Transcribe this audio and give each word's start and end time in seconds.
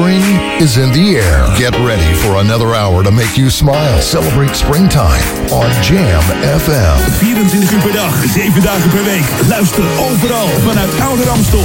Spring 0.00 0.24
is 0.64 0.78
in 0.78 0.92
the 0.92 1.20
air. 1.20 1.44
Get 1.60 1.76
ready 1.84 2.14
for 2.24 2.40
another 2.40 2.72
hour 2.74 3.04
to 3.04 3.10
make 3.10 3.36
you 3.36 3.50
smile. 3.50 4.00
Celebrate 4.00 4.56
springtime 4.56 5.20
on 5.52 5.68
Jam 5.84 6.24
FM. 6.40 6.96
24 7.20 7.72
uur 7.72 7.80
per 7.80 7.92
dag, 7.92 8.14
7 8.24 8.62
dagen 8.62 8.90
per 8.90 9.04
week. 9.04 9.26
Luister 9.48 9.84
overal 10.08 10.48
vanuit 10.64 11.00
Oude 11.00 11.24
Ramstel. 11.24 11.64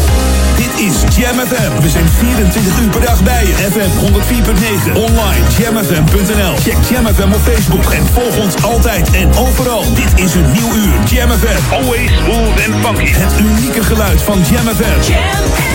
Dit 0.55 0.85
is 0.87 1.15
Jam 1.17 1.39
FM. 1.39 1.81
We 1.81 1.89
zijn 1.89 2.07
24 2.07 2.79
uur 2.81 2.89
per 2.89 3.01
dag 3.01 3.23
bij 3.23 3.45
je. 3.45 3.53
FM 3.53 3.91
104.9. 4.05 4.93
Online 4.93 5.43
jamfm.nl. 5.57 6.55
Check 6.55 6.77
Jam 6.89 7.07
FM 7.07 7.31
op 7.31 7.41
Facebook 7.41 7.91
en 7.91 8.05
volg 8.13 8.37
ons 8.37 8.63
altijd 8.63 9.11
en 9.11 9.35
overal. 9.37 9.83
Dit 9.93 10.25
is 10.25 10.33
een 10.33 10.51
nieuw 10.51 10.73
uur. 10.75 10.93
Jam 11.05 11.29
FM. 11.29 11.73
Always 11.73 12.11
smooth 12.23 12.57
and 12.65 12.85
funky. 12.85 13.11
Het 13.13 13.39
unieke 13.39 13.83
geluid 13.83 14.21
van 14.21 14.39
Jam 14.51 14.67
FM. 14.75 15.74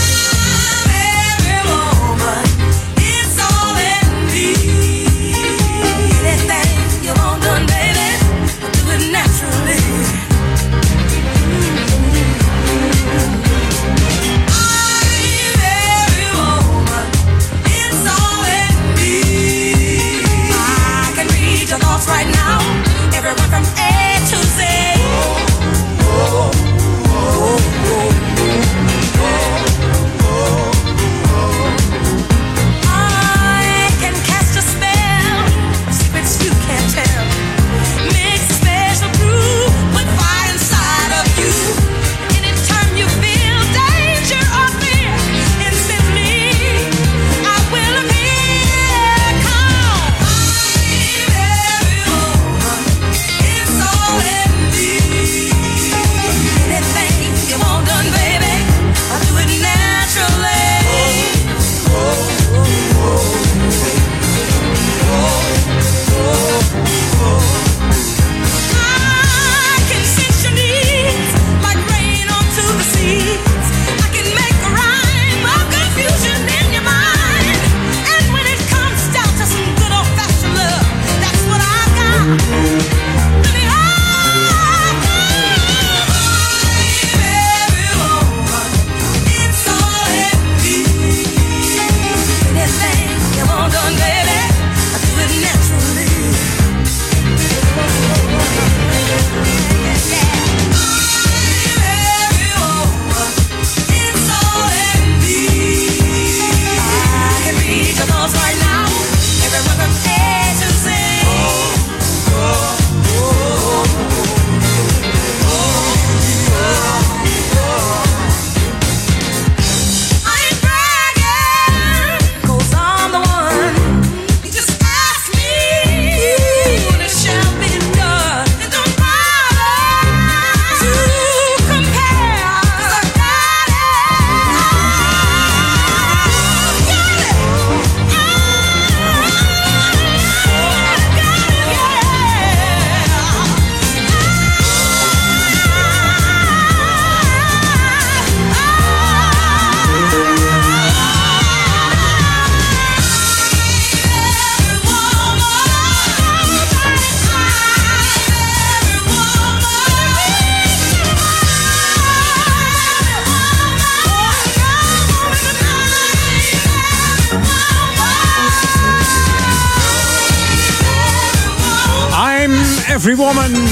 Every 173.01 173.15
Woman. 173.15 173.67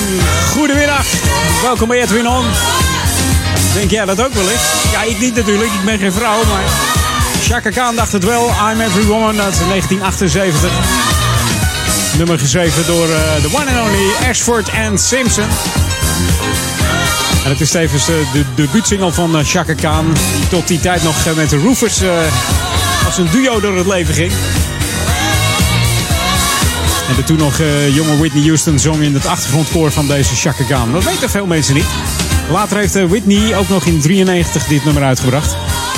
Goedemiddag. 0.51 1.05
Welkom 1.61 1.87
bij 1.87 2.01
Edwin 2.01 2.27
On. 2.27 2.45
Denk 3.73 3.91
jij 3.91 4.05
dat 4.05 4.25
ook 4.25 4.33
wel 4.33 4.49
eens? 4.49 4.61
Ja, 4.91 5.03
ik 5.03 5.19
niet 5.19 5.35
natuurlijk. 5.35 5.71
Ik 5.73 5.85
ben 5.85 5.99
geen 5.99 6.11
vrouw, 6.11 6.37
maar... 6.37 6.63
Chaka 7.41 7.69
Khan 7.69 7.95
dacht 7.95 8.11
het 8.11 8.23
wel. 8.23 8.51
I'm 8.71 8.81
Every 8.81 9.05
Woman 9.05 9.41
uit 9.41 9.59
1978. 9.67 10.71
Nummer 12.17 12.39
geschreven 12.39 12.85
door 12.85 13.03
eh, 13.03 13.41
de 13.41 13.49
one 13.53 13.71
and 13.71 13.87
only 13.87 14.29
Ashford 14.29 14.69
and 14.87 15.01
Simpson. 15.01 15.47
En 17.43 17.49
het 17.49 17.61
is 17.61 17.69
tevens 17.69 18.07
eh, 18.07 18.15
de 18.33 18.45
debuutsingle 18.55 19.11
van 19.11 19.37
eh, 19.37 19.45
Chaka 19.45 19.73
Khan. 19.73 20.13
Die 20.13 20.47
tot 20.47 20.67
die 20.67 20.79
tijd 20.79 21.03
nog 21.03 21.35
met 21.35 21.49
de 21.49 21.57
Roofers 21.57 22.01
als 23.05 23.17
een 23.17 23.29
duo 23.31 23.59
door 23.59 23.77
het 23.77 23.87
leven 23.87 24.13
ging. 24.13 24.31
En 27.09 27.15
de 27.15 27.23
toen 27.23 27.37
nog 27.37 27.59
eh, 27.59 27.95
jonge 27.95 28.17
Whitney 28.17 28.43
Houston 28.43 28.79
zong 28.79 29.01
in 29.01 29.13
het 29.13 29.25
achtergrondkoor 29.25 29.91
van 29.91 30.07
deze 30.07 30.35
Chaka 30.35 30.63
Khan. 30.63 30.91
Dat 30.91 31.03
weten 31.03 31.29
veel 31.29 31.45
mensen 31.45 31.73
niet. 31.73 31.87
Later 32.51 32.77
heeft 32.77 32.95
eh, 32.95 33.05
Whitney 33.05 33.57
ook 33.57 33.69
nog 33.69 33.85
in 33.85 33.99
93 33.99 34.63
dit 34.65 34.85
nummer 34.85 35.03
uitgebracht. 35.03 35.55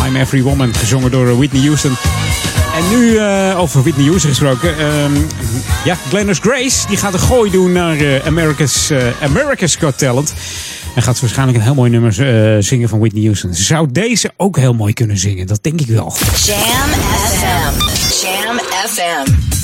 I'm 0.08 0.16
Every 0.16 0.42
Woman, 0.42 0.74
gezongen 0.76 1.12
door 1.12 1.28
eh, 1.30 1.36
Whitney 1.38 1.62
Houston. 1.62 1.96
En 2.76 3.00
nu 3.00 3.22
over 3.56 3.82
Whitney 3.82 4.06
Houston 4.06 4.30
gesproken. 4.30 4.78
ehm, 4.78 5.12
ja, 5.84 5.98
Glennis 6.10 6.40
Grace 6.40 6.88
die 6.88 6.98
gaat 6.98 7.14
een 7.14 7.20
gooi 7.20 7.52
doen 7.52 7.72
naar 7.72 8.24
America's, 8.26 8.90
eh, 8.90 8.98
America's 9.22 9.76
Got 9.76 9.98
Talent. 9.98 10.34
En 10.96 11.02
gaat 11.02 11.20
waarschijnlijk 11.20 11.58
een 11.58 11.64
heel 11.64 11.74
mooi 11.74 11.90
nummer 11.90 12.14
zingen 12.64 12.90
van 12.90 13.00
Whitney 13.00 13.24
Houston. 13.24 13.54
Ze 13.54 13.64
zou 13.64 13.88
deze 13.92 14.32
ook 14.38 14.58
heel 14.58 14.74
mooi 14.74 14.94
kunnen 14.94 15.18
zingen, 15.18 15.48
dat 15.48 15.64
denk 15.64 15.82
ik 15.82 15.88
wel. 15.88 16.14
Jam 16.46 16.90
FM. 17.30 17.80
Jam 18.26 18.60
FM. 18.88 19.61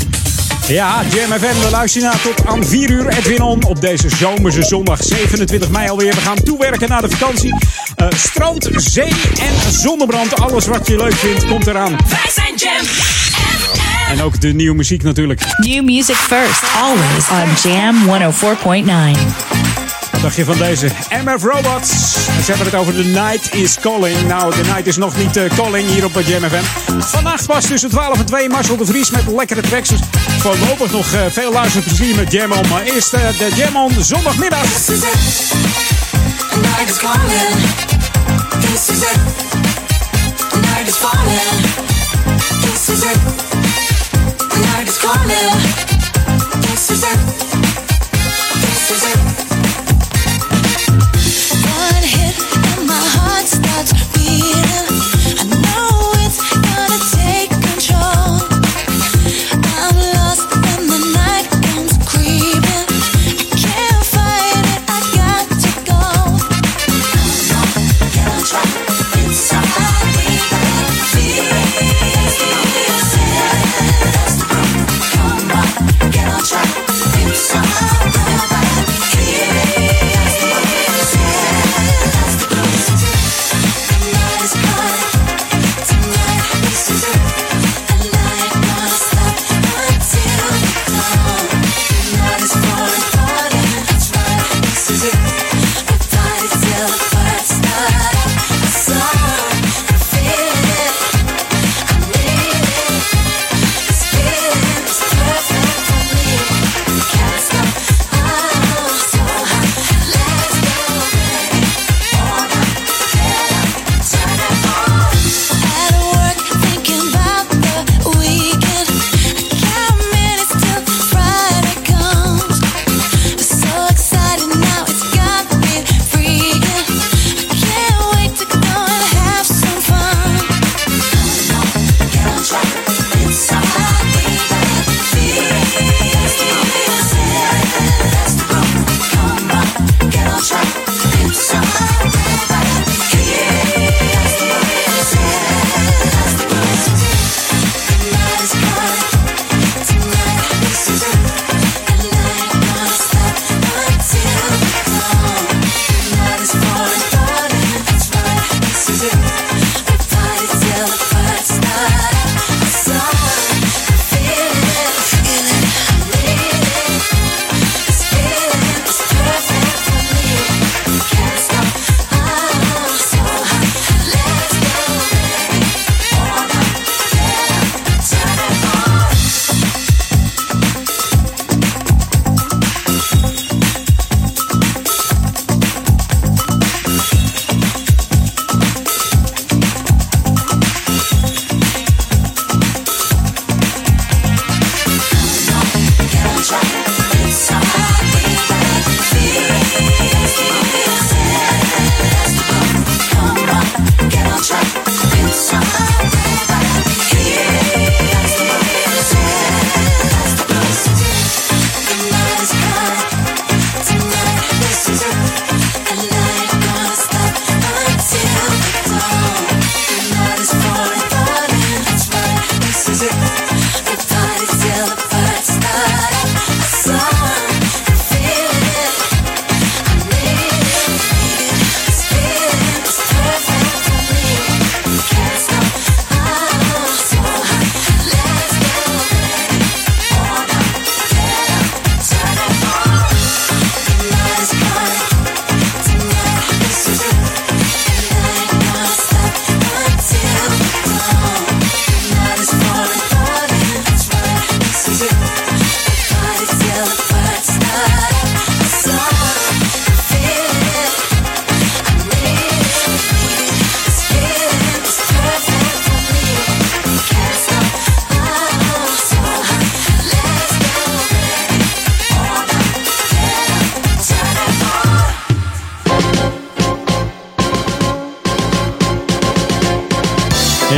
Ja, 0.67 1.03
Jam 1.09 1.31
FM, 1.31 1.59
we 1.59 1.69
luisteren 1.71 2.07
naar 2.09 2.21
tot 2.21 2.45
aan 2.45 2.65
4 2.65 2.89
uur 2.89 3.07
Edwin 3.07 3.41
On 3.41 3.63
op 3.63 3.81
deze 3.81 4.09
zomerse 4.09 4.63
zondag 4.63 5.03
27 5.03 5.69
mei 5.69 5.89
alweer. 5.89 6.13
We 6.13 6.21
gaan 6.21 6.43
toewerken 6.43 6.89
naar 6.89 7.01
de 7.01 7.09
vakantie. 7.09 7.55
Eh, 7.95 8.07
strand, 8.15 8.69
zee 8.75 9.11
en 9.39 9.71
zonnebrand, 9.71 10.39
alles 10.39 10.67
wat 10.67 10.87
je 10.87 10.95
leuk 10.95 11.13
vindt, 11.13 11.47
komt 11.47 11.67
eraan. 11.67 11.95
Wij 12.09 12.31
zijn 12.33 12.55
Jam 12.55 12.85
FM. 12.85 14.11
En 14.11 14.21
ook 14.21 14.41
de 14.41 14.53
nieuwe 14.53 14.75
muziek 14.75 15.03
natuurlijk. 15.03 15.41
New 15.57 15.83
music 15.83 16.15
first, 16.15 16.63
always 16.75 17.29
on 17.29 17.71
Jam 17.71 17.95
104.9. 18.05 19.76
Wat 20.17 20.25
dacht 20.25 20.37
je 20.37 20.45
van 20.45 20.57
deze 20.57 20.89
MF 21.25 21.43
Robots? 21.43 21.89
Ze 22.23 22.51
hebben 22.51 22.65
het 22.65 22.75
over 22.75 22.93
The 22.93 23.03
Night 23.03 23.53
is 23.53 23.79
Calling. 23.79 24.27
Nou, 24.27 24.53
The 24.53 24.61
Night 24.61 24.87
is 24.87 24.97
nog 24.97 25.17
niet 25.17 25.37
eh, 25.37 25.43
calling 25.55 25.89
hier 25.89 26.05
op 26.05 26.13
het 26.13 26.27
Jam 26.27 26.43
FM. 26.43 26.63
Vannacht 26.99 27.45
was 27.45 27.65
tussen 27.65 27.89
12 27.89 28.19
en 28.19 28.25
2 28.25 28.49
Marcel 28.49 28.77
de 28.77 28.85
Vries 28.85 29.11
met 29.11 29.27
lekkere 29.27 29.61
tracks. 29.61 29.89
Dus 29.89 29.99
voorlopig 30.39 30.91
nog 30.91 31.13
eh, 31.13 31.21
veel 31.29 31.51
luisterplezier 31.51 32.15
met 32.15 32.31
Jam 32.31 32.51
On. 32.51 32.67
Maar 32.67 32.81
eerst 32.81 33.13
eh, 33.13 33.21
de 33.37 33.49
Jam 33.55 33.75
On 33.75 33.91
zondagmiddag. 33.99 34.61
This 34.61 34.89
is 34.89 34.97
it. 34.97 35.19
The 36.49 36.59
night 36.59 36.89
is 36.89 36.97
calling. 36.97 37.55
This 38.59 38.89
is 38.89 38.97
it. 38.97 39.19
The 40.49 40.59
night 40.59 40.87
is 40.87 40.95
falling. 40.95 41.61
This 42.61 42.89
is 42.89 43.03
it. 43.03 43.19
The 44.49 44.59
night 44.59 44.87
is 44.87 44.97
calling. 44.97 45.51
This 46.61 46.89
is 46.89 47.01
it. 47.01 47.19
This 48.61 48.91
is 48.91 49.03
it. 49.03 49.16
heart's 53.77 53.93
beating 54.17 55.16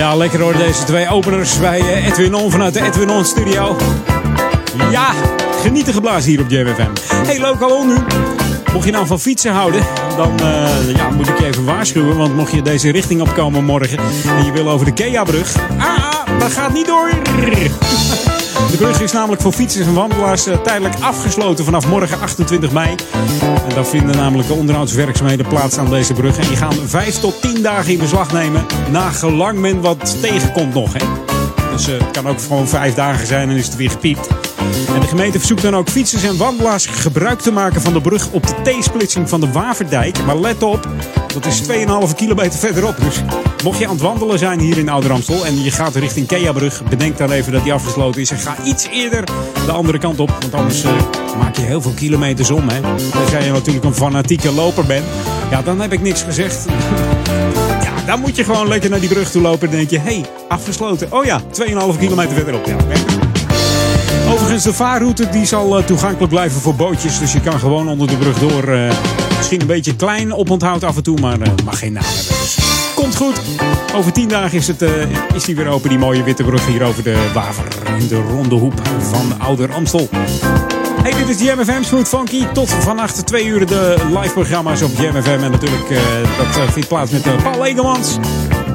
Ja, 0.10 0.16
lekker 0.16 0.42
hoor, 0.42 0.58
deze 0.58 0.84
twee 0.84 1.10
openers 1.10 1.60
bij 1.60 1.80
eh, 1.80 2.08
Edwin 2.08 2.34
On 2.34 2.52
vanuit 2.52 2.74
de 2.74 2.82
Edwin 2.82 3.10
On 3.10 3.26
studio. 3.26 3.78
Ja, 4.92 5.12
genieten 5.62 5.94
geblazen 5.94 6.30
hier 6.30 6.42
op 6.42 6.50
JWFM. 6.50 6.90
Hey, 7.26 7.40
lokaal 7.40 7.86
nu. 7.86 7.96
Mocht 8.74 8.86
je 8.86 8.92
nou 8.92 9.08
van 9.08 9.20
fietsen 9.20 9.52
houden, 9.52 9.86
dan 10.18 10.40
eh, 10.40 10.96
ja, 10.96 11.10
moet 11.10 11.28
ik 11.28 11.40
je 11.40 11.46
even 11.46 11.66
waarschuwen. 11.66 12.18
Want 12.18 12.36
mocht 12.36 12.52
je 12.52 12.62
deze 12.62 12.92
richting 12.92 13.22
opkomen 13.22 13.64
morgen 13.64 14.00
en 14.38 14.46
je 14.46 14.52
wil 14.52 14.70
over 14.70 14.86
de 14.86 14.94
Kea-brug. 14.94 15.56
Ah, 15.78 16.40
dat 16.40 16.52
gaat 16.52 16.74
niet 16.74 16.86
door. 16.86 17.10
De 18.72 18.78
brug 18.78 19.02
is 19.02 19.12
namelijk 19.12 19.42
voor 19.42 19.52
fietsers 19.52 19.88
en 19.88 19.94
wandelaars 19.94 20.46
eh, 20.46 20.58
tijdelijk 20.58 20.96
afgesloten 21.00 21.66
vanaf 21.66 21.88
morgen 21.88 22.22
28 22.22 22.72
mei. 22.72 22.96
En 23.68 23.76
dan 23.76 23.86
vinden 23.86 24.16
namelijk 24.16 24.48
de 24.48 24.54
onderhoudswerkzaamheden 24.54 25.48
plaats 25.48 25.78
aan 25.78 25.90
deze 25.90 26.14
brug. 26.14 26.38
En 26.38 26.48
die 26.48 26.58
gaan 26.58 26.74
5 26.86 27.20
tot 27.20 27.42
10 27.42 27.62
dagen 27.62 27.92
in 27.92 28.00
beslag 28.00 28.34
nemen. 28.34 28.66
Na 28.92 29.10
gelang 29.10 29.60
men 29.60 29.82
wat 29.82 30.22
tegenkomt 30.22 30.74
nog. 30.74 30.92
Dus 31.72 31.88
eh, 31.88 32.00
het 32.00 32.12
kan 32.12 32.28
ook 32.28 32.42
gewoon 32.42 32.68
5 32.68 32.94
dagen 32.94 33.28
zijn 33.28 33.50
en 33.50 33.56
is 33.56 33.66
het 33.66 33.76
weer 33.76 33.92
gepiept. 33.92 34.28
En 34.94 35.00
de 35.00 35.08
gemeente 35.08 35.38
verzoekt 35.38 35.62
dan 35.62 35.76
ook 35.76 35.90
fietsers 35.90 36.24
en 36.24 36.38
wandelaars 36.38 36.86
gebruik 36.86 37.40
te 37.40 37.52
maken 37.52 37.82
van 37.82 37.94
de 37.94 38.02
brug 38.02 38.30
op 38.32 38.48
de 38.48 38.56
T-splitsing 38.80 39.30
van 39.30 39.40
de 39.40 39.52
Waverdijk. 39.52 40.26
Maar 40.26 40.40
let 40.40 40.64
op, 40.64 40.88
dat 41.34 41.46
is 41.46 41.62
2,5 41.62 42.16
kilometer 42.16 42.60
verderop. 42.60 42.96
Dus 43.00 43.22
mocht 43.64 43.80
je 43.80 43.86
aan 43.88 43.94
het 43.94 44.02
wandelen 44.02 44.40
zijn 44.40 44.60
hier 44.60 44.78
in 44.78 44.90
Ouder-Amstel 44.90 45.46
en 45.46 45.64
je 45.64 45.72
gaat 45.72 45.96
richting 45.96 46.28
Keabrug, 46.28 46.84
bedenk 46.90 47.18
dan 47.18 47.32
even 47.32 47.52
dat 47.52 47.64
die 47.64 47.74
afgesloten 47.74 48.22
is. 48.22 48.30
En 48.32 48.38
ga 48.38 48.56
iets 48.64 48.88
eerder 48.92 49.24
de 49.66 49.72
andere 49.72 49.98
kant 49.98 50.20
op, 50.20 50.30
want 50.40 50.54
anders 50.54 50.84
eh, 50.84 50.92
maak 51.40 51.56
je 51.56 51.62
heel 51.62 51.82
veel 51.82 51.94
kilometers 51.96 52.50
om. 52.52 52.70
Hè. 52.70 52.80
Als 53.22 53.32
jij 53.32 53.50
natuurlijk 53.50 53.86
een 53.86 53.94
fanatieke 53.94 54.52
loper 54.52 54.86
bent, 54.86 55.06
ja, 55.52 55.62
dan 55.62 55.82
heb 55.82 55.94
ik 55.94 56.02
niks 56.02 56.22
gezegd. 56.22 56.66
Ja, 57.84 58.06
dan 58.16 58.20
moet 58.20 58.36
je 58.36 58.44
gewoon 58.44 58.68
lekker 58.68 58.90
naar 58.90 59.00
die 59.00 59.10
brug 59.10 59.32
toe 59.32 59.42
lopen 59.42 59.70
en 59.70 59.76
denk 59.76 59.90
je, 59.90 59.98
hé, 60.00 60.04
hey, 60.04 60.26
afgesloten. 60.48 61.08
Oh 61.12 61.26
ja, 61.26 61.42
2,5 61.42 62.00
kilometer 62.00 62.34
verderop. 62.36 62.66
Ja, 62.66 62.76
Overigens, 64.32 64.64
de 64.64 64.74
vaarroute 64.74 65.30
die 65.30 65.46
zal 65.46 65.78
eh, 65.78 65.86
toegankelijk 65.86 66.30
blijven 66.30 66.62
voor 66.62 66.76
bootjes. 66.76 67.20
Dus 67.20 67.32
je 67.34 67.42
kan 67.42 67.60
gewoon 67.60 67.88
onder 67.88 68.08
de 68.08 68.16
brug 68.16 68.40
door. 68.40 68.64
eh, 68.68 68.92
misschien 69.38 69.62
een 69.62 69.68
beetje 69.68 69.96
klein 69.96 70.34
oponthoud 70.34 70.84
af 70.84 70.96
en 70.96 71.04
toe, 71.04 71.20
maar 71.20 71.38
mag 71.66 71.80
geen 71.80 71.94
naam 71.94 72.04
hebben. 72.06 72.59
Komt 73.02 73.16
goed. 73.16 73.42
Over 73.96 74.12
tien 74.12 74.28
dagen 74.28 74.58
is, 74.58 74.68
het, 74.68 74.82
eh, 74.82 74.92
is 75.34 75.44
die 75.44 75.56
weer 75.56 75.68
open, 75.68 75.90
die 75.90 75.98
mooie 75.98 76.24
witte 76.24 76.44
brug 76.44 76.66
hier 76.66 76.84
over 76.84 77.04
de 77.04 77.30
Waver. 77.34 77.68
In 78.00 78.08
de 78.08 78.22
ronde 78.22 78.56
hoep 78.56 78.82
van 79.00 79.40
Ouder 79.40 79.74
Amstel. 79.74 80.10
Hey, 81.02 81.12
dit 81.12 81.30
is 81.30 81.46
Jam 81.46 81.64
FM 81.64 81.84
Smooth 81.84 82.08
Funky. 82.08 82.46
Tot 82.54 82.70
vannacht 82.70 83.26
twee 83.26 83.46
uur 83.46 83.66
de 83.66 83.96
live 84.08 84.34
programma's 84.34 84.82
op 84.82 84.92
Jam 84.98 85.22
FM. 85.24 85.30
En 85.30 85.52
natuurlijk, 85.52 85.90
eh, 85.90 86.00
dat 86.38 86.58
eh, 86.58 86.72
vindt 86.72 86.88
plaats 86.88 87.12
met 87.12 87.44
Paul 87.44 87.66
Egelmans. 87.66 88.18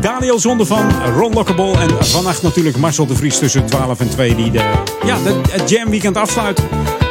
Daniel 0.01 0.39
Zonde 0.39 0.67
van 0.67 0.93
Ron 1.17 1.33
Lockable. 1.33 1.79
En 1.79 2.05
vannacht 2.05 2.43
natuurlijk 2.43 2.77
Marcel 2.77 3.07
de 3.07 3.15
Vries 3.15 3.39
tussen 3.39 3.67
12 3.67 4.01
en 4.01 4.09
2. 4.09 4.35
Die 4.35 4.51
de, 4.51 4.71
ja, 5.07 5.17
het 5.51 5.71
Jam 5.71 5.91
Weekend 5.91 6.17
afsluit. 6.17 6.63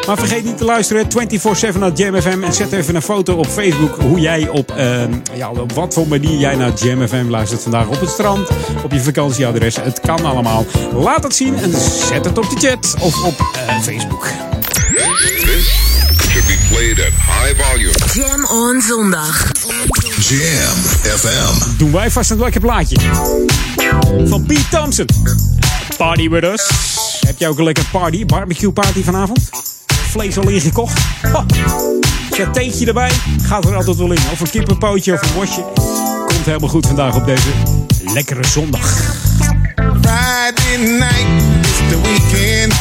Maar 0.08 0.18
vergeet 0.18 0.44
niet 0.44 0.58
te 0.58 0.66
luisteren 0.66 1.08
24-7 1.76 1.80
naar 1.80 1.92
Jam 1.92 2.22
FM. 2.22 2.44
En 2.44 2.54
zet 2.54 2.72
even 2.72 2.96
een 2.96 3.02
foto 3.02 3.36
op 3.36 3.48
Facebook 3.48 3.96
hoe 4.00 4.20
jij 4.20 4.48
op, 4.48 4.72
eh, 4.72 5.04
ja, 5.34 5.50
op 5.50 5.72
wat 5.72 5.94
voor 5.94 6.08
manier 6.08 6.40
jij 6.40 6.56
naar 6.56 6.74
Jam 6.74 7.08
FM 7.08 7.30
luistert 7.30 7.62
vandaag. 7.62 7.88
Op 7.88 8.00
het 8.00 8.10
strand, 8.10 8.50
op 8.84 8.92
je 8.92 9.00
vakantieadres. 9.00 9.76
Het 9.76 10.00
kan 10.00 10.26
allemaal. 10.26 10.66
Laat 10.94 11.24
het 11.24 11.36
zien 11.36 11.58
en 11.58 11.72
zet 12.10 12.26
het 12.26 12.38
op 12.38 12.50
de 12.50 12.68
chat 12.68 12.96
of 13.00 13.24
op 13.24 13.40
eh, 13.40 13.82
Facebook. 13.82 14.28
Should 16.34 16.48
be 16.48 16.58
played 16.70 17.00
at 17.00 17.14
high 17.14 17.64
volume. 17.64 17.94
Jam 18.14 18.46
on 18.46 18.82
zondag. 18.82 19.52
Jam 20.20 20.78
FM. 21.18 21.78
doen 21.78 21.92
wij 21.92 22.12
vast 22.12 22.32
een 22.32 22.40
lekker 22.40 22.62
plaatje. 22.62 22.96
Van 24.26 24.46
Pete 24.46 24.68
Thompson. 24.70 25.06
Party 25.98 26.30
with 26.30 26.44
us. 26.44 26.70
Heb 27.26 27.38
jij 27.38 27.48
ook 27.50 27.58
een 27.58 27.64
lekker 27.64 27.86
party, 27.92 28.26
barbecue 28.26 28.72
party 28.72 29.04
vanavond? 29.04 29.73
Vlees 30.14 30.38
al 30.38 30.50
ingekocht? 30.50 31.00
Ha. 31.22 31.46
Satéetje 32.32 32.86
erbij? 32.86 33.12
Gaat 33.42 33.66
er 33.66 33.76
altijd 33.76 33.98
wel 33.98 34.12
in. 34.12 34.20
Of 34.32 34.40
een 34.40 34.50
kippenpootje 34.50 35.14
of 35.14 35.22
een 35.22 35.34
worstje. 35.34 35.62
Komt 36.28 36.46
helemaal 36.46 36.70
goed 36.70 36.88
vandaag 36.88 37.16
op 37.16 37.26
deze 37.26 37.50
lekkere 38.14 38.46
zondag. 38.46 38.88
Friday 40.02 40.78
night, 40.78 41.44
it's 41.60 41.78
the 41.90 42.02
weekend. 42.02 42.74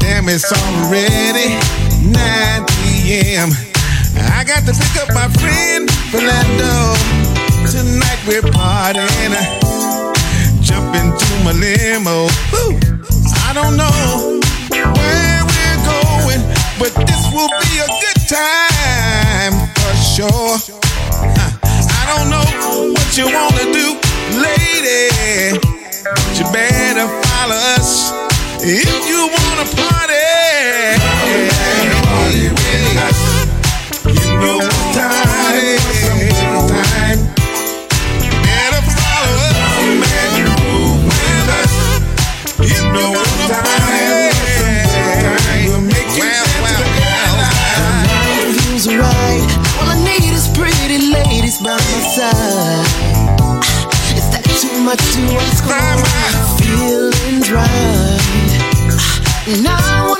Damn, 0.00 0.28
it's 0.28 0.52
already 0.52 1.56
9 2.02 2.64
p.m. 2.64 3.50
I 4.16 4.44
got 4.44 4.66
to 4.66 4.72
pick 4.72 5.02
up 5.02 5.08
my 5.14 5.38
friend 5.38 5.90
Fernando. 5.90 6.94
Tonight 7.70 8.18
we're 8.26 8.50
partying. 8.50 9.34
Jump 10.60 10.94
into 10.94 11.26
my 11.44 11.52
limo. 11.52 12.26
I 13.48 13.52
don't 13.52 13.76
know 13.76 14.40
where 14.94 15.39
but 16.80 16.94
this 17.06 17.30
will 17.30 17.48
be 17.60 17.72
a 17.76 17.88
good 18.00 18.20
time 18.26 19.52
for 19.76 19.94
sure. 20.00 20.56
I 21.92 22.02
don't 22.08 22.30
know 22.32 22.92
what 22.94 23.18
you 23.18 23.26
wanna 23.26 23.66
do, 23.70 24.00
lady. 24.40 25.60
But 26.02 26.38
you 26.38 26.46
better 26.50 27.06
follow 27.28 27.60
us 27.76 28.10
if 28.64 29.08
you 29.10 29.28
wanna 29.28 29.66
party. 29.76 30.24
Party 32.08 32.48
with 32.48 32.96
us. 33.08 33.20
You 34.06 34.38
know 34.40 34.60
time. 34.94 35.76
time. 36.16 36.29
Is 54.14 54.26
that 54.30 54.44
too 54.60 54.78
much 54.84 55.02
to 55.14 55.22
ask 55.46 55.64
for? 55.64 55.80
Feelings 56.62 57.50
right. 57.50 58.20
Now 59.62 59.76
I 59.76 60.06
wanna 60.08 60.19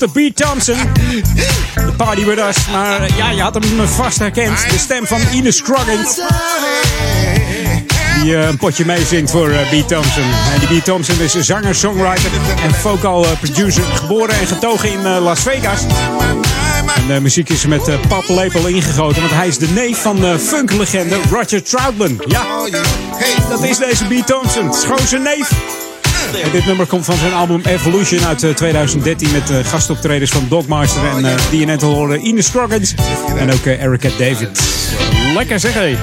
Mr. 0.00 0.12
Pete 0.12 0.44
Thompson. 0.44 0.76
The 1.74 1.92
party 1.96 2.24
with 2.24 2.38
us. 2.38 2.56
Maar 2.72 3.02
eh, 3.02 3.16
ja, 3.16 3.30
je 3.30 3.42
had 3.42 3.54
hem 3.54 3.88
vast 3.88 4.18
herkend. 4.18 4.70
De 4.70 4.78
stem 4.78 5.06
van 5.06 5.20
Ines 5.32 5.56
Scroggins. 5.56 6.20
Die 8.22 8.36
eh, 8.36 8.46
een 8.46 8.56
potje 8.56 8.84
meezingt 8.84 9.30
voor 9.30 9.50
eh, 9.50 9.68
Pete 9.70 9.94
Thompson. 9.94 10.22
En 10.52 10.58
die 10.58 10.68
Pete 10.68 10.82
Thompson 10.82 11.20
is 11.20 11.34
een 11.34 11.44
zanger, 11.44 11.74
songwriter 11.74 12.30
en 12.62 12.74
vocal 12.74 13.24
eh, 13.24 13.30
producer. 13.40 13.82
Geboren 13.94 14.38
en 14.40 14.46
getogen 14.46 14.92
in 14.92 15.06
eh, 15.06 15.22
Las 15.22 15.40
Vegas. 15.40 15.80
En 16.96 17.06
de 17.14 17.20
muziek 17.20 17.48
is 17.48 17.66
met 17.66 17.88
eh, 17.88 17.94
paplepel 18.08 18.66
ingegoten. 18.66 19.20
Want 19.20 19.34
hij 19.34 19.48
is 19.48 19.58
de 19.58 19.68
neef 19.68 20.02
van 20.02 20.24
eh, 20.24 20.36
funklegende 20.36 21.16
Roger 21.30 21.62
Troutman. 21.62 22.20
Ja, 22.26 22.44
dat 23.48 23.62
is 23.62 23.78
deze 23.78 24.04
Pete 24.04 24.24
Thompson. 24.24 24.74
Gewoon 24.74 25.06
zijn 25.06 25.22
neef. 25.22 25.50
Dit 26.52 26.66
nummer 26.66 26.86
komt 26.86 27.04
van 27.04 27.16
zijn 27.16 27.32
album 27.32 27.60
Evolution 27.64 28.24
uit 28.24 28.42
eh, 28.42 28.50
2013 28.50 29.30
met 29.32 29.50
eh, 29.50 29.56
gastoptredens 29.64 30.30
van 30.30 30.46
Dogmaster 30.48 31.04
en 31.04 31.24
eh, 31.24 31.34
die 31.50 31.60
je 31.60 31.66
net 31.66 31.82
al 31.82 31.94
hoorde, 31.94 32.18
Ines 32.18 32.52
en 33.36 33.52
ook 33.52 33.66
eh, 33.66 33.82
Erica 33.82 34.08
David. 34.18 34.60
Lekker 35.34 35.60
zeg 35.60 35.74
hé. 35.74 35.96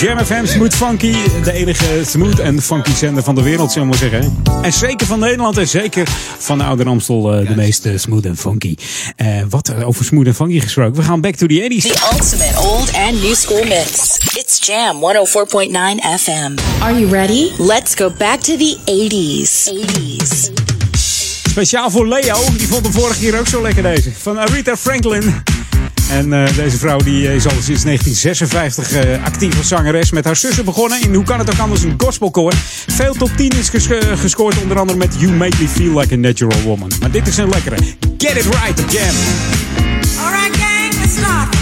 Jam 0.00 0.18
FM 0.18 0.44
Smooth 0.44 0.74
Funky, 0.74 1.14
de 1.44 1.52
enige 1.52 2.02
smooth 2.06 2.38
en 2.38 2.62
funky 2.62 2.94
zender 2.94 3.22
van 3.22 3.34
de 3.34 3.42
wereld, 3.42 3.72
zullen 3.72 3.90
we 3.90 3.96
maar 3.98 4.10
zeggen. 4.10 4.42
En 4.62 4.72
zeker 4.72 5.06
van 5.06 5.18
Nederland 5.18 5.58
en 5.58 5.68
zeker 5.68 6.08
van 6.38 6.58
de 6.58 6.64
Oude 6.64 6.84
Amstel 6.84 7.32
eh, 7.32 7.48
de 7.48 7.54
meeste 7.56 7.98
smooth 7.98 8.24
en 8.24 8.36
funky. 8.36 8.74
Eh, 9.16 9.26
wat 9.48 9.68
eh, 9.68 9.88
over 9.88 10.04
smooth 10.04 10.26
en 10.26 10.34
funky 10.34 10.60
gesproken, 10.60 10.94
we 10.94 11.02
gaan 11.02 11.20
back 11.20 11.34
to 11.34 11.46
the 11.46 11.68
80s. 11.70 11.82
The 11.82 12.08
ultimate 12.12 12.58
old 12.58 12.92
and 12.94 13.22
new 13.22 13.34
school 13.34 13.64
mix. 13.64 14.18
It's 14.36 14.66
Jam 14.66 14.96
104.9 14.96 16.20
FM. 16.20 16.82
Are 16.82 17.00
you 17.00 17.10
ready? 17.10 17.50
Let's 17.58 17.94
go 17.94 18.10
back 18.18 18.40
to 18.40 18.56
the 18.56 18.76
80s. 18.84 19.68
80s. 19.68 20.50
Speciaal 21.50 21.90
voor 21.90 22.08
Leo, 22.08 22.36
die 22.56 22.68
vond 22.68 22.82
hem 22.82 22.92
vorige 22.92 23.20
keer 23.20 23.38
ook 23.38 23.48
zo 23.48 23.62
lekker 23.62 23.82
deze. 23.82 24.10
Van 24.18 24.38
Aretha 24.38 24.76
Franklin. 24.76 25.42
En 26.10 26.32
eh, 26.32 26.54
deze 26.56 26.76
vrouw 26.76 26.98
die 26.98 27.34
is 27.34 27.44
al 27.44 27.50
sinds 27.62 27.82
1956 27.82 28.92
eh, 28.92 29.24
actief 29.24 29.58
als 29.58 29.68
zangeres. 29.68 30.10
Met 30.10 30.24
haar 30.24 30.36
zussen 30.36 30.64
begonnen 30.64 31.02
in 31.02 31.14
Hoe 31.14 31.24
kan 31.24 31.38
het 31.38 31.50
ook 31.50 31.58
anders 31.58 31.82
een 31.82 31.94
gospelkoor. 31.96 32.52
Veel 32.86 33.12
top 33.14 33.30
10 33.36 33.50
is 33.58 33.68
ges- 33.68 33.86
eh, 33.90 33.98
gescoord, 34.18 34.58
onder 34.62 34.78
andere 34.78 34.98
met 34.98 35.14
You 35.18 35.32
Make 35.32 35.56
Me 35.60 35.68
Feel 35.68 35.98
Like 35.98 36.14
a 36.14 36.16
Natural 36.16 36.62
Woman. 36.62 36.90
Maar 37.00 37.10
dit 37.10 37.26
is 37.28 37.36
een 37.36 37.48
lekkere. 37.48 37.76
Get 38.18 38.36
It 38.36 38.44
Right 38.44 38.92
Jam. 38.92 39.14
Alright, 40.24 40.56
gang, 40.56 40.94
let's 41.00 41.16
start 41.16 41.59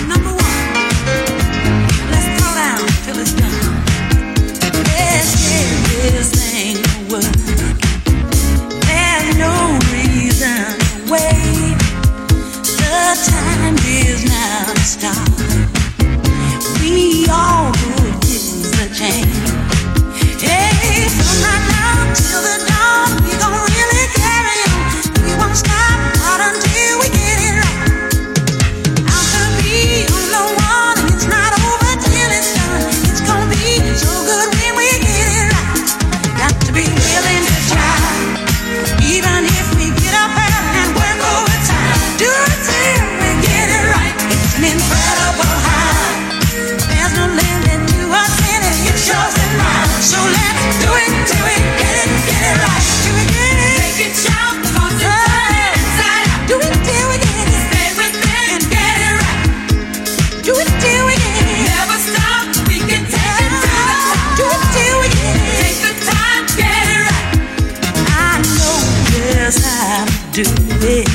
do 70.38 70.44
it 70.44 71.09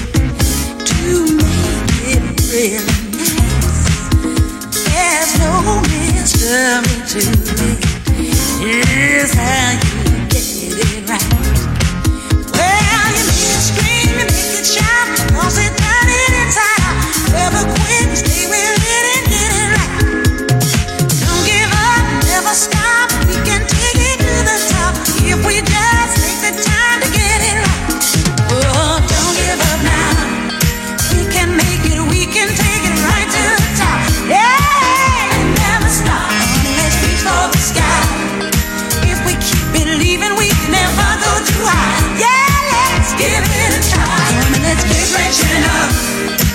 to 0.83 1.37
make 1.37 1.93
it 2.11 2.23
really 2.51 2.75
nice. 3.15 3.87
There's 4.83 5.31
no 5.39 5.79
mystery 5.79 6.91
to 7.07 7.21
it. 7.63 7.79
Here's 8.59 9.33
how 9.33 9.82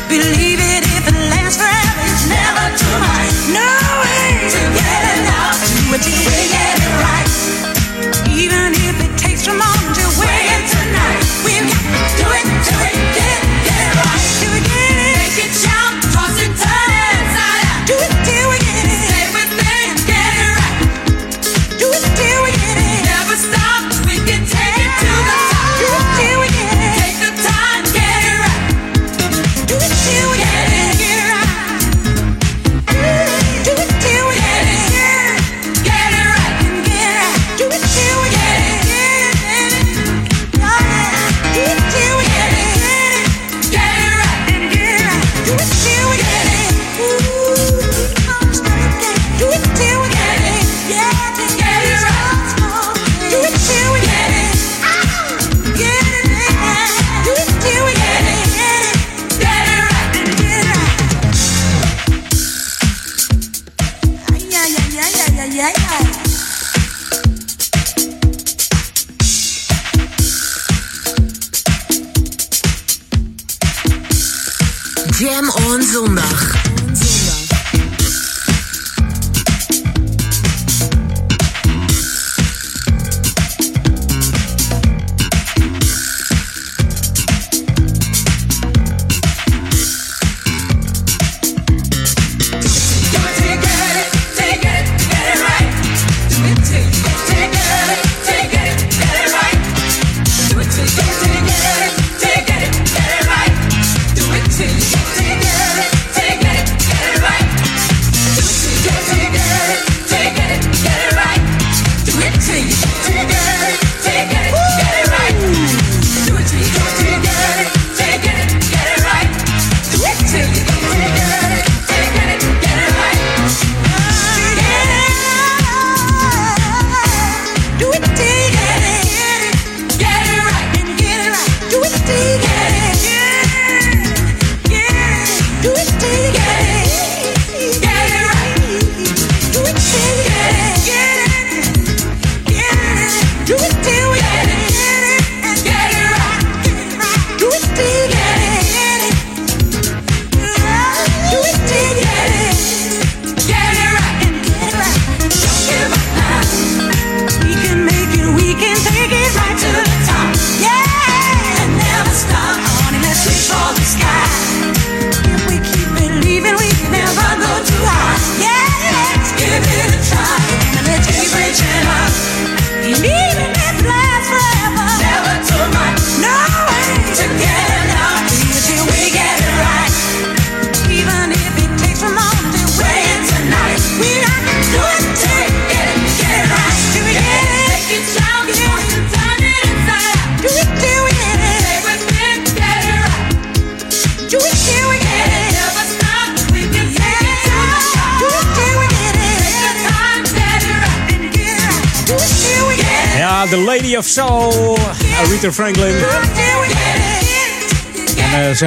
Believe 0.08 0.47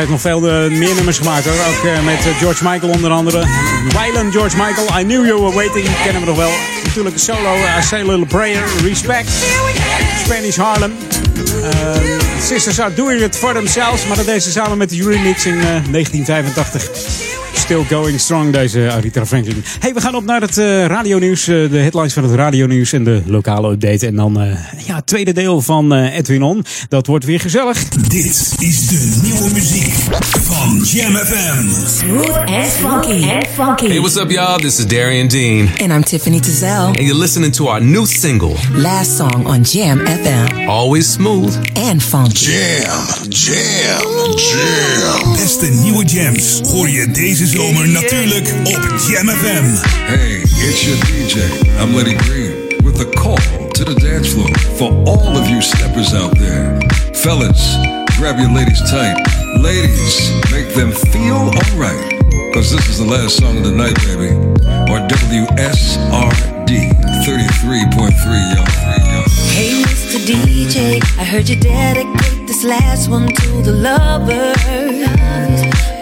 heeft 0.01 0.13
nog 0.13 0.21
veel 0.21 0.47
uh, 0.47 0.77
meer 0.77 0.95
nummers 0.95 1.17
gemaakt 1.17 1.45
hoor. 1.45 1.53
Ook 1.53 1.85
uh, 1.85 2.05
met 2.05 2.19
George 2.39 2.63
Michael 2.69 2.91
onder 2.91 3.11
andere. 3.11 3.45
Wyland 3.83 4.33
George 4.33 4.57
Michael, 4.57 4.99
I 4.99 5.03
Knew 5.03 5.25
You 5.25 5.41
Were 5.41 5.53
Waiting, 5.53 5.87
kennen 6.03 6.21
we 6.21 6.27
nog 6.27 6.37
wel. 6.37 6.51
Natuurlijk 6.83 7.15
een 7.15 7.21
solo, 7.21 7.55
I 7.79 7.83
Say 7.83 7.99
a 7.99 8.05
Little 8.05 8.25
Prayer, 8.25 8.63
Respect. 8.83 9.29
Spanish 10.23 10.55
Harlem. 10.55 10.91
Sisters 12.39 12.79
are 12.79 12.93
doing 12.93 13.21
it 13.21 13.35
for 13.35 13.53
themselves, 13.53 14.07
maar 14.07 14.17
dat 14.17 14.25
deed 14.25 14.43
ze 14.43 14.51
samen 14.51 14.77
met 14.77 14.89
de 14.89 14.95
remix 14.95 15.45
in 15.45 15.61
1985. 15.61 16.89
Still 17.53 17.83
going 17.89 18.19
strong, 18.19 18.53
deze 18.53 18.91
Arita 18.91 19.25
Franklin. 19.25 19.63
Hey, 19.79 19.93
we 19.93 20.01
gaan 20.01 20.15
op 20.15 20.25
naar 20.25 20.41
het 20.41 20.57
radionieuws. 20.87 21.43
De 21.45 21.69
headlines 21.71 22.13
van 22.13 22.23
het 22.23 22.33
radionieuws 22.33 22.93
en 22.93 23.03
de 23.03 23.21
lokale 23.25 23.71
update. 23.71 24.07
En 24.07 24.15
dan 24.15 24.57
ja, 24.91 24.97
het 24.97 25.06
tweede 25.06 25.34
deel 25.34 25.62
van 25.62 25.93
Edwin 25.93 26.43
On. 26.43 26.65
Dat 26.89 27.08
wordt 27.08 27.25
weer 27.25 27.39
gezellig. 27.39 27.88
Dit 27.89 28.56
is 28.60 28.88
de 28.88 29.19
nieuwe 29.23 29.49
muziek 29.54 29.93
van 30.41 30.82
Jam 30.84 31.15
FM. 31.15 31.69
Smooth 31.99 32.38
and 32.38 32.65
funky. 32.65 33.30
And 33.30 33.47
funky. 33.54 33.88
Hey, 33.88 33.99
what's 33.99 34.15
up, 34.15 34.32
y'all? 34.32 34.58
This 34.58 34.80
is 34.80 34.86
Darian 34.86 35.27
Dean. 35.27 35.69
And 35.82 35.91
I'm 35.91 36.04
Tiffany 36.04 36.39
Tazell. 36.39 36.86
And 36.86 36.99
you're 36.99 37.19
listening 37.19 37.51
to 37.54 37.67
our 37.67 37.82
new 37.82 38.06
single. 38.06 38.56
Last 38.73 39.17
song 39.17 39.45
on 39.45 39.63
Jam 39.63 39.99
FM. 39.99 40.67
Always 40.67 41.13
smooth. 41.13 41.56
And 41.75 42.04
funky. 42.04 42.45
Jam, 42.45 43.30
jam, 43.30 44.36
jam. 44.36 45.36
Beste 45.36 45.65
nieuwe 45.65 46.06
jams 46.06 46.60
hoor 46.63 46.89
je 46.89 47.12
deze 47.12 47.47
zomer 47.47 47.88
natuurlijk 47.88 48.54
op 48.63 48.95
Jam 49.08 49.27
FM. 49.27 49.65
Hey, 50.06 50.41
it's 50.41 50.84
your 50.84 50.99
DJ. 50.99 51.38
I'm 51.84 51.95
Letty 51.95 52.15
Green 52.17 52.51
with 52.84 52.99
a 52.99 53.10
call 53.10 53.70
to 53.85 53.93
the 53.93 53.99
dance 53.99 54.33
floor 54.33 54.53
for 54.77 54.91
all 55.09 55.35
of 55.35 55.49
you 55.49 55.59
steppers 55.59 56.13
out 56.13 56.37
there. 56.37 56.79
Fellas, 57.23 57.75
grab 58.17 58.37
your 58.37 58.51
ladies 58.53 58.79
tight. 58.91 59.17
Ladies, 59.57 60.29
make 60.51 60.69
them 60.75 60.91
feel 60.91 61.49
alright. 61.49 62.21
Cause 62.53 62.69
this 62.71 62.89
is 62.89 62.99
the 62.99 63.05
last 63.05 63.37
song 63.37 63.57
of 63.57 63.63
the 63.63 63.71
night, 63.71 63.95
baby. 64.05 64.35
Or 64.85 65.01
WSRD 65.07 66.93
33.3, 67.25 68.53
y'all. 68.53 68.65
Hey, 69.49 69.81
Mr. 69.81 70.19
DJ, 70.27 71.01
I 71.17 71.23
heard 71.23 71.49
you 71.49 71.55
dedicate 71.55 72.47
this 72.47 72.63
last 72.63 73.09
one 73.09 73.27
to 73.27 73.61
the 73.63 73.71
lovers. 73.71 74.57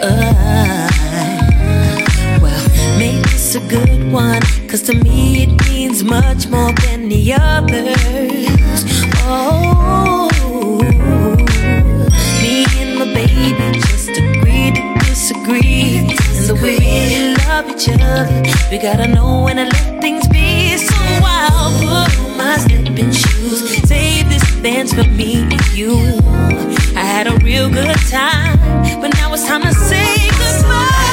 Uh, 0.02 0.99
this 3.52 3.62
a 3.64 3.68
good 3.68 4.12
one, 4.12 4.40
cause 4.68 4.82
to 4.82 4.94
me 4.94 5.42
it 5.42 5.68
means 5.68 6.04
much 6.04 6.46
more 6.48 6.72
than 6.84 7.08
the 7.08 7.32
others. 7.32 9.04
Oh, 9.26 10.28
me 12.42 12.64
and 12.78 12.98
my 12.98 13.06
baby 13.12 13.80
just 13.80 14.10
agreed 14.10 14.76
to 14.76 14.94
disagree. 15.00 15.98
And 15.98 16.46
the 16.46 16.54
way 16.62 16.78
we 16.78 17.34
love 17.46 17.68
each 17.70 17.88
other, 17.88 18.28
we 18.70 18.78
gotta 18.78 19.08
know 19.08 19.42
when 19.44 19.56
to 19.56 19.64
let 19.64 20.00
things 20.00 20.28
be. 20.28 20.76
So 20.76 20.94
I'll 20.96 21.72
put 21.78 22.18
on 22.20 22.36
my 22.36 22.56
slipping 22.58 23.10
shoes, 23.10 23.88
save 23.88 24.28
this 24.28 24.44
dance 24.62 24.92
for 24.92 25.04
me 25.04 25.42
and 25.42 25.72
you. 25.72 25.96
I 26.94 27.04
had 27.04 27.26
a 27.26 27.36
real 27.44 27.68
good 27.68 27.96
time, 28.08 28.58
but 29.00 29.08
now 29.14 29.32
it's 29.32 29.46
time 29.46 29.62
to 29.62 29.74
say 29.74 30.28
goodbye. 30.38 31.09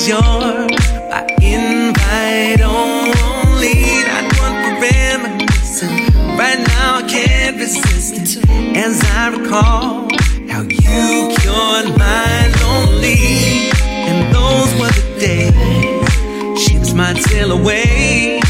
Is 0.00 0.08
yours. 0.08 0.22
I 1.12 1.26
invite 1.42 2.60
only. 2.60 3.78
Not 4.08 4.26
one 4.44 4.80
reminiscing. 4.80 5.96
Right 6.36 6.58
now 6.58 6.96
I 6.96 7.02
can't 7.08 7.56
resist 7.58 8.14
it. 8.16 8.48
As 8.76 9.02
I 9.04 9.28
recall 9.28 10.08
how 10.48 10.62
you 10.62 11.34
cured 11.38 11.98
my 11.98 12.38
lonely. 12.62 13.70
And 14.08 14.34
those 14.34 14.70
were 14.80 14.94
the 14.98 15.06
days. 15.20 16.62
Ships 16.62 16.92
might 16.94 17.18
sail 17.18 17.52
away 17.52 18.40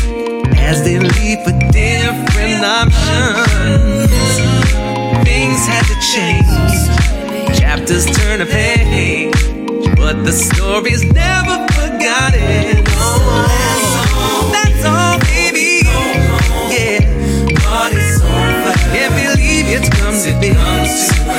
as 0.56 0.84
they 0.84 0.98
leave 0.98 1.40
for 1.44 1.56
different 1.72 2.62
options. 2.80 4.10
Things 5.26 5.60
had 5.66 5.84
to 5.90 5.96
change. 6.12 7.58
Chapters 7.58 8.06
turn 8.06 8.40
a 8.40 8.46
page. 8.46 8.79
But 10.30 10.36
the 10.36 10.54
story's 10.54 11.04
never 11.12 11.66
forgotten. 11.72 12.84
That's 14.52 14.84
all, 14.84 15.18
baby. 15.18 15.80
Yeah. 16.70 17.00
Can't 18.92 19.14
believe 19.16 19.66
it's 19.66 19.88
come 19.88 20.14
to 20.14 20.30
this. 20.38 21.29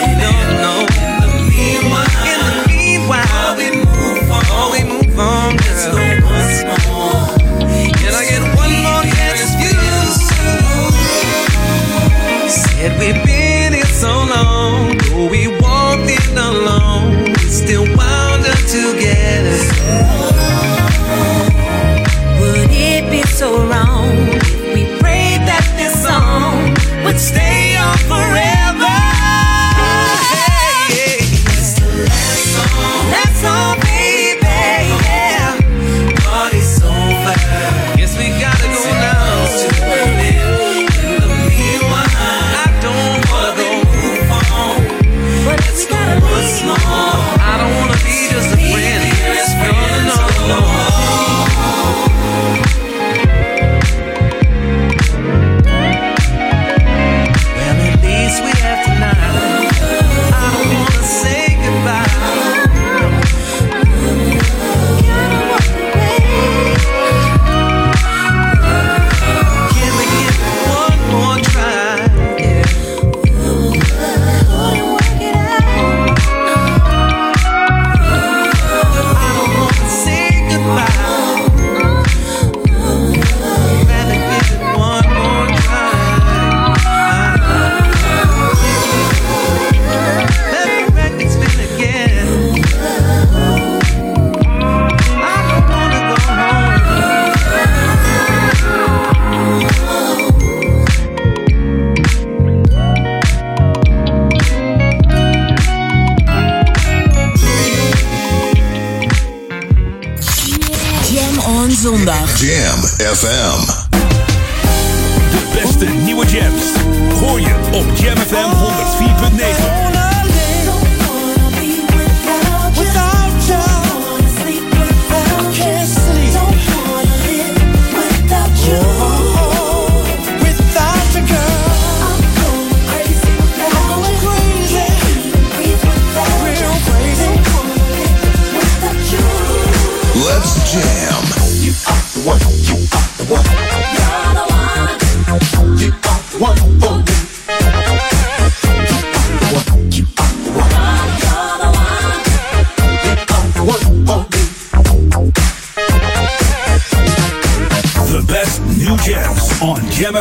FM. 113.11 113.70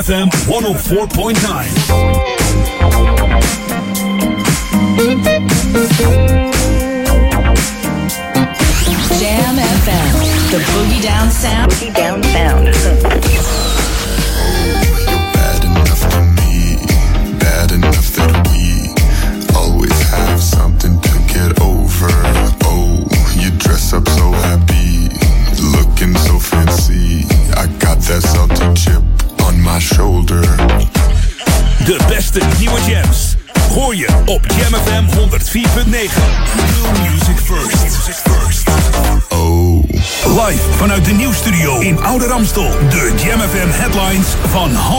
FM 0.01 0.31
104.9. 0.47 2.40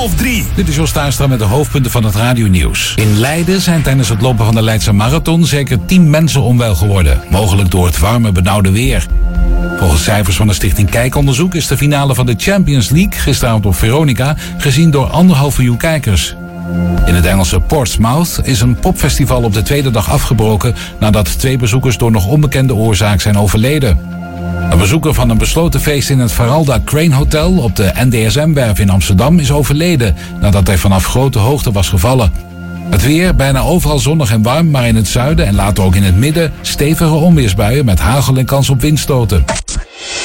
half 0.02 0.16
drie. 0.16 0.46
Dit 0.56 0.68
is 0.68 0.76
Jos 0.76 0.92
Tuinstra 0.92 1.28
met 1.28 1.40
de 1.40 1.46
hoofdpunten 1.46 1.92
van 1.92 2.04
het 2.04 2.16
radionieuws. 2.16 2.94
In 2.96 3.20
Leiden 3.20 3.62
zijn 3.62 3.82
tijdens 3.82 4.10
het 4.10 4.22
lopen 4.22 4.46
van 4.46 4.56
de 4.56 4.62
Leidse 4.62 4.92
Marathon 4.94 5.46
zeker 5.46 5.86
10 5.86 6.10
mensen 6.10 6.42
onwel 6.42 6.76
geworden. 6.76 7.22
Mogelijk 7.30 7.72
door 7.72 7.86
het 7.86 8.00
warme, 8.00 8.32
benauwde 8.32 8.72
weer. 8.72 9.06
Volgens 9.78 10.04
cijfers 10.04 10.36
van 10.36 10.48
de 10.48 10.54
stichting 10.54 10.90
Kijkonderzoek 10.90 11.56
is 11.56 11.68
de 11.68 11.78
finale 11.78 12.16
van 12.16 12.26
de 12.26 12.34
Champions 12.38 12.90
League 12.90 13.20
gisteravond 13.20 13.66
op 13.66 13.76
Veronica 13.76 14.36
gezien 14.58 14.92
door 14.92 15.06
anderhalf 15.06 15.58
miljoen 15.58 15.78
kijkers. 15.78 16.36
In 17.06 17.16
het 17.16 17.26
Engelse 17.26 17.60
Portsmouth 17.60 18.40
is 18.44 18.62
een 18.62 18.76
popfestival 18.76 19.44
op 19.44 19.54
de 19.54 19.62
tweede 19.62 19.92
dag 19.92 20.10
afgebroken 20.10 20.76
nadat 21.00 21.40
twee 21.40 21.58
bezoekers 21.58 21.98
door 21.98 22.12
nog 22.12 22.26
onbekende 22.26 22.76
oorzaak 22.76 23.22
zijn 23.22 23.38
overleden. 23.38 24.11
Een 24.82 24.88
bezoeker 24.88 25.14
van 25.14 25.30
een 25.30 25.38
besloten 25.38 25.82
feest 25.82 26.10
in 26.10 26.20
het 26.20 26.32
Faralda 26.32 26.82
Crane 26.86 27.16
Hotel 27.16 27.58
op 27.58 27.76
de 27.76 27.92
NDSM-werf 27.96 28.80
in 28.80 28.90
Amsterdam 28.90 29.40
is 29.40 29.52
overleden 29.52 30.16
nadat 30.40 30.68
hij 30.68 30.78
vanaf 30.78 31.06
grote 31.06 31.40
hoogte 31.40 31.72
was 31.72 31.90
gevallen. 31.90 32.34
Het 32.90 33.04
weer 33.04 33.36
bijna 33.36 33.60
overal 33.60 34.00
zonnig 34.00 34.32
en 34.32 34.42
warm, 34.42 34.72
maar 34.72 34.88
in 34.88 34.96
het 34.96 35.08
zuiden 35.08 35.46
en 35.46 35.56
later 35.56 35.84
ook 35.84 35.96
in 35.96 36.04
het 36.04 36.16
midden 36.16 36.54
stevige 36.62 37.14
onweersbuien 37.14 37.86
met 37.86 38.00
hagel 38.00 38.38
en 38.38 38.46
kans 38.46 38.70
op 38.70 38.82
windstoten. 38.82 39.46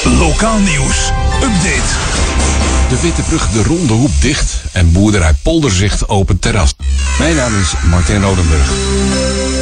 Lokaal 0.03 0.59
nieuws. 0.59 1.11
Update. 1.43 1.93
De 2.89 2.99
Witte 3.01 3.21
Brug 3.21 3.49
de 3.49 3.63
Ronde 3.63 3.93
Hoep 3.93 4.11
dicht 4.21 4.63
en 4.71 4.91
boerderij 4.91 5.33
Polderzicht 5.43 6.09
open 6.09 6.39
terras. 6.39 6.73
Mijn 7.19 7.35
naam 7.35 7.59
is 7.59 7.73
Martin 7.89 8.21
Rodenburg. 8.21 8.67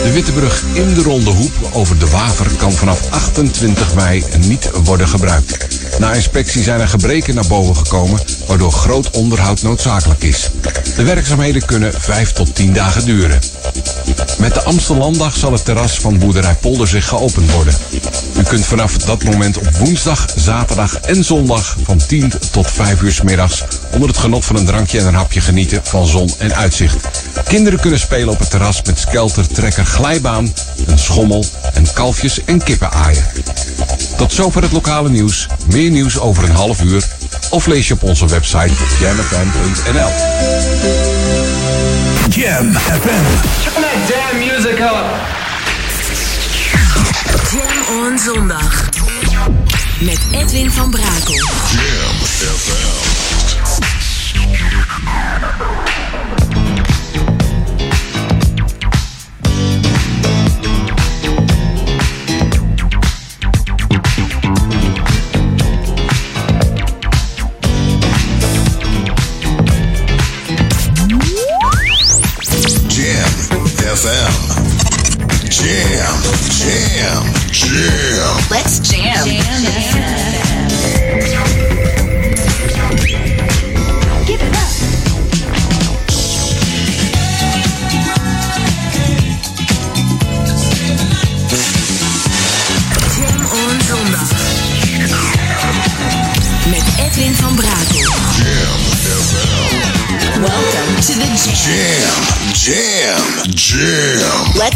De 0.04 0.12
Witte 0.14 0.32
Brug 0.32 0.64
in 0.74 0.94
de 0.94 1.02
Ronde 1.02 1.30
Hoep 1.30 1.52
over 1.72 2.00
de 2.00 2.10
Waver 2.10 2.52
kan 2.58 2.72
vanaf 2.72 3.10
28 3.10 3.96
mei 3.96 4.24
niet 4.40 4.70
worden 4.84 5.08
gebruikt. 5.08 5.68
Na 6.00 6.14
inspectie 6.14 6.64
zijn 6.64 6.80
er 6.80 6.88
gebreken 6.88 7.36
naar 7.36 7.48
boven 7.48 7.76
gekomen, 7.76 8.20
waardoor 8.48 8.72
groot 8.72 9.10
onderhoud 9.10 9.62
noodzakelijk 9.62 10.24
is. 10.24 10.50
De 10.96 11.04
werkzaamheden 11.04 11.66
kunnen 11.66 11.94
5 12.02 12.32
tot 12.32 12.56
10 12.56 12.74
dagen 12.74 13.06
duren. 13.06 13.40
Met 14.38 14.54
de 14.54 14.64
Amstellanddag 14.64 15.38
zal 15.38 15.52
het 15.52 15.66
terras 15.66 16.00
van 16.00 16.20
boerderij 16.20 16.56
Polderzicht 16.56 17.08
geopend 17.08 17.52
worden. 17.52 17.74
U 18.38 18.44
kunt 18.44 18.66
vanaf 18.66 18.98
dat 18.98 19.24
moment 19.24 19.58
op 19.58 19.76
woensdag, 19.78 20.26
zaterdag 20.36 21.00
en 21.00 21.24
zondag 21.24 21.78
van 21.84 21.98
10 22.08 22.32
tot 22.52 22.72
5 22.72 23.02
uur 23.02 23.12
's 23.12 23.22
middags 23.22 23.64
onder 23.92 24.10
het 24.10 24.18
genot 24.18 24.46
van 24.46 24.56
een 24.56 24.66
drankje 24.66 25.00
en 25.00 25.08
een 25.08 25.14
hapje 25.14 25.42
genieten 25.42 25.82
van 25.84 26.08
zon 26.08 26.30
en 26.38 26.56
uitzicht. 26.56 27.25
Kinderen 27.56 27.80
kunnen 27.80 28.00
spelen 28.00 28.30
op 28.30 28.40
het 28.40 28.50
terras 28.50 28.82
met 28.82 29.00
skelter, 29.00 29.48
trekker, 29.48 29.86
glijbaan, 29.86 30.54
een 30.86 31.00
schommel 31.00 31.46
en 31.74 31.94
kalfjes 31.94 32.44
en 32.44 32.64
kippen 32.64 32.92
aaien. 32.92 33.26
Tot 34.18 34.34
zover 34.34 34.62
het 34.62 34.72
lokale 34.72 35.10
nieuws. 35.10 35.48
Meer 35.72 35.92
nieuws 35.92 36.20
over 36.20 36.44
een 36.44 36.56
half 36.56 36.82
uur 36.82 37.04
of 37.50 37.66
lees 37.66 37.88
je 37.88 37.94
op 37.94 38.04
onze 38.04 38.28
website 38.28 38.74
jamfm.nl. 39.00 40.10
Jam 42.30 42.74
FM. 42.74 43.26
Turn 43.64 43.82
that 43.82 43.98
damn 44.10 44.38
music 44.38 44.80
up. 44.80 45.06
Jam 47.52 47.98
on 48.04 48.20
zondag. 48.20 48.90
Met 50.00 50.20
Edwin 50.32 50.72
van 50.72 50.90
Brakel. 50.90 51.34
Jam 51.34 52.16
FM. 52.26 53.16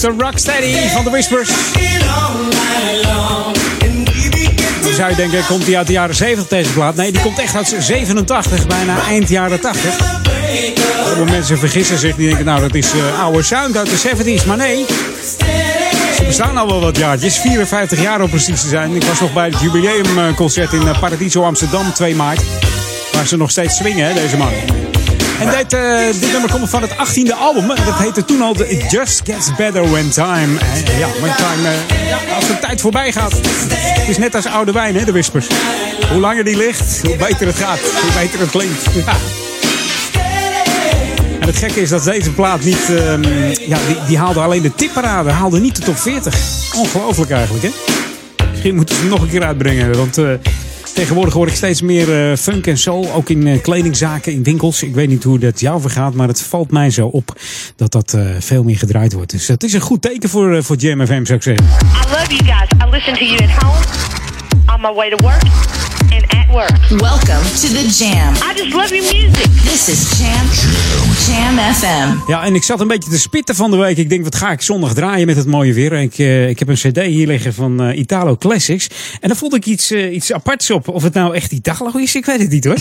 The 0.00 0.14
Rocksteady 0.18 0.88
van 0.88 1.04
de 1.04 1.10
Whispers. 1.10 1.48
Dan 4.82 4.94
zou 4.94 5.10
je 5.10 5.16
denken, 5.16 5.46
komt 5.46 5.64
die 5.64 5.76
uit 5.76 5.86
de 5.86 5.92
jaren 5.92 6.14
70 6.14 6.48
deze 6.48 6.70
plaat? 6.70 6.94
Nee, 6.94 7.12
die 7.12 7.22
komt 7.22 7.38
echt 7.38 7.56
uit 7.56 7.74
87, 7.78 8.66
bijna 8.66 8.98
eind 9.08 9.28
jaren 9.28 9.60
80. 9.60 9.98
Heel 9.98 11.14
veel 11.14 11.24
mensen 11.24 11.58
vergissen 11.58 11.98
zich, 11.98 12.16
die 12.16 12.26
denken 12.26 12.44
nou 12.44 12.60
dat 12.60 12.74
is 12.74 12.92
eh, 12.92 13.22
oude 13.22 13.42
sound 13.42 13.76
uit 13.76 13.90
de 13.90 14.38
70s. 14.40 14.46
Maar 14.46 14.56
nee, 14.56 14.84
ze 16.16 16.22
bestaan 16.26 16.56
al 16.56 16.66
wel 16.66 16.80
wat 16.80 16.96
jaartjes. 16.96 17.38
54 17.38 18.02
jaar 18.02 18.20
om 18.20 18.28
precies 18.30 18.60
te 18.60 18.68
zijn. 18.68 18.94
Ik 18.94 19.04
was 19.04 19.20
nog 19.20 19.32
bij 19.32 19.46
het 19.46 19.60
jubileumconcert 19.60 20.72
in 20.72 20.88
eh, 20.88 21.00
Paradiso 21.00 21.42
Amsterdam 21.42 21.92
2 21.92 22.14
maart. 22.14 22.42
Waar 23.12 23.26
ze 23.26 23.36
nog 23.36 23.50
steeds 23.50 23.76
swingen, 23.76 24.06
hè, 24.06 24.14
deze 24.14 24.36
man. 24.36 24.52
En 25.40 25.50
dit, 25.58 25.72
eh, 25.72 26.20
dit 26.20 26.32
nummer 26.32 26.50
komt 26.50 26.70
van 26.70 26.82
het 26.82 26.90
18e 26.90 27.34
album. 27.38 27.66
Dat 27.68 27.98
heette 27.98 28.24
toen 28.24 28.42
al 28.42 28.54
de 28.54 28.68
It 28.68 28.90
Just 28.90 29.20
Gets 29.24 29.54
Better 29.56 29.90
When 29.90 30.10
Time. 30.10 30.58
En, 30.58 30.98
ja, 30.98 31.08
when 31.20 31.34
time 31.36 31.68
eh, 31.68 32.36
als 32.36 32.46
de 32.46 32.58
tijd 32.58 32.80
voorbij 32.80 33.12
gaat. 33.12 33.32
Het 33.32 34.08
is 34.08 34.18
net 34.18 34.34
als 34.34 34.46
oude 34.46 34.72
wijn, 34.72 34.96
hè, 34.96 35.04
de 35.04 35.12
Whispers. 35.12 35.46
Hoe 36.10 36.20
langer 36.20 36.44
die 36.44 36.56
ligt, 36.56 37.00
hoe 37.06 37.16
beter 37.16 37.46
het 37.46 37.56
gaat. 37.56 37.78
Hoe 37.78 38.12
beter 38.22 38.40
het 38.40 38.50
klinkt. 38.50 38.84
Ja. 38.94 39.16
En 41.40 41.46
het 41.46 41.56
gekke 41.56 41.80
is 41.80 41.88
dat 41.88 42.04
deze 42.04 42.30
plaat 42.30 42.60
niet... 42.64 42.90
ehm, 42.90 43.22
ja, 43.66 43.78
die, 43.86 43.96
die 44.06 44.18
haalde 44.18 44.40
alleen 44.40 44.62
de 44.62 44.74
tipparade. 44.74 45.30
Haalde 45.30 45.60
niet 45.60 45.76
de 45.76 45.82
top 45.82 45.98
40. 45.98 46.34
Ongelooflijk 46.76 47.30
eigenlijk, 47.30 47.64
hè? 47.64 47.70
Misschien 48.50 48.74
moeten 48.74 48.94
ze 48.94 49.00
hem 49.00 49.10
nog 49.10 49.20
een 49.20 49.28
keer 49.28 49.44
uitbrengen. 49.44 49.96
Want 49.96 50.18
eh, 50.18 50.24
tegenwoordig 51.00 51.34
hoor 51.34 51.46
ik 51.46 51.54
steeds 51.54 51.82
meer 51.82 52.30
eh, 52.30 52.36
funk 52.36 52.66
en 52.66 52.78
soul. 52.78 53.12
Ook 53.12 53.28
in 53.28 53.46
eh, 53.46 53.62
kledingzaken, 53.62 54.32
in 54.32 54.42
winkels. 54.42 54.82
Ik 54.82 54.94
weet 54.94 55.08
niet 55.08 55.24
hoe 55.24 55.38
dat 55.38 55.60
jou 55.60 55.80
vergaat. 55.80 56.14
Maar 56.14 56.28
het 56.28 56.42
valt 56.42 56.70
mij 56.70 56.90
zo 56.90 57.06
op 57.06 57.40
dat 57.76 57.92
dat 57.92 58.14
eh, 58.14 58.22
veel 58.38 58.62
meer 58.62 58.78
gedraaid 58.78 59.12
wordt. 59.12 59.30
Dus 59.30 59.48
het 59.48 59.62
is 59.62 59.72
een 59.72 59.80
goed 59.80 60.02
teken 60.02 60.28
voor, 60.28 60.64
voor 60.64 60.76
Jam 60.76 61.06
FM, 61.06 61.24
zou 61.24 61.38
ik 61.38 61.42
zeggen. 61.42 61.64
I 61.64 62.10
love 62.10 62.34
you 62.34 62.44
guys. 62.44 62.68
I 62.86 62.90
listen 62.90 63.14
to 63.14 63.24
you 63.24 63.38
at 63.42 63.62
home, 63.62 63.84
on 64.74 64.80
my 64.80 64.94
way 64.94 65.10
to 65.10 65.16
work, 65.16 65.42
and 66.50 66.56
at 66.56 66.68
work. 66.68 67.00
Welcome 67.00 67.44
to 67.44 67.68
the 67.68 67.88
Jam. 67.98 68.34
I 68.34 68.54
just 68.56 68.74
love 68.74 68.94
your 68.94 69.12
music. 69.12 69.50
This 69.64 69.88
is 69.88 70.18
Jam. 70.18 70.46
Jam 71.26 71.58
FM. 71.74 72.30
Ja, 72.30 72.44
en 72.44 72.54
ik 72.54 72.62
zat 72.62 72.80
een 72.80 72.88
beetje 72.88 73.10
te 73.10 73.18
spitten 73.18 73.54
van 73.54 73.70
de 73.70 73.76
week. 73.76 73.96
Ik 73.96 74.08
denk, 74.08 74.24
wat 74.24 74.34
ga 74.34 74.50
ik 74.50 74.60
zondag 74.60 74.94
draaien 74.94 75.26
met 75.26 75.36
het 75.36 75.46
mooie 75.46 75.74
weer? 75.74 75.92
Ik, 75.92 76.18
eh, 76.18 76.48
ik 76.48 76.58
heb 76.58 76.68
een 76.68 76.74
cd 76.74 76.96
hier 76.96 77.26
liggen 77.26 77.54
van 77.54 77.82
eh, 77.82 77.98
Italo 77.98 78.36
Classics. 78.36 78.88
En 79.20 79.28
daar 79.28 79.36
vond 79.36 79.54
ik 79.54 79.66
iets, 79.66 79.90
eh, 79.90 80.14
iets 80.14 80.32
aparts 80.32 80.70
op. 80.70 80.88
Of 80.88 81.02
het 81.02 81.14
nou 81.14 81.34
echt 81.34 81.52
Italo 81.52 81.90
is, 81.96 82.14
ik 82.14 82.24
weet 82.24 82.40
het 82.40 82.50
niet 82.50 82.64
hoor. 82.64 82.78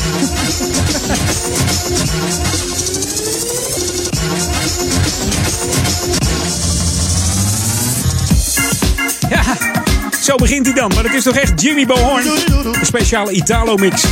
Zo 10.29 10.35
begint 10.35 10.65
hij 10.65 10.75
dan. 10.75 10.91
Maar 10.95 11.03
het 11.03 11.13
is 11.13 11.23
toch 11.23 11.35
echt 11.35 11.61
Jimmy 11.61 11.85
Bohorn. 11.85 12.25
Een 12.71 12.85
speciale 12.85 13.31
Italo 13.31 13.75
mix. 13.75 14.03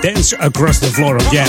Dance 0.00 0.38
across 0.38 0.78
the 0.78 0.86
floor 0.86 1.16
of 1.16 1.30
Jam. 1.30 1.46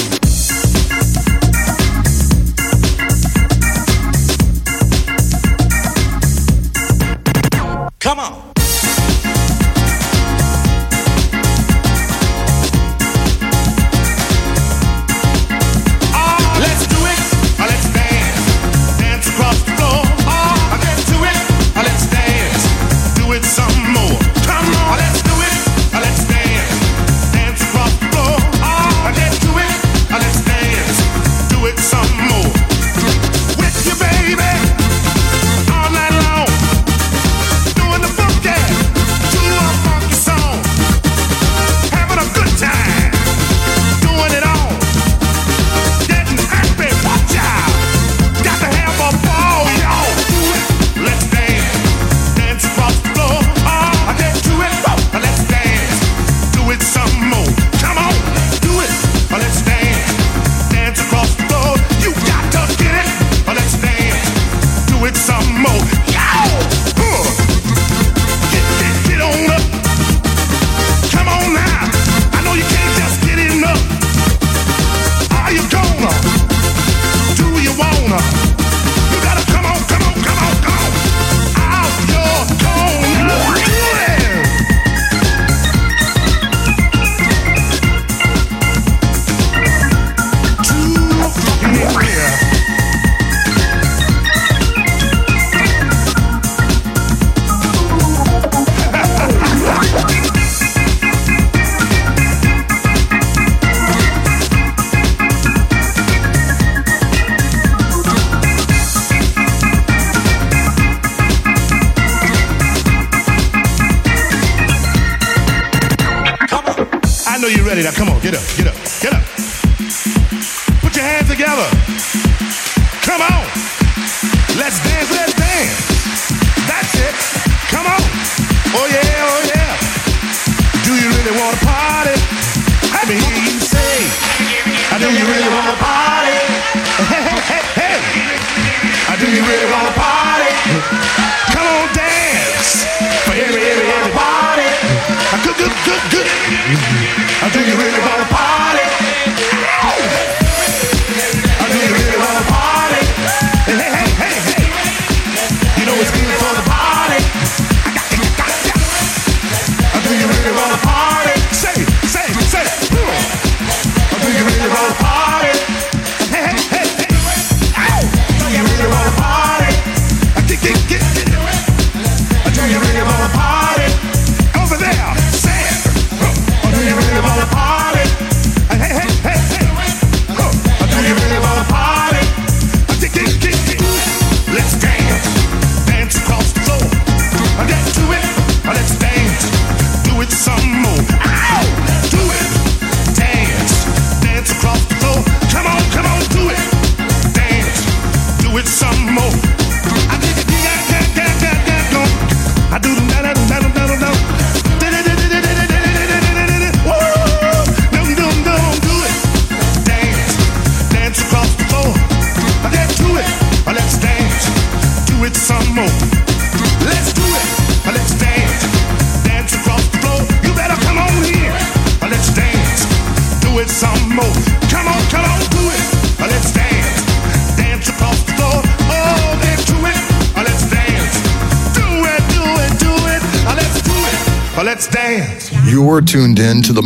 Come 7.98 8.22
on. 8.22 8.37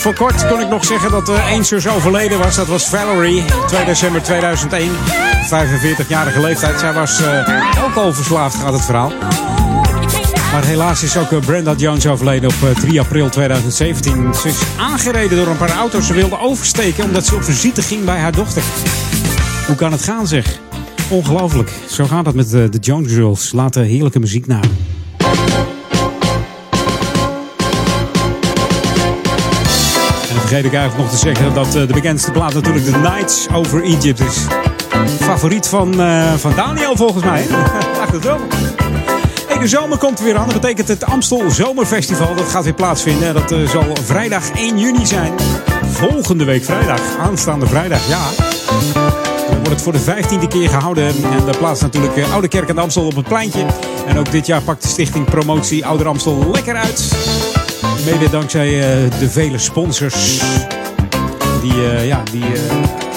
voor 0.00 0.14
kort 0.14 0.46
kon 0.46 0.60
ik 0.60 0.68
nog 0.68 0.84
zeggen 0.84 1.10
dat 1.10 1.28
er 1.28 1.46
één 1.48 1.64
zus 1.64 1.88
overleden 1.88 2.38
was. 2.38 2.56
Dat 2.56 2.66
was 2.66 2.88
Valerie. 2.88 3.44
2 3.66 3.84
december 3.84 4.22
2001. 4.22 4.90
45-jarige 5.44 6.40
leeftijd. 6.40 6.80
Zij 6.80 6.92
was 6.92 7.20
uh, 7.20 7.82
alcoholverslaafd, 7.82 8.54
gaat 8.54 8.72
het 8.72 8.84
verhaal. 8.84 9.12
Maar 10.52 10.64
helaas 10.64 11.02
is 11.02 11.16
ook 11.16 11.32
eh, 11.32 11.38
Brenda 11.38 11.74
Jones 11.74 12.06
overleden 12.06 12.48
op 12.50 12.68
eh, 12.68 12.80
3 12.80 13.00
april 13.00 13.28
2017. 13.28 14.34
Ze 14.34 14.48
is 14.48 14.62
aangereden 14.78 15.36
door 15.36 15.46
een 15.46 15.56
paar 15.56 15.76
auto's. 15.76 16.06
Ze 16.06 16.14
wilde 16.14 16.38
oversteken 16.38 17.04
omdat 17.04 17.26
ze 17.26 17.34
op 17.34 17.42
visite 17.44 17.82
ging 17.82 18.04
bij 18.04 18.18
haar 18.18 18.32
dochter. 18.32 18.62
Hoe 19.66 19.76
kan 19.76 19.92
het 19.92 20.02
gaan 20.02 20.26
zeg? 20.26 20.58
Ongelooflijk. 21.10 21.70
Zo 21.88 22.04
gaat 22.04 22.26
het 22.26 22.34
met 22.34 22.54
eh, 22.54 22.70
de 22.70 22.78
Jones 22.78 23.12
Girls. 23.12 23.52
Laten 23.52 23.82
heerlijke 23.82 24.18
muziek 24.18 24.46
na. 24.46 24.60
Vergeet 30.50 30.72
ik 30.72 30.78
eigenlijk 30.78 31.10
nog 31.10 31.20
te 31.20 31.26
zeggen 31.26 31.54
dat 31.54 31.66
eh, 31.66 31.86
de 31.86 31.92
bekendste 31.92 32.30
plaat 32.30 32.54
natuurlijk 32.54 32.84
The 32.84 32.98
Nights 32.98 33.48
Over 33.52 33.82
Egypt 33.82 34.20
is. 34.20 34.46
Favoriet 35.20 35.66
van, 35.66 36.00
eh, 36.00 36.32
van 36.34 36.52
Daniel 36.54 36.96
volgens 36.96 37.24
mij. 37.24 37.46
Dacht 37.96 38.12
het 38.12 38.24
wel. 38.24 38.38
Hey, 39.48 39.58
de 39.58 39.68
zomer 39.68 39.98
komt 39.98 40.18
er 40.18 40.24
weer 40.24 40.36
aan. 40.36 40.48
Dat 40.48 40.60
betekent 40.60 40.88
het 40.88 41.04
Amstel 41.04 41.50
Zomerfestival. 41.50 42.34
Dat 42.34 42.48
gaat 42.48 42.64
weer 42.64 42.74
plaatsvinden. 42.74 43.34
Dat 43.34 43.52
eh, 43.52 43.68
zal 43.68 43.96
vrijdag 44.04 44.50
1 44.50 44.78
juni 44.78 45.06
zijn. 45.06 45.32
Volgende 45.90 46.44
week 46.44 46.64
vrijdag. 46.64 47.00
Aanstaande 47.18 47.66
vrijdag, 47.66 48.08
ja. 48.08 48.20
wordt 49.46 49.68
het 49.68 49.82
voor 49.82 49.92
de 49.92 50.00
vijftiende 50.00 50.48
keer 50.48 50.68
gehouden. 50.68 51.06
En 51.06 51.44
daar 51.44 51.56
plaatst 51.56 51.82
natuurlijk 51.82 52.12
Oude 52.32 52.48
Kerk 52.48 52.74
de 52.74 52.80
Amstel 52.80 53.06
op 53.06 53.16
het 53.16 53.28
pleintje. 53.28 53.66
En 54.06 54.18
ook 54.18 54.30
dit 54.30 54.46
jaar 54.46 54.62
pakt 54.62 54.82
de 54.82 54.88
stichting 54.88 55.24
Promotie 55.24 55.86
Ouder 55.86 56.06
Amstel 56.06 56.50
lekker 56.52 56.76
uit. 56.76 57.29
Mede 58.04 58.30
dankzij 58.30 58.68
eh, 58.68 59.18
de 59.18 59.30
vele 59.30 59.58
sponsors 59.58 60.40
die, 61.62 61.72
eh, 61.72 62.06
ja, 62.06 62.22
die 62.32 62.44
eh, 62.44 62.60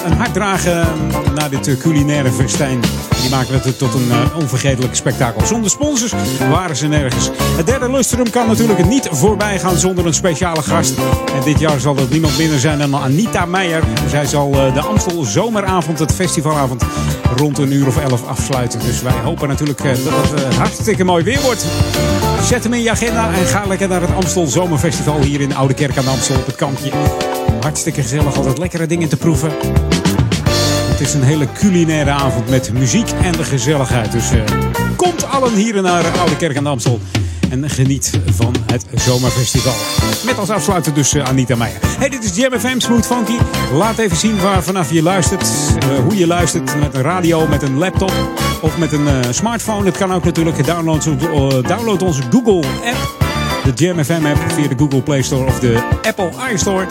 een 0.04 0.12
hart 0.12 0.32
dragen 0.32 0.86
naar 1.34 1.50
dit 1.50 1.78
culinaire 1.78 2.32
festijn. 2.32 2.80
Die 3.20 3.30
maken 3.30 3.54
het 3.54 3.78
tot 3.78 3.94
een 3.94 4.10
onvergetelijk 4.34 4.94
spektakel. 4.94 5.46
Zonder 5.46 5.70
sponsors 5.70 6.12
waren 6.50 6.76
ze 6.76 6.86
nergens. 6.86 7.30
Het 7.56 7.66
derde 7.66 7.90
lustrum 7.90 8.30
kan 8.30 8.46
natuurlijk 8.46 8.84
niet 8.86 9.08
voorbij 9.10 9.58
gaan 9.58 9.76
zonder 9.76 10.06
een 10.06 10.14
speciale 10.14 10.62
gast. 10.62 10.94
En 11.34 11.42
dit 11.44 11.58
jaar 11.58 11.80
zal 11.80 11.94
dat 11.94 12.10
niemand 12.10 12.38
minder 12.38 12.58
zijn 12.58 12.78
dan 12.78 12.96
Anita 12.96 13.44
Meijer. 13.44 13.82
Zij 14.08 14.26
zal 14.26 14.50
de 14.50 14.80
Amstel 14.80 15.24
Zomeravond, 15.24 15.98
het 15.98 16.12
festivalavond, 16.12 16.84
rond 17.36 17.58
een 17.58 17.72
uur 17.72 17.86
of 17.86 17.98
elf 17.98 18.26
afsluiten. 18.26 18.80
Dus 18.80 19.02
wij 19.02 19.20
hopen 19.24 19.48
natuurlijk 19.48 19.82
dat 19.82 20.40
het 20.40 20.54
hartstikke 20.54 21.04
mooi 21.04 21.24
weer 21.24 21.40
wordt. 21.40 21.64
Zet 22.44 22.62
hem 22.62 22.72
in 22.72 22.82
je 22.82 22.90
agenda 22.90 23.32
en 23.32 23.46
ga 23.46 23.66
lekker 23.66 23.88
naar 23.88 24.00
het 24.00 24.14
Amstel 24.14 24.46
Zomerfestival 24.46 25.20
hier 25.20 25.40
in 25.40 25.54
Oude 25.54 25.74
Kerk 25.74 25.96
aan 25.96 26.04
de 26.04 26.10
Amstel 26.10 26.36
op 26.36 26.46
het 26.46 26.56
kampje. 26.56 26.90
Hartstikke 27.60 28.02
gezellig, 28.02 28.36
altijd 28.36 28.58
lekkere 28.58 28.86
dingen 28.86 29.08
te 29.08 29.16
proeven. 29.16 29.52
Het 30.90 31.00
is 31.00 31.14
een 31.14 31.22
hele 31.22 31.46
culinaire 31.52 32.10
avond 32.10 32.50
met 32.50 32.72
muziek 32.72 33.10
en 33.22 33.32
de 33.32 33.44
gezelligheid. 33.44 34.12
Dus 34.12 34.30
eh, 34.30 34.40
komt 34.96 35.28
allen 35.28 35.54
hier 35.54 35.82
naar 35.82 36.18
Oude 36.18 36.36
Kerk 36.36 36.56
aan 36.56 36.64
de 36.64 36.70
Amstel. 36.70 37.00
En 37.50 37.70
geniet 37.70 38.10
van 38.26 38.54
het 38.72 38.84
zomerfestival. 38.94 39.74
Met 40.24 40.38
als 40.38 40.50
afsluiter 40.50 40.94
dus 40.94 41.14
eh, 41.14 41.24
Anita 41.24 41.56
Meijer. 41.56 41.80
Hey, 41.98 42.08
dit 42.08 42.24
is 42.24 42.36
Jam 42.36 42.58
FM 42.58 42.78
Smooth 42.78 43.06
Funky. 43.06 43.36
Laat 43.72 43.98
even 43.98 44.16
zien 44.16 44.40
waar 44.40 44.62
vanaf 44.62 44.92
je 44.92 45.02
luistert. 45.02 45.48
eh, 45.78 45.98
hoe 45.98 46.16
je 46.16 46.26
luistert 46.26 46.80
met 46.80 46.94
een 46.94 47.02
radio, 47.02 47.46
met 47.46 47.62
een 47.62 47.78
laptop 47.78 48.12
of 48.64 48.78
met 48.78 48.92
een 48.92 49.06
eh, 49.08 49.14
smartphone. 49.30 49.84
Dat 49.84 49.96
kan 49.96 50.12
ook 50.12 50.24
natuurlijk. 50.24 50.66
Download, 50.66 51.06
eh, 51.06 51.68
download 51.68 52.02
onze 52.02 52.22
Google 52.30 52.68
app. 52.84 53.24
De 53.64 53.84
Jam 53.84 54.04
FM 54.04 54.26
app 54.26 54.52
via 54.52 54.68
de 54.68 54.74
Google 54.76 55.02
Play 55.02 55.22
Store 55.22 55.44
of 55.44 55.58
de 55.58 55.88
Apple 56.02 56.30
iStore. 56.52 56.86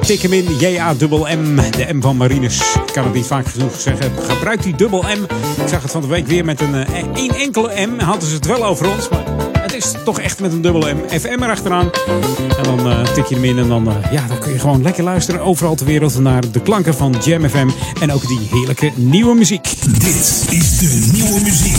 Tik 0.00 0.22
hem 0.22 0.32
in, 0.32 0.56
J-A-M-M, 0.58 1.56
de 1.56 1.86
M 1.92 2.00
van 2.00 2.16
Marines. 2.16 2.74
Ik 2.86 2.92
kan 2.92 3.04
het 3.04 3.14
niet 3.14 3.26
vaak 3.26 3.46
genoeg 3.46 3.80
zeggen. 3.80 4.12
Gebruik 4.28 4.62
die 4.62 4.76
dubbel 4.76 5.02
M. 5.02 5.22
Ik 5.62 5.68
zag 5.68 5.82
het 5.82 5.90
van 5.90 6.00
de 6.00 6.06
week 6.06 6.26
weer 6.26 6.44
met 6.44 6.60
een 6.60 6.74
eh, 6.74 7.04
één 7.14 7.34
enkele 7.34 7.86
M. 7.86 8.00
Hadden 8.00 8.28
ze 8.28 8.34
het 8.34 8.46
wel 8.46 8.64
over 8.64 8.90
ons, 8.90 9.08
het 9.08 9.33
is 9.74 9.92
toch 10.04 10.20
echt 10.20 10.40
met 10.40 10.52
een 10.52 10.60
dubbel 10.60 10.94
M. 10.94 11.18
FM 11.18 11.42
erachteraan. 11.42 11.90
En 12.56 12.62
dan 12.62 12.90
eh, 12.90 13.12
tik 13.12 13.24
je 13.24 13.34
hem 13.34 13.44
in 13.44 13.58
en 13.58 13.68
dan, 13.68 13.88
eh, 13.88 14.12
ja, 14.12 14.26
dan 14.26 14.38
kun 14.38 14.52
je 14.52 14.58
gewoon 14.58 14.82
lekker 14.82 15.04
luisteren 15.04 15.40
overal 15.40 15.74
ter 15.74 15.86
wereld 15.86 16.18
naar 16.18 16.50
de 16.52 16.60
klanken 16.60 16.94
van 16.94 17.14
Jam 17.24 17.48
FM. 17.48 17.68
En 18.00 18.12
ook 18.12 18.26
die 18.28 18.48
heerlijke 18.50 18.92
nieuwe 18.94 19.34
muziek. 19.34 19.74
Dit 19.98 20.46
is 20.50 20.78
de 20.78 21.10
nieuwe 21.12 21.40
muziek 21.40 21.76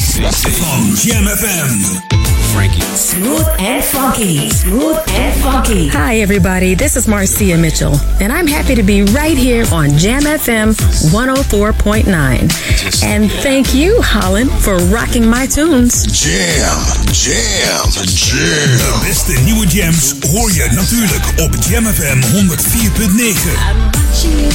van 0.52 1.10
Jam 1.10 1.26
FM. 1.26 2.15
Frankie. 2.56 2.82
Smooth 2.96 3.46
and 3.60 3.84
funky. 3.84 4.50
Smooth 4.50 4.98
and 5.10 5.44
funky. 5.44 5.90
Hi, 5.90 6.20
everybody. 6.22 6.74
This 6.74 6.96
is 6.96 7.06
Marcia 7.06 7.58
Mitchell, 7.58 7.96
and 8.22 8.32
I'm 8.32 8.48
happy 8.48 8.76
to 8.76 8.84
be 8.84 9.04
right 9.04 9.38
here 9.38 9.66
on 9.74 9.90
Jam 9.98 10.22
FM 10.24 10.74
104.9. 11.12 13.04
And 13.04 13.30
thank 13.30 13.76
you, 13.76 14.02
Holland, 14.02 14.50
for 14.52 14.78
rocking 14.88 15.30
my 15.30 15.46
tunes. 15.48 16.06
Jam, 16.06 16.80
jam, 17.12 17.92
jam. 18.06 18.78
De 18.78 19.00
beste 19.04 19.34
nieuwe 19.44 19.68
jams 19.68 20.14
hoor 20.32 20.52
je 20.52 20.68
natuurlijk 20.72 21.26
op 21.38 21.56
Jam 21.70 21.86
FM 21.86 22.22
104.9. 22.22 23.94
watching 24.16 24.40
you. 24.40 24.52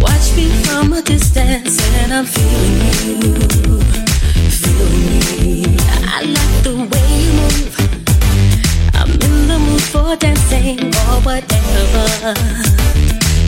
Watch 0.00 0.34
me 0.36 0.48
from 0.64 0.92
a 0.94 1.02
distance, 1.02 1.78
and 2.02 2.12
I'm 2.12 2.24
feeling 2.24 3.64
you. 3.64 3.69
I 6.20 6.24
like 6.24 6.62
the 6.62 6.76
way 6.76 7.08
you 7.24 7.32
move. 7.32 7.72
I'm 8.92 9.08
in 9.08 9.48
the 9.48 9.58
mood 9.58 9.80
for 9.80 10.16
dancing 10.16 10.92
or 11.08 11.16
whatever. 11.24 12.36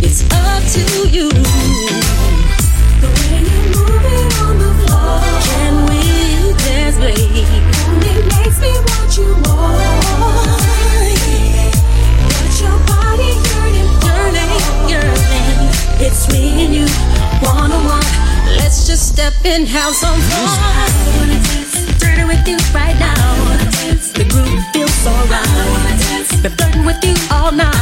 It's 0.01 0.25
up 0.33 0.64
to 0.73 0.81
you. 1.12 1.29
The 3.03 3.09
way 3.12 3.45
you're 3.45 3.68
moving 3.77 4.33
on 4.41 4.57
the 4.57 4.73
floor. 4.89 5.20
Can 5.53 5.85
we 5.85 6.01
dance, 6.64 6.97
babe? 6.97 7.45
Only 7.93 8.14
makes 8.33 8.57
me 8.64 8.73
want 8.89 9.20
you 9.20 9.37
more. 9.45 9.77
Your 12.57 12.79
body 12.89 13.37
yearning. 14.89 15.68
It's 16.01 16.25
me 16.33 16.64
and 16.64 16.73
you, 16.75 16.89
one 17.45 17.70
on 17.70 17.85
one. 17.85 18.09
Let's 18.57 18.87
just 18.87 19.12
step 19.12 19.35
and 19.45 19.68
have 19.68 19.93
some 19.93 20.18
fun. 20.18 21.82
Dirty 22.03 22.24
with 22.24 22.46
you 22.46 22.59
right 22.74 22.98
now. 22.98 23.32
The 24.18 24.26
groove 24.28 24.62
feels 24.72 24.94
so 25.05 25.12
right. 25.30 26.42
Been 26.42 26.53
flirting 26.59 26.84
with 26.84 27.03
you 27.05 27.14
all 27.30 27.53
night. 27.53 27.72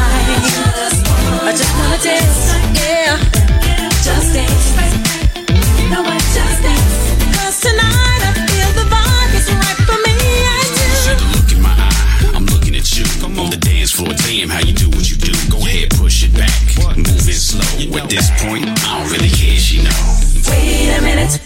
I 1.43 1.53
just 1.57 1.73
wanna 1.79 1.99
dance, 1.99 2.55
yeah. 2.79 3.17
Just 4.05 4.33
dance. 4.37 4.67
No, 5.91 6.05
I 6.05 6.19
just 6.37 6.59
dance. 6.63 6.95
'Cause 7.35 7.61
tonight 7.61 8.23
I 8.29 8.33
feel 8.49 8.71
the 8.81 8.87
vibe 8.93 9.35
is 9.35 9.49
right 9.63 9.81
for 9.89 9.99
me 10.07 10.15
and 10.57 10.71
you. 10.79 11.17
Look 11.35 11.51
in 11.53 11.61
my 11.63 11.75
eye, 11.89 12.37
I'm 12.37 12.47
looking 12.47 12.77
at 12.77 12.87
you. 12.97 13.05
On 13.41 13.49
the 13.49 13.57
dance 13.57 13.91
floor, 13.93 14.13
damn 14.27 14.51
how 14.51 14.61
you 14.61 14.73
do 14.73 14.91
what 14.91 15.09
you 15.11 15.17
do. 15.17 15.33
Go 15.49 15.59
ahead, 15.67 15.91
push 15.97 16.25
it 16.25 16.35
back, 16.35 16.53
move 16.97 17.29
it 17.29 17.41
slow. 17.41 17.99
At 17.99 18.09
this 18.11 18.29
point, 18.43 18.69
I 18.69 18.99
don't 18.99 19.11
really 19.11 19.31
care, 19.31 19.59
she 19.59 19.83
know. 19.83 20.01
Wait 20.49 20.91
a 20.99 21.01
minute, 21.01 21.41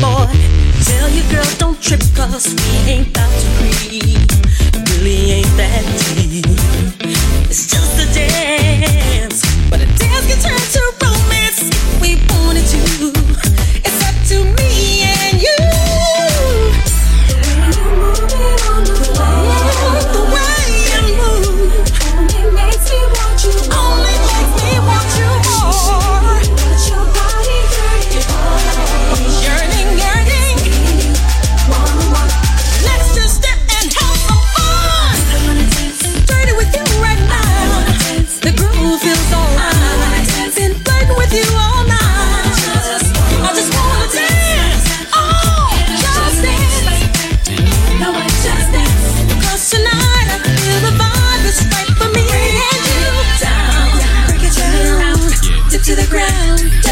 boy. 0.00 0.69
Tell 0.90 1.08
your 1.10 1.26
girl 1.30 1.46
don't 1.58 1.80
trip, 1.80 2.00
cause 2.16 2.54
we 2.58 2.90
ain't 2.90 3.08
about 3.08 3.30
to 3.42 3.46
creep. 3.58 4.30
It 4.74 4.82
really 4.90 5.30
ain't 5.38 5.54
that 5.56 5.84
deep. 6.18 6.46
It's 7.48 7.66
just 7.70 7.94
a 8.02 8.06
dance. 8.12 9.40
But 9.70 9.80
a 9.82 9.86
dance 9.86 10.26
can 10.26 10.38
turn 10.42 10.58
to 10.58 10.89
to 55.90 55.96
the 55.96 56.06
ground, 56.06 56.89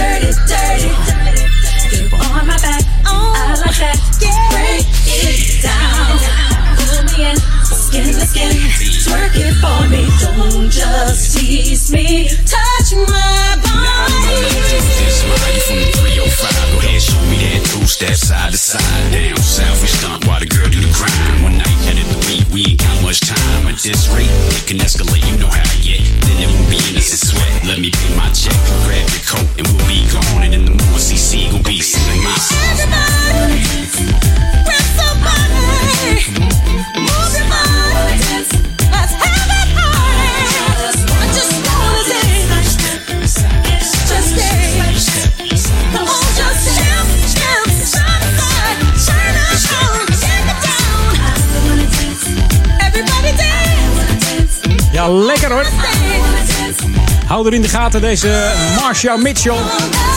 Hou 57.38 57.50
er 57.50 57.56
in 57.56 57.62
de 57.62 57.68
gaten 57.68 58.00
deze 58.00 58.52
Marsha 58.80 59.16
Mitchell. 59.16 59.56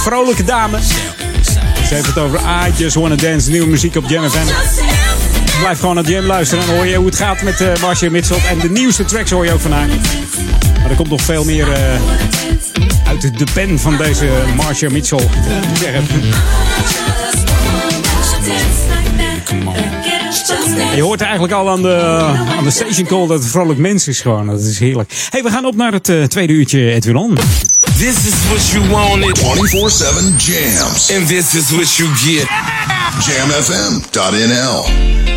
Vrolijke 0.04 0.44
dame. 0.44 0.78
Ze 1.88 1.94
heeft 1.94 2.06
het 2.06 2.18
over 2.18 2.40
I 2.40 2.72
Just 2.78 2.96
Wanna 2.96 3.16
Dance. 3.16 3.50
Nieuwe 3.50 3.68
muziek 3.68 3.96
op 3.96 4.10
Jam 4.10 4.30
FM. 4.30 4.46
Blijf 5.60 5.80
gewoon 5.80 5.96
naar 5.96 6.04
Jam 6.04 6.26
luisteren. 6.26 6.66
Dan 6.66 6.76
hoor 6.76 6.86
je 6.86 6.96
hoe 6.96 7.06
het 7.06 7.16
gaat 7.16 7.42
met 7.42 7.82
Marsha 7.82 8.10
Mitchell. 8.10 8.38
En 8.50 8.60
de 8.60 8.70
nieuwste 8.70 9.06
tracks 9.06 9.32
hoor 9.32 9.46
je 9.46 9.54
ook 9.54 9.60
van 9.60 9.72
haar. 9.72 9.88
Maar 10.82 10.90
er 10.90 10.96
komt 10.96 11.10
nog 11.10 11.22
veel 11.22 11.44
meer 11.44 11.68
uh, 11.68 11.76
uit 13.08 13.38
de 13.38 13.46
pen 13.54 13.80
van 13.80 13.98
deze 13.98 14.30
Marsha 14.56 14.90
Mitchell. 14.90 15.28
Je 20.96 21.02
hoort 21.02 21.22
eigenlijk 21.22 21.54
al 21.54 21.70
aan 21.70 21.82
de, 21.82 21.96
aan 22.58 22.64
de 22.64 22.72
station 22.72 23.06
call 23.06 23.28
dat 23.28 23.40
het 23.40 23.52
vrolijk 23.52 23.80
mens 23.80 24.08
is 24.08 24.22
gewoon. 24.22 24.48
Dat 24.48 24.62
is 24.62 24.80
heerlijk. 24.80 25.12
hey, 25.30 25.44
we 25.44 25.50
gaan 25.50 25.66
op 25.66 25.76
naar 25.76 25.94
het 25.94 26.10
uh, 26.10 26.24
tweede 26.24 26.54
uurtje 26.54 26.92
Edwin 26.92 27.16
On. 27.16 27.38
This 27.98 28.16
is 28.26 28.48
what 28.48 28.70
you 28.70 28.90
wanted. 28.90 29.40
24-7 29.40 29.44
jams. 30.38 31.12
And 31.16 31.28
this 31.28 31.54
is 31.56 31.70
what 31.70 31.96
you 31.96 32.10
get. 32.16 32.48
Jamfm.nl 33.26 34.86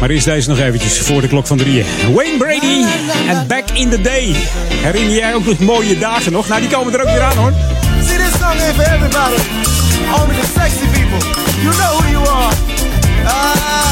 Maar 0.01 0.11
eerst 0.11 0.25
deze 0.25 0.49
nog 0.49 0.59
eventjes 0.59 0.99
voor 0.99 1.21
de 1.21 1.29
klok 1.29 1.47
van 1.47 1.57
drieën. 1.57 1.87
Wayne 2.15 2.37
Brady 2.39 2.85
en 3.29 3.47
Back 3.47 3.71
in 3.73 3.91
the 3.91 4.01
Day. 4.01 4.35
Herinner 4.69 5.15
jij 5.15 5.35
ook 5.35 5.45
nog 5.45 5.59
mooie 5.59 5.99
dagen 5.99 6.33
nog? 6.33 6.49
Nou, 6.49 6.61
die 6.61 6.71
komen 6.71 6.93
er 6.95 7.01
ook 7.01 7.11
weer 7.11 7.23
aan 7.23 7.37
hoor. 7.37 7.53
See, 8.07 8.17
this 8.17 8.33
song 8.33 8.61
ain't 8.61 8.75
for 8.75 8.85
everybody. 8.95 9.43
Only 10.21 10.35
the 10.41 10.47
sexy 10.55 10.87
people. 10.93 11.29
You 11.63 11.75
know 11.75 11.99
who 11.99 12.11
you 12.11 12.29
are. 12.29 12.55
Ah. 13.25 13.84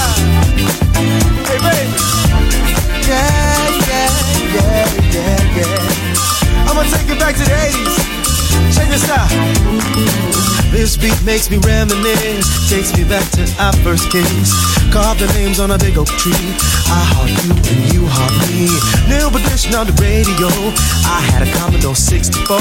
Baby. 1.63 1.95
Yeah, 3.07 3.57
yeah, 3.89 4.11
yeah, 4.55 4.87
yeah, 5.15 5.57
yeah. 5.57 6.67
I'm 6.67 6.75
gonna 6.77 6.91
take 6.91 7.09
it 7.09 7.19
back 7.19 7.35
to 7.37 7.45
the 7.45 7.55
80s. 7.55 7.97
Check 8.75 8.89
this 8.89 9.09
out. 9.09 9.31
This 10.73 10.97
beat 10.97 11.21
makes 11.23 11.51
me 11.51 11.59
reminisce, 11.59 12.71
takes 12.71 12.97
me 12.97 13.05
back 13.05 13.29
to 13.37 13.45
our 13.61 13.73
first 13.85 14.11
kiss. 14.11 14.51
Carved 14.91 15.21
the 15.21 15.29
names 15.35 15.61
on 15.61 15.71
a 15.71 15.79
big 15.79 15.99
oak 15.99 16.09
tree. 16.09 16.33
I 16.89 17.01
heart 17.13 17.29
you 17.45 17.53
and 17.53 17.93
you 17.93 18.03
heart 18.09 18.33
me. 18.49 18.73
New 19.09 19.29
edition 19.37 19.75
on 19.75 19.87
the 19.87 19.97
radio. 20.01 20.49
I 21.05 21.21
had 21.29 21.47
a 21.47 21.51
Commodore 21.61 21.95
64. 21.95 22.57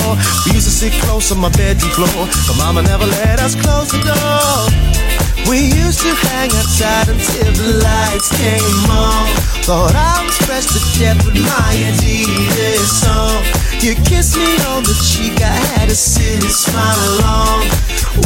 We 0.45 0.60
used 0.60 0.68
to 0.68 0.76
sit 0.76 0.93
close 1.04 1.32
on 1.32 1.39
my 1.39 1.49
bedroom 1.56 1.91
floor, 1.91 2.28
but 2.47 2.56
Mama 2.58 2.84
never 2.84 3.06
let 3.06 3.39
us 3.39 3.56
close 3.56 3.91
the 3.91 4.04
door. 4.04 5.30
We 5.50 5.72
used 5.72 6.02
to 6.02 6.14
hang 6.28 6.50
outside 6.52 7.10
until 7.10 7.52
the 7.54 7.84
lights 7.84 8.30
came 8.38 8.89
on. 8.89 9.28
Thought 9.66 9.96
I 9.96 10.26
was 10.26 10.38
fresh 10.46 10.66
to 10.74 10.80
death 11.00 11.26
with 11.26 11.38
my 11.38 11.72
Adidas 11.89 12.89
song. 13.02 13.44
You 13.82 13.96
kissed 14.06 14.38
me 14.38 14.58
on 14.74 14.84
the 14.84 14.94
cheek, 15.02 15.42
I 15.42 15.58
had 15.74 15.89
a 15.89 15.96
silly 15.96 16.50
smile 16.50 17.02
along. 17.18 17.66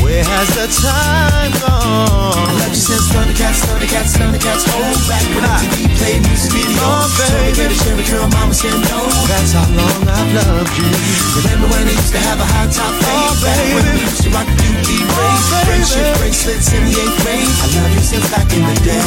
Where 0.02 0.26
has 0.26 0.50
the 0.58 0.68
time 0.68 1.54
gone? 1.62 2.34
I 2.36 2.52
love 2.60 2.74
you 2.74 2.82
since 2.82 3.06
Thundercats, 3.14 3.62
Thundercats, 3.70 4.18
Thundercats. 4.18 4.66
Hold 4.66 4.98
back 5.06 5.22
when 5.32 5.46
MTV 5.46 5.94
played 6.02 6.22
music 6.26 6.52
video. 6.58 6.82
Oh, 6.82 7.06
baby. 7.16 7.70
Me 7.70 7.76
Cherry 7.86 8.04
Curl, 8.10 8.28
Mama 8.34 8.54
said 8.58 8.74
no. 8.90 9.00
That's 9.30 9.54
how 9.54 9.70
long 9.70 10.02
I've 10.10 10.32
loved 10.34 10.74
you. 10.74 10.90
Remember 11.38 11.70
when 11.70 11.86
I 11.86 11.94
used 11.94 12.12
to 12.18 12.22
have 12.26 12.42
a 12.42 12.48
high 12.50 12.66
top 12.68 12.94
fade? 13.00 13.14
Oh, 13.14 13.34
baby. 13.46 13.78
When 13.78 13.86
we 13.94 14.02
used 14.02 14.26
to 14.26 14.30
rock 14.34 14.50
the 14.50 14.58
Dookie 14.58 15.06
oh, 15.06 15.14
braids. 15.14 15.64
Friendship 15.70 16.10
bracelets 16.18 16.74
in 16.74 16.82
the 16.90 16.96
grade. 17.22 17.46
I 17.46 17.68
love 17.78 17.92
you 17.94 18.04
since 18.04 18.26
back 18.32 18.48
in 18.54 18.64
the 18.64 18.76
day. 18.86 19.02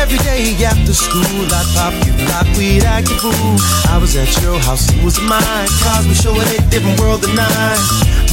Every 0.00 0.18
day 0.22 0.52
after 0.64 0.94
school, 0.94 1.46
I'd 1.48 1.68
pop 1.74 1.94
you 2.06 2.12
like 2.30 2.48
we'd 2.56 2.84
act 2.84 3.10
a 3.10 3.16
fool. 3.18 3.56
I 3.90 3.98
was 3.98 4.16
at 4.16 4.30
your 4.42 4.58
house, 4.60 4.90
you 4.92 5.04
was 5.04 5.20
mine. 5.20 5.68
Cars 5.82 6.06
were 6.06 6.14
showing 6.14 6.48
a 6.48 6.60
different 6.70 7.00
world 7.00 7.22
than 7.22 7.34
mine. 7.34 7.82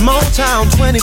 Motown 0.04 0.70
25, 0.78 1.00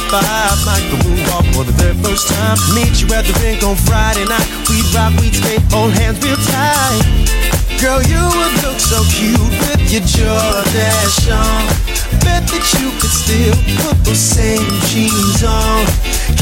Michael 0.65 0.99
Moonwalk 1.05 1.47
for 1.55 1.65
the 1.65 1.73
very 1.77 1.97
first 2.03 2.29
time. 2.29 2.57
Meet 2.75 3.01
you 3.03 3.09
at 3.15 3.25
the 3.25 3.35
rink 3.43 3.63
on 3.63 3.77
Friday 3.77 4.25
night. 4.25 4.47
We'd 4.69 4.87
rock, 4.95 5.13
we'd 5.21 5.35
skate, 5.35 5.63
hold 5.71 5.93
hands 5.93 6.23
real 6.25 6.37
tight. 6.37 7.37
Girl, 7.81 8.03
you 8.03 8.23
would 8.23 8.55
look 8.65 8.81
so 8.81 9.05
cute 9.13 9.39
with 9.39 9.93
your 9.93 10.03
Jordache 10.03 11.33
on. 11.33 11.96
Bet 12.27 12.43
that 12.51 12.67
you 12.83 12.91
could 12.99 13.15
still 13.15 13.55
put 13.87 13.95
those 14.03 14.19
same 14.19 14.67
jeans 14.91 15.47
on. 15.47 15.87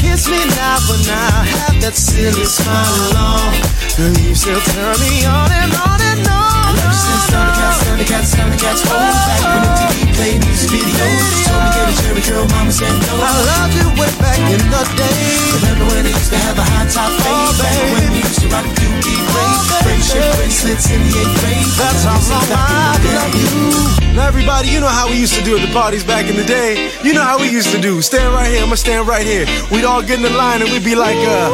Kiss 0.01 0.25
me 0.25 0.41
now, 0.57 0.81
but 0.89 0.99
now 1.05 1.45
have 1.61 1.77
that 1.85 1.93
silly 1.93 2.45
smile 2.49 3.13
on. 3.13 3.53
Girl, 3.93 4.09
you 4.25 4.33
still 4.33 4.57
turn 4.73 4.97
me 4.97 5.21
on 5.29 5.49
and 5.53 5.69
on 5.77 5.99
and 6.01 6.25
on. 6.25 6.73
I 6.73 6.81
you 6.81 6.89
since 6.97 7.25
Thundercats, 7.29 7.77
Thundercats, 7.85 8.29
Thundercats. 8.33 8.81
Hold 8.89 9.13
back 9.29 9.41
when 9.45 9.61
MTV 9.69 10.04
played 10.15 10.39
music 10.47 10.71
videos. 10.71 11.45
Told 11.45 11.59
me 11.59 11.93
get 11.99 12.15
a 12.15 12.23
curl, 12.23 12.47
mama 12.55 12.71
said 12.71 12.95
no. 13.05 13.13
I 13.19 13.31
loved 13.51 13.73
you 13.75 13.87
way 13.99 14.11
back 14.17 14.39
in 14.39 14.63
the 14.71 14.83
day. 14.95 15.19
Remember 15.59 15.85
when 15.91 16.07
I 16.07 16.11
used 16.15 16.31
to 16.31 16.39
have 16.39 16.57
a 16.57 16.65
high 16.65 16.87
top 16.87 17.11
fade? 17.19 17.35
Oh, 17.35 17.51
back 17.59 17.75
when 17.93 18.07
we 18.15 18.19
used 18.23 18.39
to 18.41 18.47
rock 18.49 18.65
Dookie 18.79 19.19
braids. 19.31 19.67
Friendship 19.83 20.23
bracelets 20.39 20.87
in 20.89 20.99
the 21.03 21.11
eighth 21.11 21.35
grade. 21.43 21.69
That's 21.75 22.03
how 22.07 22.19
long 22.31 22.47
I 22.49 22.95
love 23.03 23.35
you. 23.35 24.15
Now, 24.15 24.27
everybody, 24.27 24.69
you 24.69 24.79
know 24.79 24.87
how 24.87 25.11
we 25.11 25.19
used 25.19 25.35
to 25.35 25.43
do 25.43 25.57
at 25.59 25.61
the 25.61 25.73
parties 25.73 26.03
back 26.03 26.27
in 26.31 26.35
the 26.35 26.47
day. 26.47 26.89
You 27.03 27.13
know 27.13 27.23
how 27.23 27.37
we 27.37 27.51
used 27.51 27.71
to 27.75 27.81
do. 27.81 28.01
Stand 28.01 28.33
right 28.33 28.49
here, 28.49 28.63
I'ma 28.63 28.75
stand 28.75 29.07
right 29.07 29.25
here. 29.25 29.45
We'd 29.71 29.83
all 29.83 30.01
get 30.01 30.17
in 30.17 30.23
the 30.23 30.31
line 30.31 30.61
and 30.61 30.71
we'd 30.71 30.85
be 30.85 30.95
like, 30.95 31.19
uh, 31.19 31.51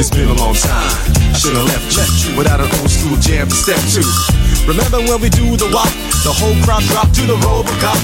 It's 0.00 0.10
been 0.10 0.28
a 0.28 0.34
long 0.34 0.54
time. 0.54 1.23
I 1.34 1.36
should 1.36 1.58
have 1.58 1.66
left 1.66 1.90
you 2.22 2.38
without 2.38 2.62
an 2.62 2.70
old 2.78 2.86
school 2.86 3.18
jam 3.18 3.50
to 3.50 3.56
step 3.58 3.82
to. 3.98 4.06
Remember 4.70 5.02
when 5.02 5.18
we 5.18 5.26
do 5.26 5.58
the 5.58 5.66
walk? 5.74 5.90
The 6.22 6.30
whole 6.30 6.54
crowd 6.62 6.86
drop 6.86 7.10
to 7.10 7.26
the 7.26 7.34
Robocop. 7.42 7.98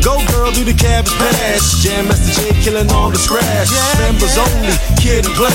Go 0.00 0.16
girl, 0.32 0.48
do 0.48 0.64
the 0.64 0.72
cabbage 0.72 1.12
patch. 1.20 1.84
Jam 1.84 2.08
Master 2.08 2.32
J 2.32 2.56
killing 2.64 2.88
all 2.88 3.12
the 3.12 3.20
scratch. 3.20 3.68
Members 4.00 4.40
only, 4.40 4.72
kid 4.96 5.28
and 5.28 5.36
play. 5.36 5.52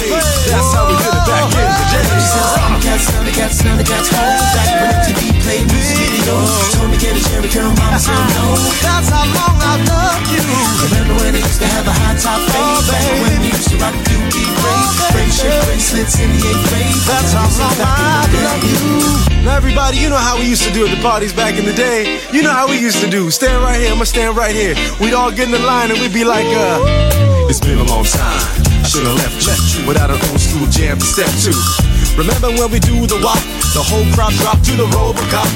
That's 0.53 0.70
how 0.70 0.86
we 0.86 0.93
did 1.01 1.10
it 1.10 1.26
back 1.26 1.49
in 1.49 1.66
the 1.66 1.86
day. 1.89 2.05
Thundercats, 2.14 3.05
Thundercats, 3.10 3.57
Thundercats. 3.57 4.10
Hold 4.14 4.45
back 4.53 4.70
when 4.78 4.89
MTV 5.01 5.22
played 5.34 5.39
music 5.58 5.97
videos. 5.97 6.78
Told 6.78 6.89
me 6.91 6.97
get 7.02 7.18
a 7.18 7.22
Jerry 7.30 7.50
curl, 7.50 7.74
mama 7.82 7.97
said 7.97 8.14
no. 8.38 8.54
That's 8.86 9.10
how 9.10 9.26
long 9.26 9.58
I 9.58 9.76
love 9.89 10.24
you. 10.30 10.45
Remember 10.86 11.14
when 11.26 11.34
I 11.34 11.41
used 11.41 11.62
to 11.62 11.68
have 11.68 11.86
a 11.89 11.93
high 11.93 12.18
top 12.22 12.39
fade? 12.54 12.86
Back 12.86 13.06
when 13.26 13.38
we 13.41 13.50
used 13.50 13.70
to 13.74 13.78
rock 13.82 13.95
Dookie 14.06 14.50
braids. 14.62 14.95
Friendship 15.10 15.54
bracelets 15.66 16.16
in 16.22 16.30
the 16.30 16.41
eighth 16.45 16.64
grade. 16.70 17.00
That's 17.10 17.34
how 17.34 17.50
long 17.58 17.78
I 17.82 18.30
love 18.45 18.64
you. 18.64 19.43
Now, 19.43 19.56
everybody, 19.58 19.97
you 19.97 20.10
know 20.10 20.22
how 20.22 20.38
we 20.38 20.45
used 20.45 20.64
to 20.64 20.74
do 20.74 20.86
at 20.86 20.93
the 20.93 21.02
parties 21.02 21.34
back 21.34 21.58
in 21.58 21.66
the 21.66 21.74
day. 21.74 22.20
You 22.32 22.43
know 22.43 22.52
how 22.54 22.68
we 22.68 22.78
used 22.78 23.02
to 23.02 23.10
do. 23.10 23.32
Stand 23.32 23.64
right 23.64 23.80
here, 23.80 23.91
I'ma 23.91 24.04
stand 24.04 24.38
right 24.38 24.54
here. 24.54 24.76
We'd 25.00 25.14
all 25.14 25.32
get 25.32 25.45
in 25.47 25.52
the 25.52 25.66
line 25.66 25.89
and 25.91 26.00
we'd 26.00 26.14
be 26.14 26.26
like, 26.26 26.45
uh, 26.45 27.50
It's 27.50 27.60
been 27.60 27.80
a 27.80 27.88
long 27.88 28.04
time. 28.04 28.43
I 28.84 28.88
should 28.88 29.06
have 29.06 29.16
left 29.18 29.78
you 29.78 29.88
without 29.88 30.12
an 30.12 30.20
old 30.30 30.39
school 30.39 30.68
jam 30.68 31.00
to 31.00 31.06
step 31.06 31.32
to. 31.47 31.99
Remember 32.20 32.51
when 32.59 32.67
we 32.67 32.84
do 32.84 33.07
the 33.07 33.15
walk? 33.24 33.39
The 33.72 33.80
whole 33.80 34.03
crowd 34.11 34.36
drop 34.43 34.59
to 34.67 34.76
the 34.76 34.84
Robocop. 34.91 35.47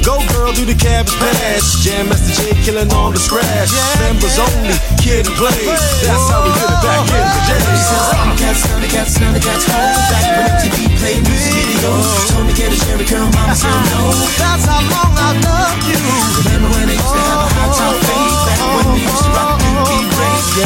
Go 0.00 0.16
girl, 0.32 0.48
do 0.48 0.64
the 0.64 0.72
cabbage 0.72 1.12
patch. 1.20 1.84
Jam 1.84 2.08
Master 2.08 2.32
J 2.40 2.56
killing 2.64 2.88
on 2.96 3.12
the 3.12 3.20
scratch. 3.20 3.68
Yeah, 3.68 4.08
Members 4.08 4.40
only, 4.40 4.80
kid 4.96 5.28
and 5.28 5.36
play. 5.36 5.52
That's 6.00 6.24
how 6.32 6.40
we 6.40 6.56
did 6.56 6.72
it 6.72 6.80
back 6.80 7.04
in 7.04 7.20
the 7.20 7.42
day. 7.44 7.60
Thundercats, 8.16 8.64
Thundercats, 8.64 9.12
Thundercats. 9.20 9.64
Hold 9.68 9.92
back 10.08 10.24
when 10.40 10.48
MTV 10.56 10.78
played 11.04 11.20
music 11.20 11.52
videos. 11.52 12.32
Told 12.32 12.48
me 12.48 12.56
get 12.56 12.72
a 12.72 12.80
Jerry 12.80 13.04
curl, 13.04 13.28
mama 13.36 13.52
said 13.52 13.68
no. 13.92 14.08
That's 14.40 14.64
how 14.64 14.80
long 14.80 15.12
I 15.20 15.36
loved 15.36 15.84
you. 15.84 16.00
Remember 16.48 16.80
when 16.80 16.88
I 16.88 16.96
used 16.96 17.12
to 17.12 17.20
have 17.28 17.44
a 17.44 17.48
high 17.60 17.72
top 17.76 17.92
fade? 18.08 18.40
Back 18.48 18.60
when 18.72 18.88
we 18.96 19.04
used 19.04 19.20
to 19.20 19.30
rock 19.36 19.49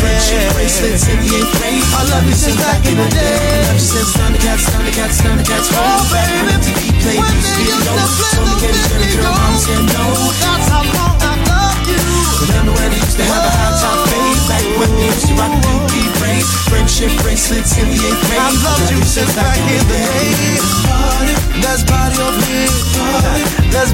braids. 0.01 0.27
Friendship 0.27 0.55
bracelets 0.55 1.05
in 1.09 1.19
the 1.23 1.31
eighth 1.39 1.53
grade. 1.59 1.85
I 1.95 2.03
love 2.11 2.25
you 2.27 2.37
since 2.37 2.59
back 2.59 2.83
in 2.87 2.97
the 2.97 3.09
day. 3.13 3.37
I 3.37 3.69
love 3.69 3.79
you 3.79 3.85
since 3.85 4.11
Thundercats, 4.17 4.65
Thundercats, 4.71 5.17
Thundercats. 5.21 5.69
Back 6.11 6.29
when 6.31 6.57
MTV 6.59 6.83
played 7.05 7.25
music 7.31 7.55
videos. 7.61 8.13
Told 8.35 8.49
me 8.49 8.55
get 8.63 8.75
a 8.75 8.81
Jerry 8.89 9.09
curl, 9.15 9.31
mama 9.31 9.59
said 9.59 9.85
no. 9.95 10.05
That's 10.41 10.67
how 10.73 10.85
long 10.85 11.17
I 11.21 11.35
loved 11.47 11.87
you. 11.91 12.01
Remember 12.49 12.73
when 12.75 12.91
I 12.91 12.99
used 12.99 13.19
to 13.19 13.25
have 13.29 13.45
a 13.45 13.53
high 13.53 13.75
top 13.79 13.99
fade? 14.09 14.41
Back 14.49 14.65
when 14.81 14.91
we 14.97 15.05
used 15.11 15.27
to 15.29 15.35
rock 15.39 15.53
Dookie 15.63 16.09
braids. 16.19 16.49
Friendship 16.71 17.13
bracelets 17.23 17.77
in 17.79 17.87
the 17.91 17.99
eighth 17.99 18.23
grade. 18.27 18.41
I 18.41 18.51
loved 18.65 18.89
you 18.91 19.01
since 19.05 19.33
back 19.37 19.59
in 19.59 19.79
the 19.79 20.01
day. 20.01 20.59
Party, 20.89 21.35
let's 21.63 21.83
party 21.85 22.19
up 22.21 22.37
here. 22.49 22.73
Party, 22.97 23.45
let's 23.71 23.93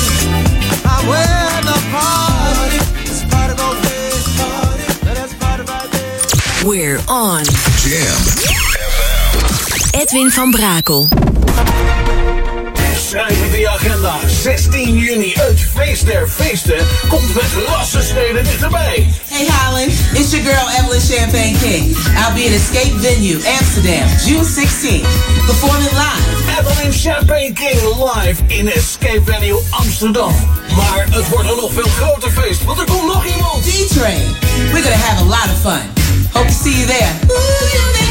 I'm 0.86 1.08
where 1.08 1.62
the 1.62 1.78
party. 1.92 2.80
Let's 3.06 3.24
party 3.26 3.54
up 3.54 3.78
there. 3.84 4.12
Party, 4.38 4.86
let's 5.06 5.34
party 5.36 5.64
right 5.64 5.92
there. 5.92 6.68
We're 6.68 7.00
on. 7.08 7.44
Jam. 7.84 8.20
Edwin 9.94 10.32
van 10.32 10.52
Brakel. 10.52 12.03
Schrijf 13.14 13.42
in 13.42 13.52
de 13.52 13.70
agenda. 13.70 14.20
16 14.28 14.98
juni, 14.98 15.34
het 15.34 15.60
feest 15.74 16.06
der 16.06 16.28
feesten, 16.30 16.88
komt 17.10 17.34
met 17.34 17.46
rassensteden 17.68 18.44
dichterbij. 18.44 19.08
Hey 19.28 19.48
Holland, 19.48 19.92
it's 20.14 20.32
your 20.32 20.46
girl 20.46 20.68
Evelyn 20.78 21.02
Champagne 21.02 21.58
King. 21.58 21.84
I'll 22.22 22.34
be 22.34 22.44
at 22.50 22.54
Escape 22.62 23.00
Venue, 23.00 23.40
Amsterdam, 23.60 24.08
June 24.26 24.46
16th, 24.46 25.08
performing 25.46 25.92
live. 26.04 26.26
Evelyn 26.58 26.94
Champagne 26.94 27.54
King 27.54 27.80
live 28.14 28.42
in 28.48 28.68
Escape 28.68 29.22
Venue 29.26 29.62
Amsterdam. 29.70 30.34
Maar 30.76 31.06
het 31.10 31.30
wordt 31.30 31.50
een 31.50 31.56
nog 31.56 31.74
veel 31.74 31.92
groter 32.00 32.32
feest, 32.32 32.64
want 32.64 32.80
er 32.80 32.86
komt 32.86 33.14
nog 33.14 33.26
iemand. 33.26 33.64
D-Train. 33.64 34.26
We're 34.72 34.84
gonna 34.84 35.04
have 35.08 35.22
a 35.22 35.28
lot 35.36 35.48
of 35.54 35.60
fun. 35.62 35.84
Hope 36.32 36.48
to 36.48 36.54
see 36.64 36.76
you 36.78 36.86
there. 36.86 38.03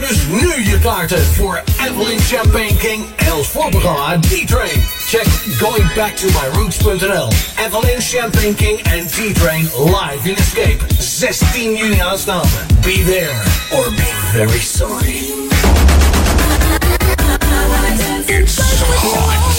Dus 0.00 0.26
nu 0.26 0.70
je 0.70 0.78
kaarten 0.78 1.24
voor 1.24 1.62
Evelyn 1.86 2.20
Champagne 2.20 2.76
King 2.76 3.04
en 3.16 3.32
ons 3.32 3.48
voorprogramma 3.48 4.18
D-Train. 4.18 4.82
Check 5.06 5.26
goingbacktomyroots.nl. 5.58 7.28
Evelyn 7.66 8.00
Champagne 8.00 8.54
King 8.54 8.80
en 8.82 9.06
D-Train 9.06 9.70
live 9.74 10.28
in 10.28 10.36
Escape. 10.36 10.78
16 10.98 11.76
juni 11.76 12.00
aanstaande. 12.00 12.48
Be 12.80 13.04
there 13.04 13.42
or 13.70 13.90
be 13.90 14.12
very 14.32 14.60
sorry. 14.60 15.46
It's 18.26 18.58
hot. 18.82 19.57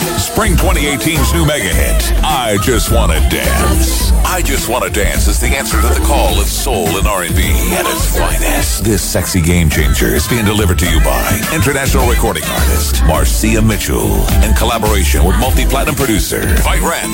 Spring 0.00 0.54
2018's 0.56 1.34
new 1.34 1.44
mega 1.44 1.68
hit, 1.68 2.12
I 2.24 2.56
Just 2.62 2.90
Wanna 2.90 3.20
Dance. 3.28 4.12
I 4.24 4.40
Just 4.40 4.68
Wanna 4.68 4.88
Dance 4.88 5.28
is 5.28 5.38
the 5.38 5.48
answer 5.48 5.76
to 5.80 5.88
the 5.88 6.00
call 6.06 6.40
of 6.40 6.46
soul 6.46 6.88
and 6.96 7.06
R&B 7.06 7.36
at 7.76 7.84
its 7.84 8.16
finest. 8.16 8.84
This 8.84 9.02
sexy 9.02 9.42
game 9.42 9.68
changer 9.68 10.06
is 10.06 10.26
being 10.26 10.46
delivered 10.46 10.78
to 10.78 10.90
you 10.90 11.00
by 11.00 11.20
international 11.52 12.08
recording 12.08 12.44
artist 12.44 13.04
Marcia 13.04 13.60
Mitchell 13.60 14.24
in 14.40 14.54
collaboration 14.54 15.22
with 15.24 15.36
multi-platinum 15.38 15.96
producer 15.96 16.40
Fight 16.64 16.80
Ren 16.80 17.10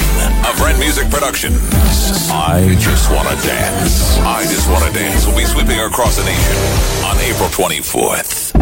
of 0.46 0.60
Ren 0.60 0.78
Music 0.78 1.10
Productions. 1.10 1.58
I 2.30 2.76
Just 2.78 3.10
Wanna 3.10 3.34
Dance. 3.42 4.18
I 4.18 4.44
Just 4.44 4.70
Wanna 4.70 4.92
Dance 4.92 5.26
will 5.26 5.36
be 5.36 5.44
sweeping 5.44 5.80
across 5.80 6.16
the 6.18 6.24
nation 6.24 6.56
on 7.02 7.18
April 7.18 7.48
24th. 7.50 8.54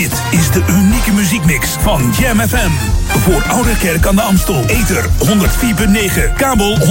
Dit 0.00 0.22
is 0.30 0.50
de 0.50 0.62
unieke 0.70 1.12
muziekmix 1.12 1.68
van 1.68 2.12
Jam 2.18 2.40
FM. 2.40 2.70
Voor 3.06 3.42
Oude 3.48 3.76
Kerk 3.78 4.06
aan 4.06 4.14
de 4.16 4.22
Amstel. 4.22 4.64
Ether 4.66 5.04
104.9, 5.04 6.34
kabel 6.36 6.76
103.3 6.76 6.84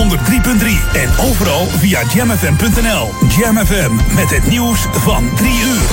en 0.93 1.09
overal 1.29 1.65
via 1.65 2.01
jamfm.nl. 2.13 3.09
Jam 3.37 3.57
FM 3.65 3.91
met 4.15 4.29
het 4.29 4.47
nieuws 4.47 4.79
van 4.91 5.29
3 5.35 5.51
uur. 5.51 5.89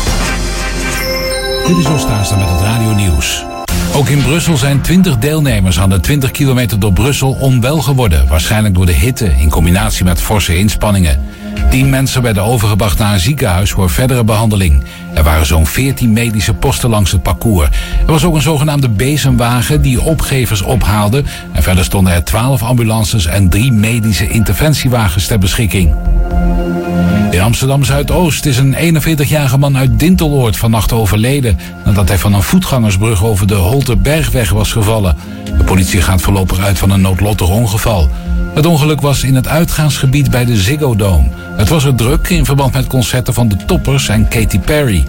Dit 1.67 1.77
is 1.77 1.87
Oostaaster 1.87 2.39
met 2.39 2.49
het 2.49 2.61
Radio 2.61 2.95
Nieuws. 2.95 3.45
Ook 3.95 4.09
in 4.09 4.23
Brussel 4.23 4.57
zijn 4.57 4.81
20 4.81 5.19
deelnemers 5.19 5.81
aan 5.81 5.91
de 5.91 6.01
20 6.01 6.31
kilometer 6.31 6.79
door 6.79 6.93
Brussel 6.93 7.37
onwel 7.41 7.79
geworden. 7.83 8.29
Waarschijnlijk 8.29 8.75
door 8.75 8.87
de 8.87 8.93
hitte 8.93 9.35
in 9.39 9.51
combinatie 9.51 10.05
met 10.05 10.21
forse 10.21 10.59
inspanningen. 10.59 11.25
10 11.71 11.91
mensen 11.91 12.23
werden 12.23 12.43
overgebracht 12.43 12.99
naar 12.99 13.13
een 13.13 13.21
ziekenhuis 13.21 13.71
voor 13.71 13.91
verdere 13.91 14.25
behandeling. 14.25 14.85
Er 15.15 15.23
waren 15.23 15.47
zo'n 15.47 15.67
14 15.67 16.13
medische 16.13 16.55
posten 16.55 16.91
langs 16.91 17.13
het 17.13 17.23
parcours. 17.23 17.69
Er 18.07 18.13
was 18.13 18.25
ook 18.25 18.35
een 18.35 18.43
zogenaamde 18.43 18.89
bezemwagen 18.89 19.83
die 19.83 20.01
opgevers 20.01 20.63
ophaalde. 20.63 21.23
En 21.53 21.63
verder 21.63 21.85
stonden 21.85 22.13
er 22.13 22.25
12 22.25 22.63
ambulances 22.63 23.27
en 23.27 23.49
3 23.49 23.73
medische 23.73 24.29
interventiewagens 24.29 25.27
ter 25.27 25.39
beschikking. 25.39 25.95
In 27.31 27.41
Amsterdam 27.41 27.85
Zuidoost 27.85 28.47
is 28.47 28.59
een 28.59 28.75
41-jarige 28.75 29.59
man 29.59 29.77
uit 29.77 29.99
Dinteloord 29.99 30.57
vannacht 30.57 30.93
overleden 30.93 31.59
nadat 31.85 32.09
hij 32.09 32.19
van 32.19 32.35
een 32.35 32.43
voetgangersbrug 32.43 33.25
over 33.25 33.47
de 33.47 33.55
Holterbergweg 33.55 34.51
was 34.51 34.73
gevallen. 34.73 35.17
De 35.59 35.65
politie 35.65 36.01
gaat 36.01 36.21
voorlopig 36.23 36.61
uit 36.61 36.79
van 36.79 36.91
een 36.91 37.01
noodlottig 37.01 37.49
ongeval. 37.49 38.11
Het 38.57 38.67
ongeluk 38.67 39.01
was 39.01 39.23
in 39.23 39.35
het 39.35 39.49
uitgaansgebied 39.49 40.31
bij 40.31 40.45
de 40.45 40.57
Ziggo 40.57 40.95
Dome. 40.95 41.29
Het 41.57 41.69
was 41.69 41.85
er 41.85 41.95
druk 41.95 42.29
in 42.29 42.45
verband 42.45 42.73
met 42.73 42.87
concerten 42.87 43.35
van 43.35 43.49
de 43.49 43.57
Toppers 43.67 44.09
en 44.09 44.29
Katy 44.29 44.59
Perry. 44.59 45.05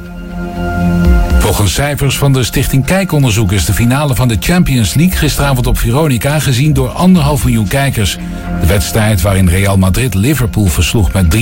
Volgens 1.48 1.74
cijfers 1.74 2.18
van 2.18 2.34
de 2.34 2.44
Stichting 2.44 2.86
Kijkonderzoek 2.86 3.52
is 3.52 3.66
de 3.66 3.74
finale 3.74 4.16
van 4.16 4.28
de 4.28 4.38
Champions 4.40 4.94
League 4.94 5.18
gisteravond 5.18 5.68
op 5.68 5.78
Veronica 5.78 6.40
gezien 6.40 6.74
door 6.74 6.90
anderhalf 6.90 7.44
miljoen 7.44 7.68
kijkers. 7.68 8.18
De 8.62 8.68
wedstrijd 8.68 9.22
waarin 9.22 9.48
Real 9.48 9.78
Madrid 9.78 10.14
Liverpool 10.14 10.66
versloeg 10.66 11.14
met 11.14 11.36
3-1 11.36 11.40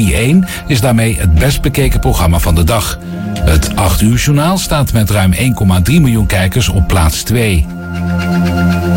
is 0.67 0.81
daarmee 0.81 1.17
het 1.19 1.33
best 1.33 1.61
bekeken 1.61 1.99
programma 1.99 2.39
van 2.39 2.55
de 2.55 2.63
dag. 2.63 2.99
Het 3.39 3.75
8 3.75 4.01
uur 4.01 4.17
journaal 4.17 4.57
staat 4.57 4.93
met 4.93 5.09
ruim 5.09 5.33
1,3 5.33 5.39
miljoen 5.85 6.25
kijkers 6.25 6.69
op 6.69 6.87
plaats 6.87 7.23
2. 7.23 7.65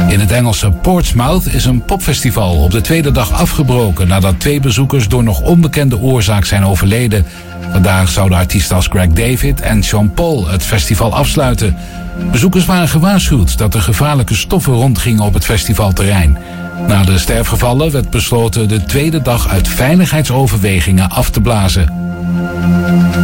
In 0.08 0.20
het 0.20 0.32
Engelse 0.32 0.70
Portsmouth 0.70 1.54
is 1.54 1.64
een 1.64 1.84
popfestival 1.84 2.56
op 2.56 2.70
de 2.70 2.80
tweede 2.80 3.12
dag 3.12 3.32
afgebroken 3.32 4.08
nadat 4.08 4.40
twee 4.40 4.60
bezoekers 4.60 5.08
door 5.08 5.22
nog 5.22 5.40
onbekende 5.40 5.98
oorzaak 5.98 6.44
zijn 6.44 6.64
overleden. 6.64 7.26
Vandaag 7.72 8.08
zouden 8.08 8.38
artiesten 8.38 8.76
als 8.76 8.86
Greg 8.86 9.08
David 9.08 9.60
en 9.60 9.82
Sean 9.82 10.12
Paul 10.12 10.48
het 10.48 10.62
festival 10.62 10.97
afsluiten. 11.06 11.76
Bezoekers 12.30 12.64
waren 12.64 12.88
gewaarschuwd 12.88 13.58
dat 13.58 13.74
er 13.74 13.82
gevaarlijke 13.82 14.34
stoffen 14.34 14.72
rondgingen 14.72 15.22
op 15.22 15.34
het 15.34 15.44
festivalterrein. 15.44 16.38
Na 16.86 17.04
de 17.04 17.18
sterfgevallen 17.18 17.90
werd 17.90 18.10
besloten 18.10 18.68
de 18.68 18.84
tweede 18.84 19.22
dag 19.22 19.48
uit 19.48 19.68
veiligheidsoverwegingen 19.68 21.10
af 21.10 21.30
te 21.30 21.40
blazen. 21.40 21.92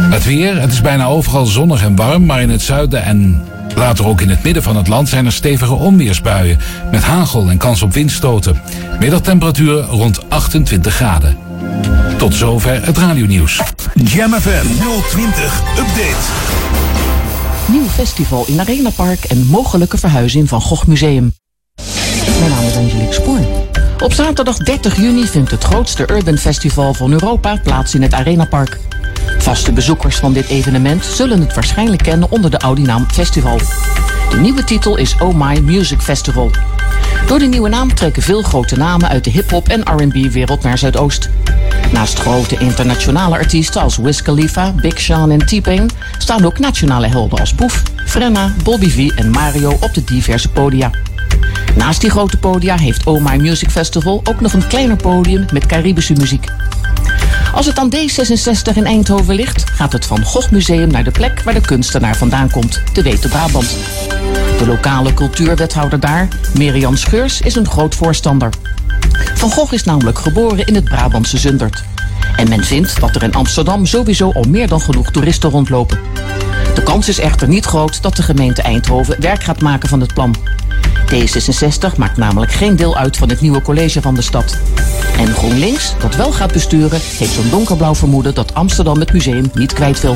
Het 0.09 0.25
weer, 0.25 0.61
het 0.61 0.71
is 0.71 0.81
bijna 0.81 1.05
overal 1.05 1.45
zonnig 1.45 1.83
en 1.83 1.95
warm, 1.95 2.25
maar 2.25 2.41
in 2.41 2.49
het 2.49 2.61
zuiden 2.61 3.03
en 3.03 3.41
later 3.75 4.05
ook 4.05 4.21
in 4.21 4.29
het 4.29 4.43
midden 4.43 4.63
van 4.63 4.75
het 4.75 4.87
land 4.87 5.09
zijn 5.09 5.25
er 5.25 5.31
stevige 5.31 5.73
onweersbuien 5.73 6.59
met 6.91 7.03
hagel 7.03 7.49
en 7.49 7.57
kans 7.57 7.81
op 7.81 7.93
windstoten. 7.93 8.61
Middagtemperatuur 8.99 9.81
rond 9.81 10.29
28 10.29 10.93
graden. 10.93 11.37
Tot 12.17 12.33
zover 12.33 12.85
het 12.85 12.97
radionieuws. 12.97 13.61
Jam 13.93 14.33
FM 14.33 14.65
020 15.09 15.61
Update. 15.77 16.84
Nieuw 17.71 17.87
festival 17.87 18.43
in 18.47 18.59
Arena 18.59 18.89
Park 18.89 19.23
en 19.23 19.45
mogelijke 19.45 19.97
verhuizing 19.97 20.49
van 20.49 20.61
Gogh 20.61 20.85
Museum. 20.85 21.33
Mijn 22.39 22.51
naam 22.51 22.65
is 22.65 22.75
Angelique 22.75 23.13
Spoor. 23.13 23.39
Op 24.03 24.13
zaterdag 24.13 24.57
30 24.57 24.95
juni 24.95 25.27
vindt 25.27 25.51
het 25.51 25.63
grootste 25.63 26.11
urban 26.11 26.37
festival 26.37 26.93
van 26.93 27.11
Europa 27.11 27.59
plaats 27.63 27.95
in 27.95 28.01
het 28.01 28.13
Arena 28.13 28.45
Park. 28.45 28.79
Vaste 29.37 29.71
bezoekers 29.71 30.15
van 30.15 30.33
dit 30.33 30.47
evenement 30.47 31.05
zullen 31.05 31.39
het 31.39 31.53
waarschijnlijk 31.53 32.03
kennen 32.03 32.31
onder 32.31 32.51
de 32.51 32.57
Audi-naam 32.57 33.09
Festival. 33.11 33.57
De 34.29 34.37
nieuwe 34.37 34.63
titel 34.63 34.97
is 34.97 35.15
Oh 35.19 35.35
My 35.35 35.59
Music 35.59 36.01
Festival. 36.01 36.51
Door 37.27 37.39
de 37.39 37.45
nieuwe 37.45 37.69
naam 37.69 37.93
trekken 37.93 38.21
veel 38.21 38.41
grote 38.41 38.77
namen 38.77 39.09
uit 39.09 39.23
de 39.23 39.29
hip-hop 39.29 39.67
en 39.67 39.81
RB-wereld 39.81 40.63
naar 40.63 40.77
Zuidoost. 40.77 41.29
Naast 41.91 42.19
grote 42.19 42.57
internationale 42.57 43.37
artiesten 43.37 43.81
als 43.81 43.97
Wiz 43.97 44.21
Khalifa, 44.21 44.71
Big 44.71 44.99
Sean 44.99 45.31
en 45.31 45.45
T-Pain 45.45 45.89
staan 46.17 46.45
ook 46.45 46.59
nationale 46.59 47.07
helden 47.07 47.39
als 47.39 47.53
Poef, 47.53 47.83
Frenna, 48.05 48.53
Bobby 48.63 48.89
V 48.89 49.11
en 49.15 49.29
Mario 49.29 49.77
op 49.79 49.93
de 49.93 50.03
diverse 50.03 50.49
podia. 50.49 50.89
Naast 51.75 52.01
die 52.01 52.09
grote 52.09 52.37
podia 52.37 52.77
heeft 52.77 53.05
Oh 53.05 53.35
Music 53.37 53.69
Festival 53.69 54.21
ook 54.23 54.41
nog 54.41 54.53
een 54.53 54.67
kleiner 54.67 54.95
podium 54.95 55.45
met 55.53 55.65
Caribische 55.65 56.13
muziek. 56.13 56.47
Als 57.53 57.65
het 57.65 57.79
aan 57.79 57.93
D66 57.95 58.75
in 58.75 58.85
Eindhoven 58.85 59.35
ligt, 59.35 59.69
gaat 59.69 59.93
het 59.93 60.05
Van 60.05 60.23
Gogh 60.23 60.51
Museum 60.51 60.91
naar 60.91 61.03
de 61.03 61.11
plek 61.11 61.41
waar 61.41 61.53
de 61.53 61.61
kunstenaar 61.61 62.15
vandaan 62.15 62.49
komt, 62.49 62.81
te 62.93 63.01
weten 63.01 63.29
Brabant. 63.29 63.75
De 64.57 64.65
lokale 64.67 65.13
cultuurwethouder 65.13 65.99
daar, 65.99 66.27
Miriam 66.57 66.95
Scheurs, 66.95 67.41
is 67.41 67.55
een 67.55 67.67
groot 67.67 67.95
voorstander. 67.95 68.49
Van 69.35 69.51
Gogh 69.51 69.73
is 69.73 69.83
namelijk 69.83 70.19
geboren 70.19 70.65
in 70.65 70.75
het 70.75 70.83
Brabantse 70.83 71.37
Zundert. 71.37 71.83
En 72.35 72.49
men 72.49 72.63
vindt 72.63 72.99
dat 72.99 73.15
er 73.15 73.23
in 73.23 73.33
Amsterdam 73.33 73.85
sowieso 73.85 74.31
al 74.31 74.43
meer 74.43 74.67
dan 74.67 74.81
genoeg 74.81 75.11
toeristen 75.11 75.49
rondlopen. 75.49 75.99
De 76.75 76.83
kans 76.83 77.07
is 77.07 77.19
echter 77.19 77.47
niet 77.47 77.65
groot 77.65 78.01
dat 78.01 78.15
de 78.15 78.23
gemeente 78.23 78.61
Eindhoven 78.61 79.21
werk 79.21 79.43
gaat 79.43 79.61
maken 79.61 79.89
van 79.89 79.99
het 79.99 80.13
plan. 80.13 80.35
D66 81.13 81.97
maakt 81.97 82.17
namelijk 82.17 82.51
geen 82.51 82.75
deel 82.75 82.97
uit 82.97 83.17
van 83.17 83.29
het 83.29 83.41
nieuwe 83.41 83.61
college 83.61 84.01
van 84.01 84.15
de 84.15 84.21
stad. 84.21 84.57
En 85.17 85.33
GroenLinks, 85.33 85.93
dat 85.99 86.15
wel 86.15 86.31
gaat 86.31 86.53
besturen, 86.53 86.99
heeft 87.17 87.33
zo'n 87.33 87.49
donkerblauw 87.49 87.95
vermoeden 87.95 88.33
dat 88.33 88.53
Amsterdam 88.53 88.99
het 88.99 89.13
museum 89.13 89.51
niet 89.53 89.73
kwijt 89.73 90.01
wil. 90.01 90.15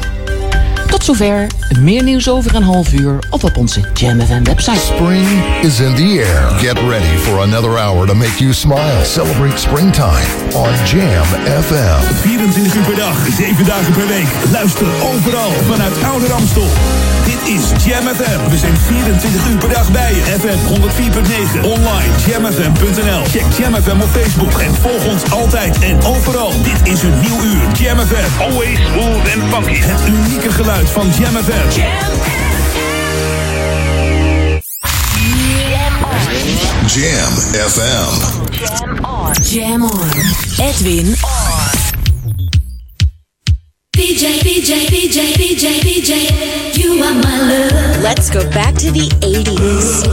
Tot 0.90 1.04
zover. 1.04 1.48
Meer 1.80 2.04
nieuws 2.04 2.30
over 2.30 2.56
een 2.56 2.64
half 2.64 2.94
uur 2.94 3.20
of 3.30 3.44
op 3.44 3.58
onze 3.58 3.82
Jam 3.94 4.22
FM 4.22 4.44
website. 4.44 4.80
Spring 4.80 5.28
is 5.62 5.80
in 5.80 5.96
the 5.96 6.26
air. 6.26 6.60
Get 6.60 6.78
ready 6.90 7.18
for 7.18 7.40
another 7.40 7.78
hour 7.78 8.08
to 8.08 8.14
make 8.14 8.38
you 8.38 8.54
smile. 8.54 9.06
Celebrate 9.06 9.58
springtime 9.58 10.28
on 10.54 10.70
Jam 10.86 11.26
FM. 11.64 12.14
24 12.22 12.76
uur 12.76 12.84
per 12.84 12.96
dag, 12.96 13.18
7 13.38 13.66
dagen 13.66 13.94
per 13.94 14.08
week. 14.08 14.28
Luister 14.52 14.88
overal 15.14 15.52
vanuit 15.70 16.04
Oude 16.04 16.28
Ramstel. 16.28 16.68
Dit 17.26 17.56
is 17.56 17.86
Jam 17.86 18.04
FM. 18.16 18.50
We 18.50 18.58
zijn 18.58 18.78
24 18.78 19.50
uur 19.50 19.58
per 19.58 19.70
dag 19.70 19.92
bij 19.92 20.14
je. 20.14 20.22
FM 20.40 20.60
104.9. 20.74 21.62
Online 21.64 22.12
jamfm.nl. 22.28 23.22
Check 23.26 23.46
Jam 23.58 23.76
FM 23.76 24.02
op 24.02 24.10
Facebook 24.10 24.60
en 24.60 24.76
volg 24.76 25.06
ons 25.08 25.32
altijd 25.32 25.80
en 25.80 25.98
overal. 26.06 26.52
Dit 26.64 26.94
is 26.94 27.04
een 27.04 27.20
nieuw 27.20 27.42
uur. 27.44 27.62
Jam 27.78 27.98
FM. 28.00 28.42
Always 28.42 28.80
smooth 28.92 29.26
and 29.34 29.54
funky. 29.54 29.80
Het 29.82 30.02
unieke 30.08 30.52
geluid 30.52 30.79
geluid 30.80 30.90
van 30.90 31.10
Jam 31.24 31.36
FM. 31.44 31.70
Jam 36.88 37.34
FM. 37.70 38.12
Jam 38.52 39.06
on. 39.06 39.34
Jam 39.44 39.84
on. 39.84 40.10
Edwin 40.58 41.08
on. 41.08 41.18
BJ, 43.98 44.24
BJ, 44.44 44.86
BJ, 44.90 45.20
BJ, 45.38 45.80
BJ, 45.82 46.12
you 46.78 47.04
are 47.04 47.14
my 47.14 47.40
love. 47.40 48.02
Let's 48.02 48.30
go 48.30 48.50
back 48.50 48.76
to 48.76 48.92
the 48.92 49.10
80s. 49.20 50.04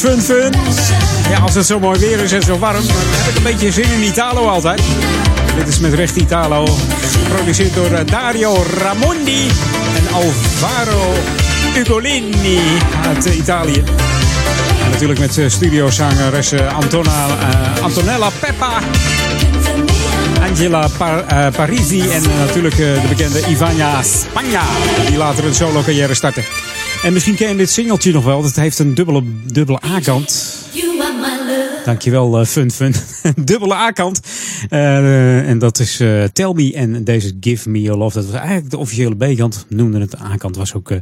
Fun 0.00 0.20
Fun. 0.22 0.52
Ja, 1.30 1.38
als 1.38 1.54
het 1.54 1.66
zo 1.66 1.78
mooi 1.78 1.98
weer 1.98 2.18
is 2.18 2.32
en 2.32 2.42
zo 2.42 2.58
warm, 2.58 2.86
dan 2.86 2.96
heb 2.96 3.30
ik 3.30 3.36
een 3.36 3.42
beetje 3.42 3.72
zin 3.72 3.92
in 3.92 4.02
Italo 4.02 4.46
altijd. 4.48 4.82
Dit 5.56 5.68
is 5.68 5.78
met 5.78 5.94
recht 5.94 6.16
Italo. 6.16 6.66
Geproduceerd 7.24 7.74
door 7.74 7.92
eh, 7.92 8.06
Dario 8.06 8.64
Ramondi 8.78 9.48
en 9.96 10.14
Alvaro 10.14 11.14
Ugolini 11.76 12.60
uit 13.06 13.26
eh, 13.26 13.36
Italië. 13.36 13.82
En 14.84 14.90
natuurlijk 14.90 15.20
met 15.20 15.38
eh, 15.38 15.48
studiozangeres 15.48 16.52
Antonella 17.82 18.30
Peppa. 18.40 18.78
Angela 20.48 20.88
Par- 20.96 21.52
Parisi 21.52 22.10
en 22.10 22.22
natuurlijk 22.38 22.76
de 22.76 23.00
bekende 23.08 23.40
Ivania 23.48 24.02
Spagna. 24.02 24.62
Die 25.06 25.16
later 25.16 25.44
een 25.44 25.54
solo 25.54 25.82
carrière 25.82 26.14
startte. 26.14 26.42
En 27.02 27.12
misschien 27.12 27.34
ken 27.34 27.48
je 27.48 27.56
dit 27.56 27.70
singeltje 27.70 28.12
nog 28.12 28.24
wel. 28.24 28.42
Dat 28.42 28.54
heeft 28.54 28.78
een 28.78 28.94
dubbele, 28.94 29.22
dubbele 29.52 29.80
A-kant. 29.84 30.56
You 30.70 31.00
are 31.02 31.12
my 31.12 31.52
love. 31.52 31.80
Dankjewel, 31.84 32.40
eh 32.40 32.46
Fun 32.46 32.70
Fun. 32.70 32.94
dubbele 33.44 33.74
A-kant. 33.74 34.20
Eh, 34.68 35.48
en 35.48 35.58
dat 35.58 35.78
is 35.78 36.00
eh, 36.00 36.24
Tell 36.32 36.52
Me 36.52 36.74
en 36.74 37.04
deze 37.04 37.36
Give 37.40 37.70
Me 37.70 37.80
Your 37.80 37.98
Love. 37.98 38.14
Dat 38.14 38.24
was 38.24 38.34
eigenlijk 38.34 38.70
de 38.70 38.78
officiële 38.78 39.16
B-kant. 39.16 39.64
Noemden 39.68 40.00
het 40.00 40.20
A-kant. 40.20 40.56
Was 40.56 40.74
ook 40.74 40.90
eh, 40.90 40.98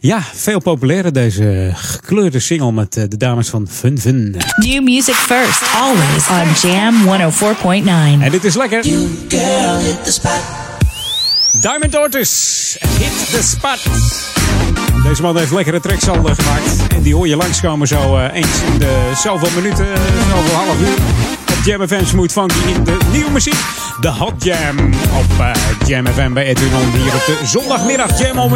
ja, 0.00 0.22
veel 0.34 0.60
populairder 0.60 1.12
deze 1.12 1.70
gekleurde 1.74 2.38
single 2.38 2.72
met 2.72 2.92
de 2.92 3.16
dames 3.16 3.48
van 3.48 3.68
Fun 3.70 3.98
Fun. 3.98 4.36
New 4.56 4.82
music 4.82 5.14
first, 5.14 5.62
always 5.74 6.28
on 6.28 6.70
Jam 6.70 6.94
104.9. 7.04 8.22
En 8.22 8.30
dit 8.30 8.44
is 8.44 8.54
lekker. 8.54 8.82
Girl, 9.28 9.78
hit 9.78 10.04
the 10.04 10.12
spot. 10.12 10.40
Diamond 11.60 11.96
Ortiz, 11.96 12.76
Hit 12.78 13.30
the 13.30 13.42
Spot. 13.42 13.78
Deze 15.08 15.22
man 15.22 15.36
heeft 15.36 15.52
lekkere 15.52 15.80
tracks 15.80 16.06
eh, 16.06 16.14
gemaakt. 16.14 16.86
En 16.94 17.02
die 17.02 17.14
hoor 17.14 17.28
je 17.28 17.36
langskomen 17.36 17.88
zo 17.88 18.16
eh, 18.16 18.34
eens 18.34 18.60
in 18.72 18.78
de 18.78 19.12
zoveel 19.14 19.50
minuten, 19.62 19.86
zoveel 20.30 20.54
half 20.54 20.80
uur. 20.80 20.98
Op 21.58 21.64
Jam 21.64 21.88
FM 21.88 22.04
Smooth 22.04 22.32
Funky 22.32 22.68
in 22.74 22.84
de 22.84 22.96
nieuwe 23.12 23.30
muziek. 23.30 23.58
De 24.00 24.08
Hot 24.08 24.44
Jam 24.44 24.78
op 24.94 25.40
eh, 25.40 25.50
Jam 25.86 26.06
FM 26.06 26.32
bij 26.32 26.44
Edwin. 26.44 26.70
Hier 26.92 27.14
op 27.14 27.24
de 27.26 27.40
zondagmiddag, 27.44 28.18
Jam 28.18 28.38
On 28.38 28.50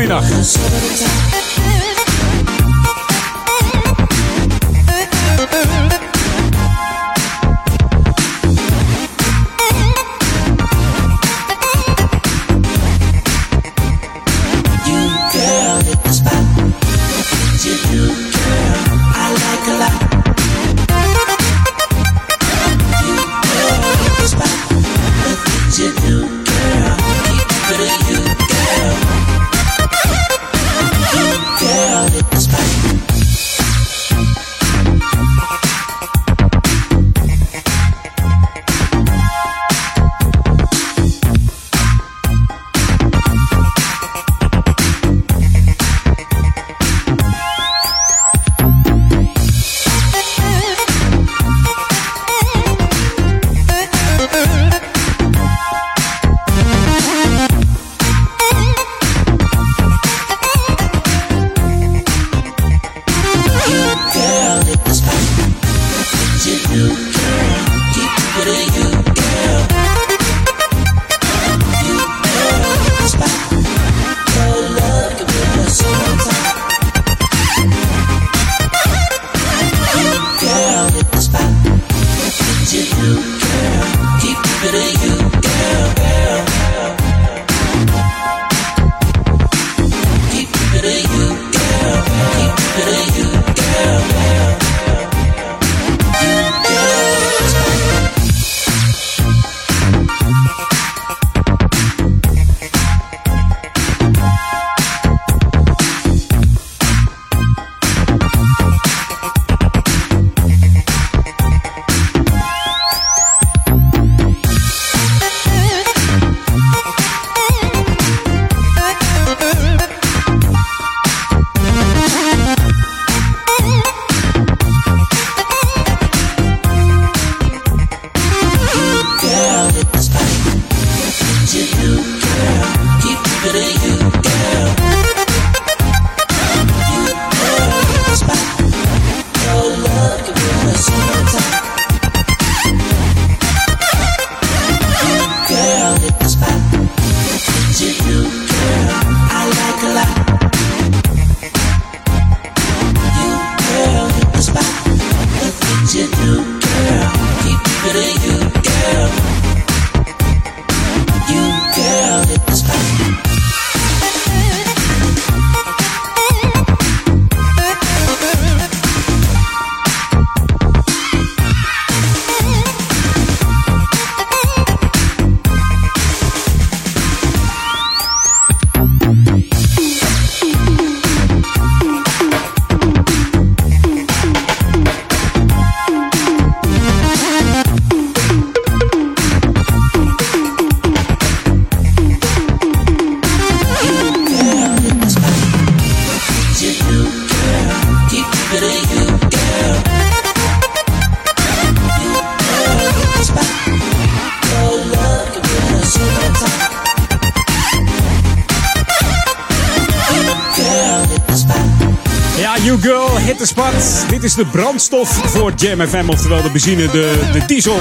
you 212.65 212.79
girl, 212.79 213.17
hit 213.17 213.39
the 213.39 213.47
spot. 213.47 214.05
Dit 214.09 214.23
is 214.23 214.35
de 214.35 214.47
brandstof 214.47 215.09
voor 215.09 215.53
Jam 215.57 215.89
FM, 215.89 216.09
oftewel 216.09 216.43
de 216.43 216.51
benzine, 216.51 216.91
de, 216.91 217.29
de 217.33 217.45
diesel. 217.47 217.81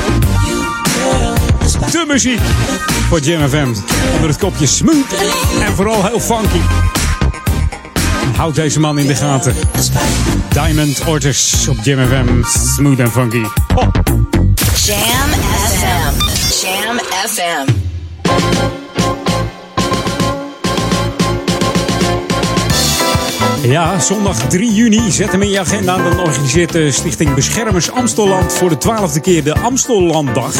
De 1.91 2.03
muziek 2.07 2.39
voor 3.07 3.19
Jam 3.19 3.49
FM. 3.49 3.67
Onder 4.13 4.29
het 4.29 4.37
kopje 4.37 4.65
smooth 4.65 5.13
en 5.61 5.73
vooral 5.75 6.05
heel 6.05 6.19
funky. 6.19 6.59
Houd 8.35 8.55
deze 8.55 8.79
man 8.79 8.99
in 8.99 9.07
de 9.07 9.15
gaten. 9.15 9.53
Diamond 10.49 11.03
Orters 11.05 11.67
op 11.67 11.77
Jam 11.83 12.07
FM. 12.07 12.43
Smooth 12.75 12.99
en 12.99 13.11
funky. 13.11 13.43
Oh. 13.75 13.87
Jam 14.85 15.29
FM. 15.69 16.13
Jam 16.61 16.99
FM. 17.27 18.78
Ja, 23.61 23.99
zondag 23.99 24.37
3 24.37 24.73
juni. 24.73 25.11
Zet 25.11 25.31
hem 25.31 25.41
in 25.41 25.49
je 25.49 25.59
agenda. 25.59 25.97
Dan 25.97 26.19
organiseert 26.19 26.71
de 26.71 26.91
Stichting 26.91 27.33
Beschermers 27.33 27.91
Amstelland 27.91 28.53
voor 28.53 28.69
de 28.69 28.77
twaalfde 28.77 29.19
keer 29.19 29.43
de 29.43 29.53
Amstellanddag. 29.53 30.53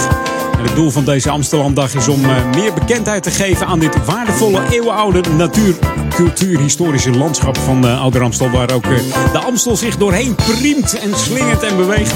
En 0.58 0.64
het 0.64 0.76
doel 0.76 0.90
van 0.92 1.06
deze 1.06 1.30
Amstellanddag 1.30 1.96
is 1.96 2.08
om 2.08 2.26
eh, 2.26 2.32
meer 2.56 2.74
bekendheid 2.74 3.24
te 3.24 3.32
geven 3.32 3.68
aan 3.68 3.80
dit 3.80 4.06
waardevolle 4.06 4.62
eeuwenoude 4.72 5.22
natuur, 5.38 5.76
cultuur, 6.10 6.60
historische 6.60 7.12
landschap 7.12 7.58
van 7.58 7.86
uh, 7.86 8.02
Ouder 8.02 8.24
Amstel. 8.24 8.50
Waar 8.50 8.72
ook 8.72 8.86
eh, 8.86 9.32
de 9.32 9.38
Amstel 9.38 9.76
zich 9.76 9.98
doorheen 9.98 10.36
priemt 10.36 11.00
en 11.00 11.18
slingert 11.18 11.64
en 11.64 11.78
beweegt. 11.78 12.16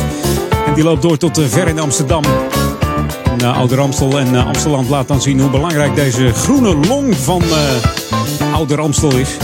En 0.65 0.73
die 0.73 0.84
loopt 0.84 1.01
door 1.01 1.18
tot 1.18 1.39
ver 1.47 1.68
in 1.68 1.80
Amsterdam. 1.80 2.23
En, 3.39 3.53
Ouder 3.53 3.80
Amstel 3.80 4.19
en 4.19 4.35
Amsteland 4.35 4.89
laat 4.89 5.07
dan 5.07 5.22
zien 5.22 5.39
hoe 5.39 5.49
belangrijk 5.49 5.95
deze 5.95 6.34
groene 6.34 6.76
long 6.88 7.15
van 7.15 7.41
Ouder 8.53 8.80
Amstel 8.80 9.15
is. 9.15 9.38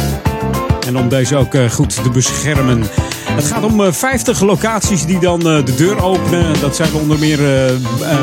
En 0.90 0.98
om 0.98 1.10
deze 1.10 1.36
ook 1.36 1.56
goed 1.72 2.04
te 2.04 2.10
beschermen. 2.10 2.84
Het 3.26 3.46
gaat 3.46 3.64
om 3.64 3.94
50 3.94 4.42
locaties 4.42 5.06
die 5.06 5.20
dan 5.20 5.40
de 5.40 5.74
deur 5.76 6.04
openen. 6.04 6.60
Dat 6.62 6.76
zijn 6.76 6.94
onder 6.94 7.20
meer 7.20 7.40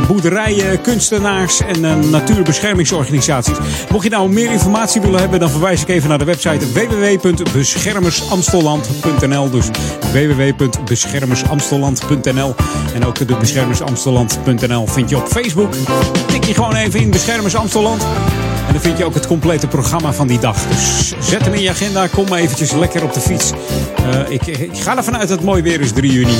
boerderijen, 0.06 0.80
kunstenaars 0.80 1.60
en 1.60 2.10
natuurbeschermingsorganisaties. 2.10 3.56
Mocht 3.90 4.04
je 4.04 4.10
nou 4.10 4.28
meer 4.28 4.50
informatie 4.50 5.00
willen 5.00 5.20
hebben, 5.20 5.40
dan 5.40 5.50
verwijs 5.50 5.82
ik 5.82 5.88
even 5.88 6.08
naar 6.08 6.18
de 6.18 6.24
website 6.24 6.72
www.beschermersamstelland.nl. 6.72 9.50
Dus 9.50 9.66
www.beschermersamstelland.nl. 10.12 12.54
En 12.94 13.04
ook 13.04 13.28
de 13.28 13.36
beschermersamstelland.nl 13.36 14.86
vind 14.86 15.10
je 15.10 15.16
op 15.16 15.28
Facebook. 15.28 15.72
Tik 16.26 16.44
je 16.44 16.54
gewoon 16.54 16.74
even 16.74 17.00
in 17.00 17.10
Beschermers 17.10 17.56
Amstelland. 17.56 18.06
En 18.66 18.72
dan 18.72 18.80
vind 18.80 18.98
je 18.98 19.04
ook 19.04 19.14
het 19.14 19.26
complete 19.26 19.66
programma 19.66 20.12
van 20.12 20.26
die 20.26 20.38
dag. 20.38 20.66
Dus 20.66 21.14
zet 21.20 21.44
hem 21.44 21.54
in 21.54 21.62
je 21.62 21.70
agenda. 21.70 22.06
Kom 22.06 22.28
maar 22.28 22.38
eventjes 22.38 22.72
lekker 22.72 23.02
op 23.02 23.12
de 23.12 23.20
fiets. 23.20 23.52
Uh, 24.00 24.30
ik, 24.30 24.46
ik, 24.46 24.78
ga 24.78 24.96
ervan 24.96 25.16
uit 25.16 25.28
dat 25.28 25.36
het 25.38 25.46
mooi 25.46 25.62
weer 25.62 25.80
is 25.80 25.92
3 25.92 26.12
juni. 26.12 26.36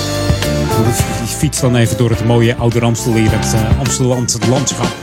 Fiets 1.26 1.60
dan 1.60 1.76
even 1.76 1.96
door 1.96 2.10
het 2.10 2.24
mooie 2.24 2.54
Oude 2.54 2.80
Amstel 2.80 3.14
hier. 3.14 3.30
Het 3.30 3.54
uh, 3.54 3.78
Amsteland, 3.78 4.32
het 4.32 4.46
landschap. 4.46 4.94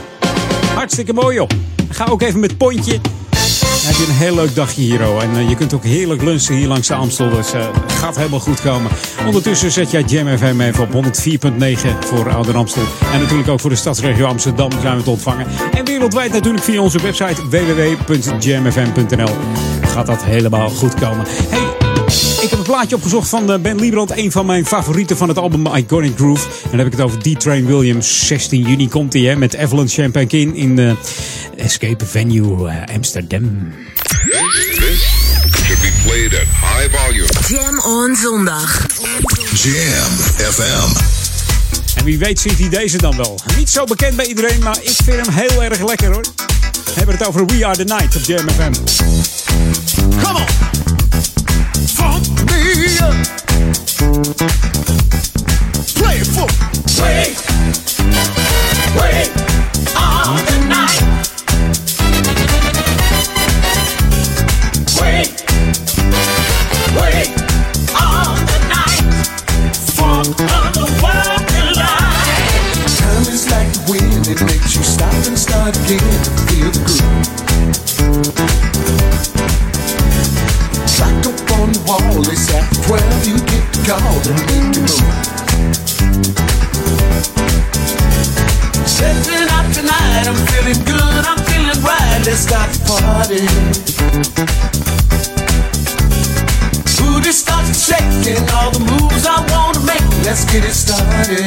Hartstikke 0.74 1.12
mooi 1.12 1.34
joh. 1.36 1.48
Ga 1.88 2.04
ook 2.04 2.22
even 2.22 2.40
met 2.40 2.56
Pontje. 2.56 3.00
Heb 3.84 3.94
je 3.94 4.04
een 4.08 4.18
heel 4.18 4.34
leuk 4.34 4.54
dagje 4.54 4.80
hier. 4.80 5.00
En 5.00 5.36
uh, 5.36 5.48
je 5.48 5.54
kunt 5.54 5.74
ook 5.74 5.84
heerlijk 5.84 6.22
lunchen 6.22 6.54
hier 6.54 6.68
langs 6.68 6.88
de 6.88 6.94
Amstel. 6.94 7.30
Dus 7.30 7.52
het 7.52 7.92
gaat 7.92 8.16
helemaal 8.16 8.40
goed 8.40 8.60
komen. 8.60 8.90
Ondertussen 9.26 9.72
zet 9.72 9.90
jij 9.90 10.02
Jam 10.02 10.38
FM 10.38 10.60
even 10.60 10.82
op 10.82 11.04
104.9 11.04 11.08
voor 12.00 12.30
Ouder 12.32 12.56
Amstel. 12.56 12.82
En 13.12 13.20
natuurlijk 13.20 13.48
ook 13.48 13.60
voor 13.60 13.70
de 13.70 13.76
stadsregio 13.76 14.26
Amsterdam 14.26 14.70
zijn 14.80 14.96
we 14.96 15.02
te 15.02 15.10
ontvangen. 15.10 15.46
En 15.72 15.84
wereldwijd 15.84 16.32
natuurlijk 16.32 16.64
via 16.64 16.80
onze 16.80 16.98
website 17.02 17.48
www.jamfm.nl. 17.48 19.34
Gaat 19.82 20.06
dat 20.06 20.24
helemaal 20.24 20.70
goed 20.70 20.94
komen. 20.94 21.26
Hey, 21.26 21.83
ik 22.44 22.50
heb 22.50 22.58
een 22.58 22.64
plaatje 22.64 22.96
opgezocht 22.96 23.28
van 23.28 23.62
Ben 23.62 23.80
Liebrand. 23.80 24.16
Een 24.16 24.32
van 24.32 24.46
mijn 24.46 24.66
favorieten 24.66 25.16
van 25.16 25.28
het 25.28 25.38
album 25.38 25.66
Iconic 25.66 26.16
Groove. 26.16 26.46
En 26.62 26.68
dan 26.70 26.78
heb 26.78 26.86
ik 26.86 26.92
het 26.92 27.00
over 27.00 27.18
D-Train 27.18 27.66
Williams. 27.66 28.26
16 28.26 28.62
juni 28.62 28.88
komt 28.88 29.12
hij 29.12 29.22
hè, 29.22 29.36
met 29.36 29.54
Evelyn 29.54 29.88
Champagne 29.88 30.26
King 30.26 30.56
in 30.56 30.76
de 30.76 30.94
Escape 31.56 32.06
Venue 32.06 32.68
uh, 32.68 32.94
Amsterdam. 32.94 33.72
This 34.00 35.04
should 35.64 35.80
be 35.80 35.92
played 36.04 36.34
at 36.34 36.46
high 36.46 36.96
volume. 36.96 37.28
Jam 37.48 37.78
on 37.78 38.16
zondag. 38.16 38.86
Jam 39.62 40.12
FM. 40.52 40.96
En 41.98 42.04
wie 42.04 42.18
weet 42.18 42.40
ziet 42.40 42.58
hij 42.58 42.68
deze 42.68 42.96
dan 42.96 43.16
wel. 43.16 43.38
Niet 43.56 43.70
zo 43.70 43.84
bekend 43.84 44.16
bij 44.16 44.26
iedereen, 44.26 44.62
maar 44.62 44.78
ik 44.82 44.96
vind 45.04 45.26
hem 45.26 45.34
heel 45.34 45.62
erg 45.62 45.86
lekker 45.86 46.12
hoor. 46.12 46.24
We 46.84 46.92
hebben 46.94 47.16
het 47.16 47.26
over 47.26 47.46
We 47.46 47.66
Are 47.66 47.76
The 47.76 47.94
Night 47.94 48.16
op 48.16 48.22
Jam 48.22 48.48
FM. 48.48 48.72
Come 50.22 50.38
on! 50.38 50.73
Funk 52.04 52.28
me 52.50 52.98
up! 52.98 53.14
Play 55.96 56.18
it 56.20 56.26
for 56.26 57.02
Wait! 57.02 57.53
You 83.84 83.90
get 83.90 83.98
the 83.98 84.02
call 84.02 84.20
to 84.20 84.30
make 84.30 84.72
the 84.72 84.80
move. 84.80 84.88
Setting 88.86 89.48
up 89.52 89.66
tonight, 89.72 90.26
I'm 90.26 90.36
feeling 90.48 90.80
good, 90.84 91.24
I'm 91.24 91.38
feeling 91.44 91.82
right, 91.84 92.22
let's 92.24 92.40
start 92.40 92.70
the 92.72 92.80
party. 92.88 93.46
Booty 96.98 97.32
starts 97.32 97.84
shaking, 97.84 98.48
all 98.54 98.70
the 98.70 98.80
moves 98.80 99.26
I 99.26 99.44
wanna 99.50 99.80
make, 99.84 100.04
let's 100.24 100.44
get 100.44 100.64
it 100.64 100.74
started. 100.74 101.44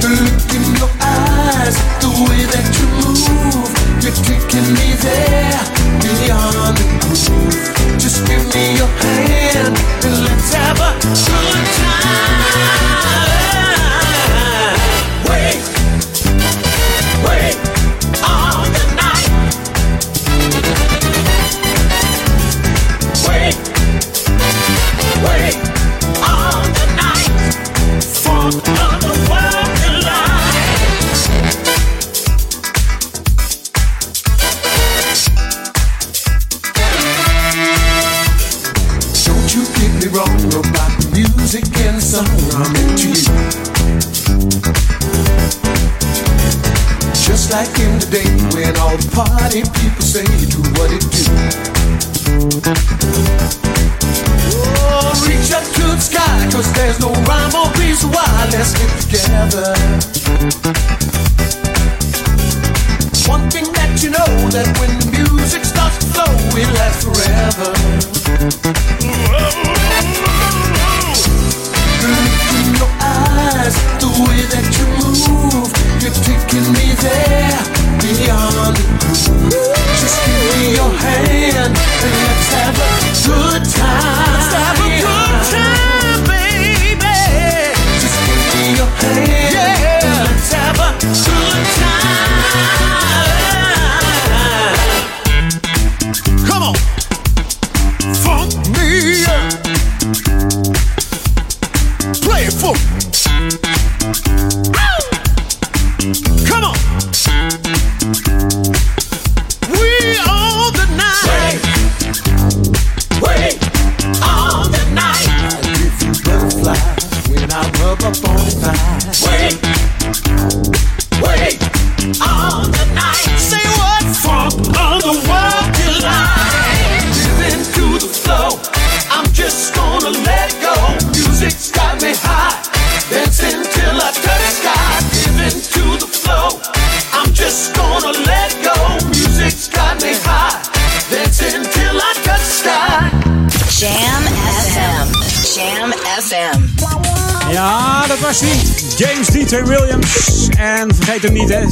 The 0.00 0.08
look 0.08 0.50
in 0.52 0.64
your 0.76 0.92
eyes, 1.00 1.76
the 2.00 2.08
way 2.28 2.44
that 2.52 2.66
you 2.78 2.86
move, 3.00 3.72
you're 4.02 4.18
taking 4.26 4.66
me 4.74 4.88
there, 5.00 5.62
beyond 6.02 6.76
the 6.76 6.84
groove. 7.00 7.81
Just 8.12 8.26
give 8.26 8.54
me 8.54 8.76
your 8.76 8.86
hand 8.88 9.78
and 10.04 10.24
let's 10.24 10.61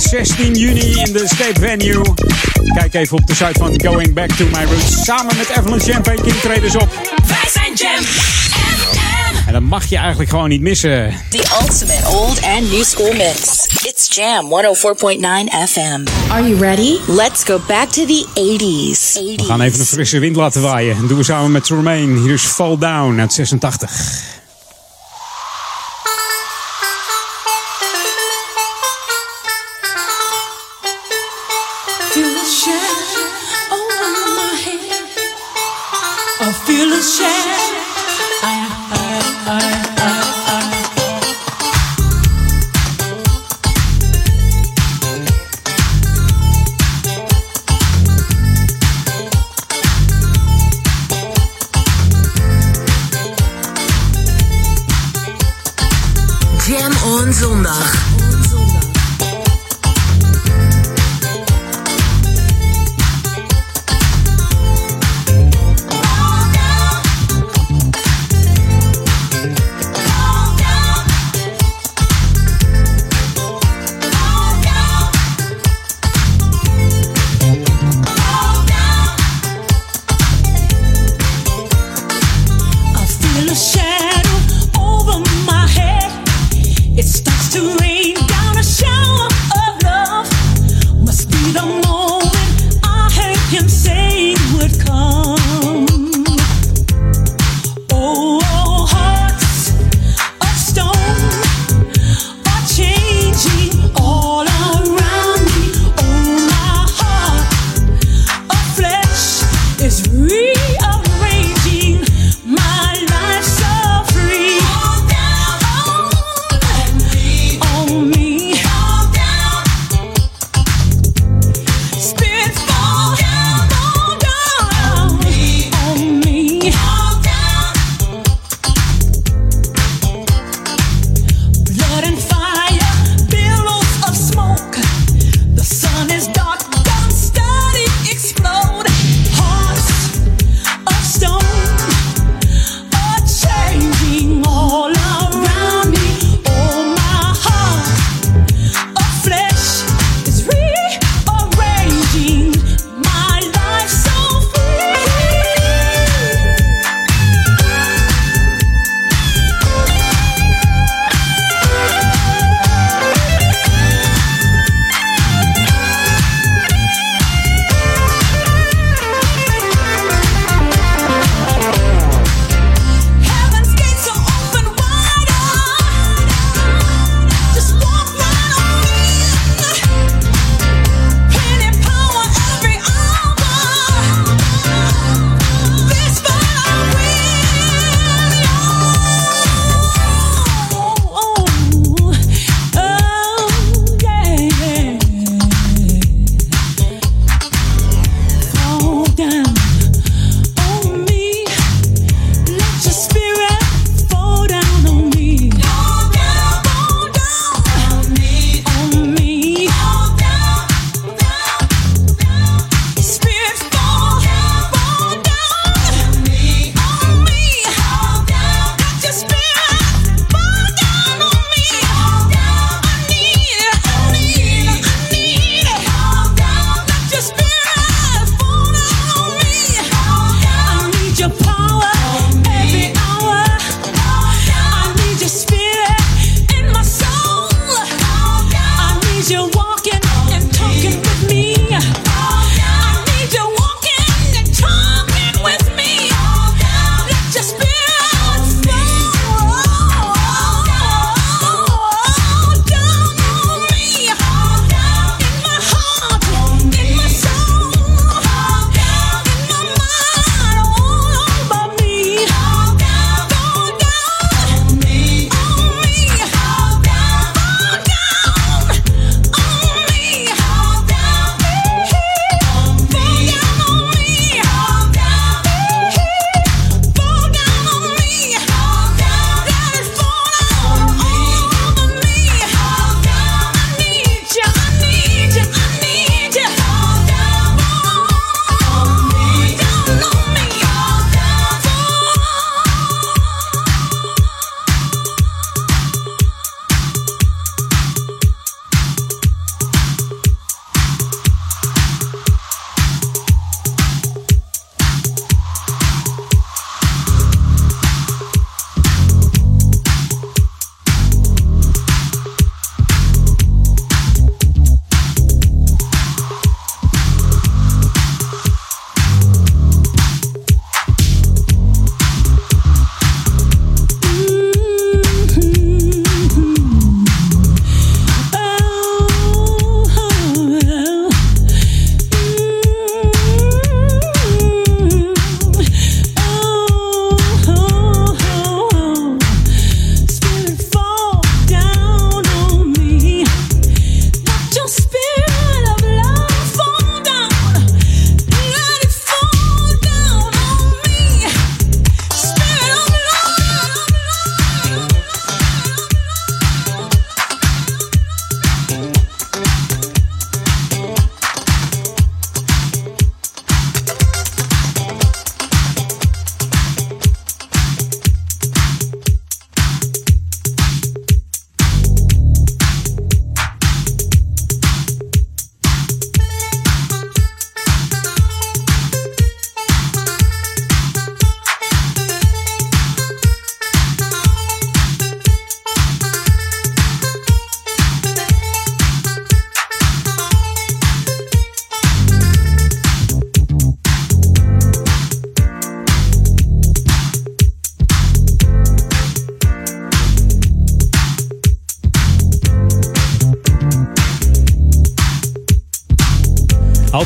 16 0.01 0.55
juni 0.55 1.03
in 1.05 1.13
de 1.13 1.21
Escape 1.23 1.61
Venue. 1.61 2.03
Kijk 2.75 2.95
even 2.95 3.17
op 3.17 3.27
de 3.27 3.35
site 3.35 3.59
van 3.59 3.81
Going 3.85 4.15
Back 4.15 4.33
to 4.33 4.45
My 4.45 4.65
Roots. 4.65 5.05
Samen 5.05 5.37
met 5.37 5.49
Evelyn 5.49 5.81
Champagne 5.81 6.23
King 6.23 6.35
treden 6.35 6.71
ze 6.71 6.79
op. 6.81 6.89
Wij 7.27 7.51
zijn 7.53 7.75
Jam 7.75 8.03
FM. 8.03 9.47
En 9.47 9.53
dat 9.53 9.63
mag 9.63 9.87
je 9.87 9.97
eigenlijk 9.97 10.31
gewoon 10.31 10.49
niet 10.49 10.61
missen. 10.61 11.15
The 11.29 11.59
ultimate 11.61 12.09
old 12.09 12.43
and 12.43 12.71
new 12.71 12.85
school 12.85 13.13
mix. 13.13 13.67
It's 13.83 14.15
Jam 14.15 14.45
104.9 14.45 15.69
FM. 15.69 16.05
Are 16.31 16.49
you 16.49 16.59
ready? 16.61 16.99
Let's 17.07 17.45
go 17.45 17.61
back 17.67 17.89
to 17.89 18.05
the 18.07 18.27
80s. 18.35 19.13
We 19.37 19.45
gaan 19.45 19.61
even 19.61 19.81
een 19.81 19.87
frisse 19.87 20.19
wind 20.19 20.37
laten 20.37 20.63
waaien. 20.63 20.97
En 20.97 21.07
doen 21.07 21.19
we 21.19 21.25
samen 21.25 21.53
met 21.53 21.65
Tremaine. 21.65 22.21
Hier 22.21 22.33
is 22.33 22.43
Fall 22.43 22.79
Down 22.79 23.21
uit 23.21 23.33
86. 23.33 24.30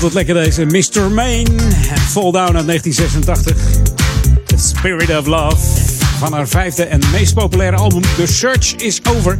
Altijd 0.04 0.26
lekker 0.26 0.44
deze 0.44 0.64
Mr. 0.64 1.10
Main. 1.10 1.46
Fall 2.10 2.30
Down 2.30 2.56
uit 2.56 2.66
1986. 2.66 3.56
The 4.46 4.56
Spirit 4.58 5.18
of 5.18 5.26
Love. 5.26 5.56
Van 6.18 6.32
haar 6.32 6.48
vijfde 6.48 6.84
en 6.84 7.00
meest 7.12 7.34
populaire 7.34 7.76
album 7.76 8.02
The 8.16 8.26
Search 8.26 8.74
is 8.74 9.00
Over. 9.04 9.38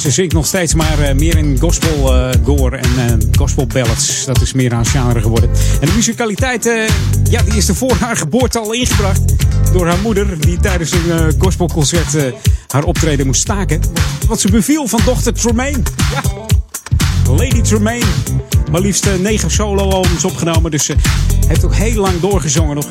Ze 0.00 0.10
zingt 0.10 0.32
nog 0.32 0.46
steeds 0.46 0.74
maar 0.74 0.98
uh, 1.00 1.12
meer 1.12 1.36
in 1.36 1.58
gospel 1.60 2.16
uh, 2.16 2.30
gore 2.44 2.76
en 2.76 2.90
uh, 2.96 3.12
gospel 3.38 3.66
ballads. 3.66 4.24
Dat 4.24 4.40
is 4.40 4.52
meer 4.52 4.74
aan 4.74 4.86
genre 4.86 5.20
geworden. 5.20 5.50
En 5.80 5.86
de 5.86 5.92
musicaliteit, 5.94 6.64
ja, 7.30 7.42
die 7.42 7.56
is 7.56 7.68
er 7.68 7.74
voor 7.74 7.96
haar 8.00 8.16
geboorte 8.16 8.58
al 8.58 8.72
ingebracht. 8.72 9.22
Door 9.72 9.86
haar 9.86 10.00
moeder, 10.02 10.40
die 10.40 10.60
tijdens 10.60 10.92
een 10.92 11.34
gospelconcert 11.38 12.32
haar 12.68 12.84
optreden 12.84 13.26
moest 13.26 13.40
staken. 13.40 13.80
Wat 14.28 14.40
ze 14.40 14.50
beviel 14.50 14.86
van 14.86 15.00
dochter 15.04 15.32
Tremaine. 15.32 15.82
Ja, 16.12 16.22
Lady 17.32 17.60
Tremaine. 17.60 18.06
Maar 18.70 18.80
liefst 18.80 19.08
negen 19.20 19.50
solo-albums 19.50 20.24
opgenomen. 20.24 20.70
Dus 20.70 20.84
ze 20.84 20.94
heeft 21.46 21.64
ook 21.64 21.74
heel 21.74 22.00
lang 22.00 22.20
doorgezongen 22.20 22.74
nog. 22.74 22.86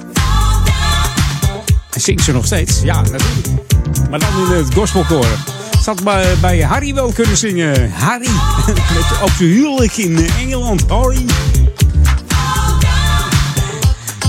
En 1.89 2.01
zingt 2.01 2.23
ze 2.23 2.31
nog 2.31 2.45
steeds. 2.45 2.81
Ja, 2.81 3.01
natuurlijk. 3.01 3.47
Maar 4.09 4.19
dan 4.19 4.29
in 4.51 4.63
het 4.63 4.73
gospelkoor. 4.73 5.27
Zat 5.81 6.03
bij, 6.03 6.35
bij 6.41 6.61
Harry 6.61 6.93
wel 6.93 7.11
kunnen 7.11 7.37
zingen. 7.37 7.91
Harry. 7.91 8.29
Met, 8.95 9.21
op 9.21 9.29
zijn 9.29 9.49
huwelijk 9.49 9.97
in 9.97 10.27
Engeland. 10.39 10.83
Harry. 10.87 11.25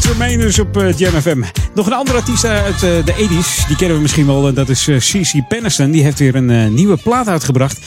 Tremaine 0.00 0.44
is 0.44 0.58
op 0.58 0.76
uh, 0.76 0.98
Jam 0.98 1.20
FM. 1.20 1.42
Nog 1.78 1.86
een 1.86 1.92
andere 1.92 2.18
artiest 2.18 2.44
uit 2.44 2.74
uh, 2.74 2.80
de 2.80 3.12
80s. 3.12 3.66
Die 3.66 3.76
kennen 3.76 3.96
we 3.96 4.02
misschien 4.02 4.26
wel. 4.26 4.54
Dat 4.54 4.68
is 4.68 4.88
Cici 4.98 5.42
Penniston. 5.42 5.90
Die 5.90 6.02
heeft 6.02 6.18
weer 6.18 6.34
een 6.34 6.74
nieuwe 6.74 6.96
plaat 6.96 7.28
uitgebracht 7.28 7.78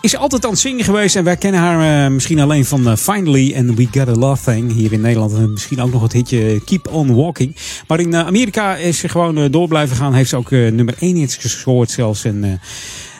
is 0.00 0.16
altijd 0.16 0.44
aan 0.44 0.50
het 0.50 0.60
zingen 0.60 0.84
geweest. 0.84 1.16
En 1.16 1.24
wij 1.24 1.36
kennen 1.36 1.60
haar 1.60 2.12
misschien 2.12 2.40
alleen 2.40 2.64
van 2.64 2.98
Finally 2.98 3.54
and 3.56 3.74
We 3.74 3.88
Got 3.90 4.08
a 4.08 4.12
Love 4.12 4.52
Thing. 4.52 4.72
Hier 4.72 4.92
in 4.92 5.00
Nederland 5.00 5.50
misschien 5.50 5.80
ook 5.80 5.92
nog 5.92 6.02
het 6.02 6.12
hitje 6.12 6.60
Keep 6.64 6.88
On 6.92 7.14
Walking. 7.14 7.56
Maar 7.88 8.00
in 8.00 8.16
Amerika 8.16 8.76
is 8.76 8.98
ze 8.98 9.08
gewoon 9.08 9.50
door 9.50 9.68
blijven 9.68 9.96
gaan. 9.96 10.14
Heeft 10.14 10.30
ze 10.30 10.36
ook 10.36 10.50
nummer 10.50 10.94
1 10.98 11.16
hits 11.16 11.36
gescoord 11.36 11.90
zelfs. 11.90 12.24
En 12.24 12.60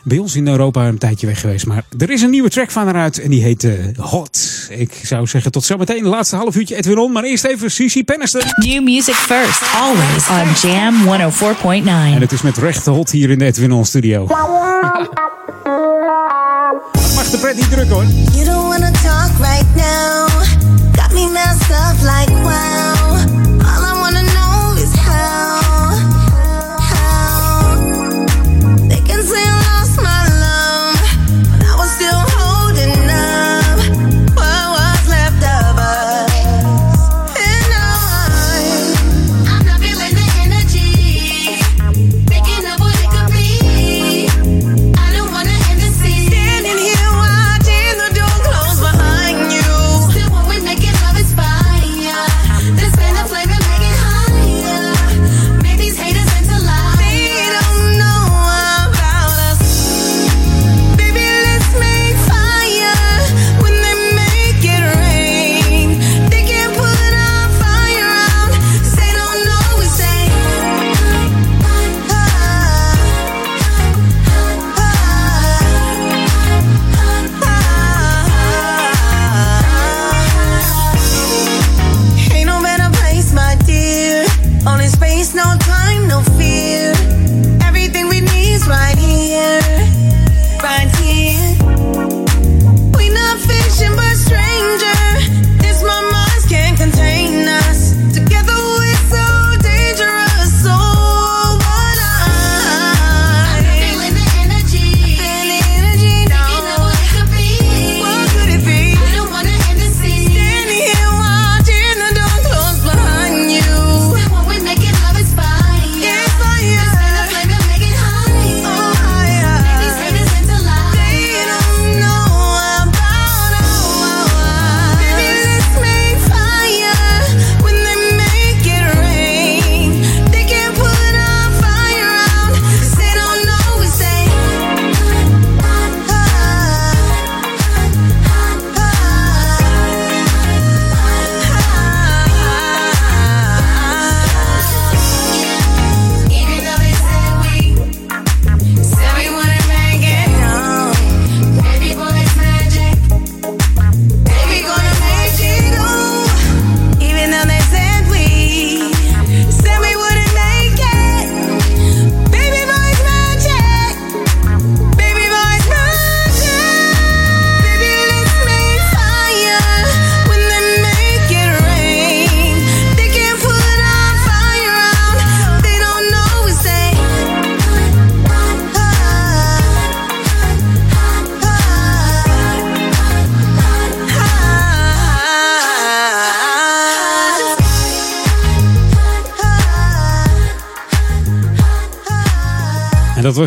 bij 0.04 0.18
ons 0.18 0.36
in 0.36 0.48
Europa 0.48 0.88
een 0.88 0.98
tijdje 0.98 1.26
weg 1.26 1.40
geweest. 1.40 1.66
Maar 1.66 1.84
er 1.98 2.10
is 2.10 2.22
een 2.22 2.30
nieuwe 2.30 2.50
track 2.50 2.70
van 2.70 2.84
haar 2.84 2.94
uit. 2.94 3.18
En 3.18 3.30
die 3.30 3.42
heet 3.42 3.68
Hot. 3.96 4.66
Ik 4.70 5.00
zou 5.02 5.26
zeggen 5.26 5.52
tot 5.52 5.64
zometeen. 5.64 6.02
De 6.02 6.08
laatste 6.08 6.36
half 6.36 6.56
uurtje 6.56 6.76
Edwin 6.76 6.98
On. 6.98 7.12
Maar 7.12 7.24
eerst 7.24 7.44
even 7.44 7.70
Cici 7.70 8.04
Penniston. 8.04 8.42
New 8.56 8.82
music 8.82 9.14
first. 9.14 9.62
Always 9.74 10.28
on 10.28 10.70
Jam 10.70 10.94
104.9. 11.04 11.88
En 11.88 12.20
het 12.20 12.32
is 12.32 12.42
met 12.42 12.56
rechte 12.56 12.90
hot 12.90 13.10
hier 13.10 13.30
in 13.30 13.38
de 13.38 13.44
Edwin 13.44 13.72
On 13.72 13.84
studio. 13.84 14.26
mag 17.14 17.30
de 17.30 17.38
pret 17.38 17.56
niet 17.56 17.70
druk 17.70 17.88
hoor. 17.88 18.04
You 18.32 18.44
don't 18.44 18.68
wanna 18.68 18.90
talk 18.90 19.30
right 19.38 19.76
now. 19.76 20.28
Got 20.92 21.12
me 21.12 21.28
messed 21.32 21.70
up 21.70 21.96
like 22.02 22.32
wow. 22.42 22.93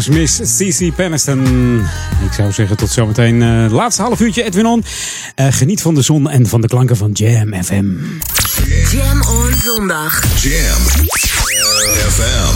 Was 0.07 0.15
Miss 0.15 0.57
Cici 0.57 0.91
Penniston. 0.91 1.79
Ik 2.25 2.33
zou 2.33 2.51
zeggen 2.51 2.77
tot 2.77 2.89
zometeen. 2.89 3.41
Uh, 3.41 3.71
laatste 3.71 4.01
half 4.01 4.19
uurtje 4.19 4.43
Edwin 4.43 4.65
On. 4.65 4.83
Uh, 5.35 5.47
geniet 5.49 5.81
van 5.81 5.95
de 5.95 6.01
zon 6.01 6.29
en 6.29 6.47
van 6.47 6.61
de 6.61 6.67
klanken 6.67 6.97
van 6.97 7.11
Jam 7.11 7.63
FM. 7.63 7.85
Jam 8.91 9.21
on 9.21 9.53
zondag. 9.63 10.23
Jam 10.41 10.81
FM. 12.09 12.55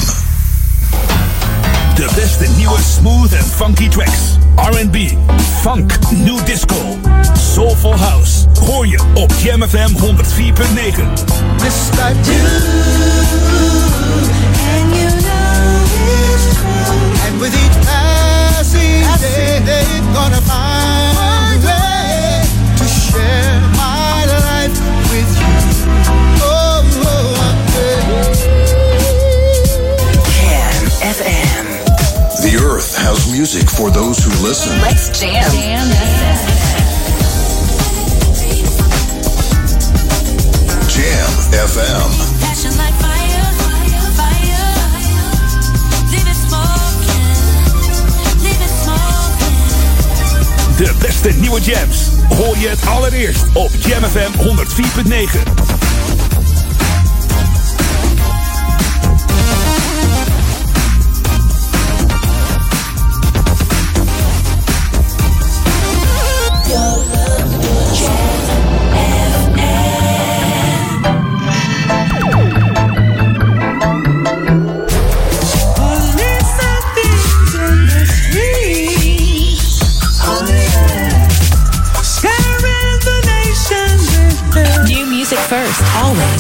De 1.96 2.10
beste 2.16 2.48
nieuwe 2.58 2.80
smooth 2.98 3.34
en 3.34 3.46
funky 3.46 3.90
tracks. 3.90 4.38
R&B, 4.56 4.96
funk, 5.62 5.92
new 6.12 6.46
disco, 6.46 7.00
soulful 7.54 7.96
house. 7.96 8.46
Hoor 8.66 8.88
je 8.88 9.00
op 9.14 9.34
Jam 9.44 9.64
FM 9.64 9.96
104.9. 9.96 10.02
With 17.42 17.56
each 17.56 17.74
passing 17.88 19.66
day, 19.66 19.84
gonna 20.14 20.42
find 20.42 21.64
way 21.66 22.44
to 22.78 22.86
share 22.86 23.60
my 23.74 24.26
life 24.30 24.78
with 25.10 25.26
you. 25.42 25.58
Oh, 26.44 26.86
oh, 27.02 27.34
oh 27.78 27.98
Can 30.38 30.86
FM. 31.02 31.66
The 32.44 32.54
earth 32.64 32.96
has 32.98 33.32
music 33.32 33.68
for 33.68 33.90
those 33.90 34.24
who 34.24 34.30
listen. 34.46 34.80
Let's 34.80 35.10
jam. 35.20 35.50
jam. 35.52 35.88
Jam 40.88 41.30
FM. 41.66 42.31
De 50.82 50.94
beste 51.00 51.30
nieuwe 51.30 51.62
jams. 51.62 52.10
Hoor 52.30 52.58
je 52.58 52.68
het 52.68 52.86
allereerst 52.86 53.44
op 53.54 53.70
Jam 53.80 54.04
FM 54.04 54.32
104.9. 54.38 55.61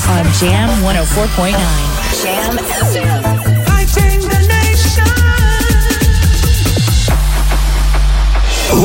on 0.08 0.24
Jam 0.40 0.70
104.9. 0.82 1.58
Jam 2.24 2.58
FM. 2.58 3.22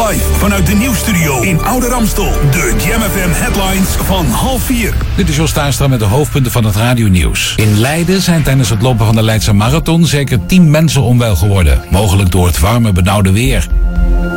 Live 0.09 0.25
vanuit 0.33 0.67
de 0.67 0.75
nieuwsstudio 0.75 1.41
in 1.41 1.63
Oude 1.63 1.89
Ramstel. 1.89 2.33
De 2.51 2.77
Jam 2.87 3.01
FM 3.01 3.31
headlines 3.31 3.89
van 3.89 4.27
half 4.27 4.63
vier. 4.63 4.95
Dit 5.15 5.29
is 5.29 5.37
Jos 5.37 5.53
Tuinstra 5.53 5.89
met 5.89 5.99
de 5.99 6.05
hoofdpunten 6.05 6.53
van 6.53 6.65
het 6.65 6.77
radionieuws. 6.77 7.53
In 7.57 7.79
Leiden 7.79 8.23
zijn 8.23 8.43
tijdens 8.43 8.71
het 8.71 8.83
lopen 8.83 9.07
van 9.07 9.15
de 9.15 9.23
Leidse 9.23 9.53
Marathon 9.53 10.07
zeker 10.07 10.47
10 10.47 10.71
mensen 10.71 11.03
onwel 11.03 11.37
geworden. 11.37 11.83
Mogelijk 11.91 12.31
door 12.31 12.47
het 12.47 12.59
warme, 12.59 12.93
benauwde 12.93 13.33
weer. 13.33 13.67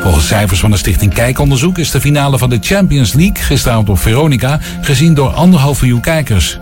Volgens 0.02 0.28
cijfers 0.28 0.60
van 0.60 0.72
de 0.72 0.78
stichting 0.78 1.14
Kijkonderzoek 1.14 1.78
is 1.78 1.92
de 1.92 2.02
finale 2.02 2.38
van 2.38 2.50
de 2.50 2.58
Champions 2.62 3.14
League 3.14 3.44
gisteravond 3.44 3.90
op 3.90 4.00
Veronica 4.00 4.60
gezien 4.82 5.14
door 5.14 5.30
anderhalf 5.30 5.82
miljoen 5.82 6.02
kijkers. 6.02 6.60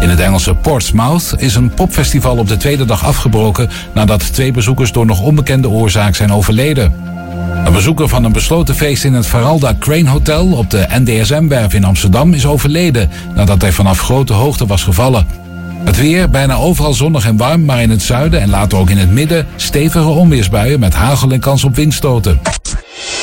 In 0.00 0.08
het 0.08 0.20
Engelse 0.20 0.54
Portsmouth 0.54 1.34
is 1.36 1.54
een 1.54 1.74
popfestival 1.74 2.36
op 2.36 2.48
de 2.48 2.56
tweede 2.56 2.84
dag 2.84 3.04
afgebroken 3.04 3.70
nadat 3.94 4.32
twee 4.32 4.52
bezoekers 4.52 4.92
door 4.92 5.06
nog 5.06 5.20
onbekende 5.20 5.68
oorzaak 5.68 6.14
zijn 6.14 6.32
overleden. 6.32 6.94
Een 7.64 7.72
bezoeker 7.72 8.08
van 8.08 8.24
een 8.24 8.32
besloten 8.32 8.74
feest 8.74 9.04
in 9.04 9.14
het 9.14 9.26
Faralda 9.26 9.74
Crane 9.78 10.08
Hotel 10.08 10.46
op 10.46 10.70
de 10.70 10.86
NDSM-werf 10.90 11.74
in 11.74 11.84
Amsterdam 11.84 12.32
is 12.34 12.46
overleden 12.46 13.10
nadat 13.34 13.60
hij 13.60 13.72
vanaf 13.72 14.00
grote 14.00 14.32
hoogte 14.32 14.66
was 14.66 14.82
gevallen. 14.82 15.26
Het 15.84 15.96
weer, 15.96 16.30
bijna 16.30 16.54
overal 16.54 16.94
zonnig 16.94 17.24
en 17.26 17.36
warm, 17.36 17.64
maar 17.64 17.82
in 17.82 17.90
het 17.90 18.02
zuiden 18.02 18.40
en 18.40 18.50
later 18.50 18.78
ook 18.78 18.90
in 18.90 18.98
het 18.98 19.10
midden 19.10 19.46
stevige 19.56 20.08
onweersbuien 20.08 20.80
met 20.80 20.94
hagel 20.94 21.30
en 21.30 21.40
kans 21.40 21.64
op 21.64 21.76
windstoten. 21.76 22.40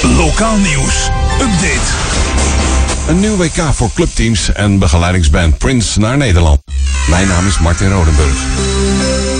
Lokaal 0.02 0.58
nieuws. 0.58 1.10
Update. 1.42 2.17
Een 3.08 3.20
nieuw 3.20 3.36
WK 3.36 3.74
voor 3.74 3.90
clubteams 3.94 4.54
en 4.54 4.80
begeleidingsband 4.80 5.58
Prince 5.58 6.00
naar 6.00 6.18
Nederland. 6.18 6.60
Mijn 7.10 7.28
naam 7.28 7.48
is 7.48 7.60
Martin 7.60 7.92
Rodenburg. 7.92 8.38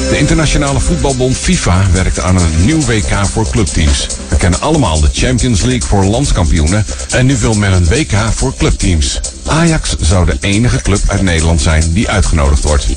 De 0.10 0.18
internationale 0.18 0.80
voetbalbond 0.80 1.38
FIFA 1.38 1.92
werkt 1.92 2.20
aan 2.20 2.36
een 2.36 2.66
nieuw 2.66 2.80
WK 2.86 3.26
voor 3.26 3.50
clubteams. 3.50 4.08
We 4.30 4.38
kennen 4.38 4.62
allemaal 4.62 5.02
de 5.02 5.10
Champions 5.14 5.62
League 5.62 5.90
voor 5.90 6.06
landskampioenen 6.06 6.86
en 7.10 7.26
nu 7.26 7.38
wil 7.38 7.54
men 7.54 7.72
een 7.72 7.88
WK 7.88 8.16
voor 8.34 8.54
clubteams. 8.58 9.20
Ajax 9.48 9.96
zou 10.00 10.26
de 10.26 10.38
enige 10.40 10.82
club 10.82 11.00
uit 11.08 11.22
Nederland 11.22 11.62
zijn 11.62 11.94
die 11.94 12.10
uitgenodigd 12.10 12.64
wordt. 12.64 12.88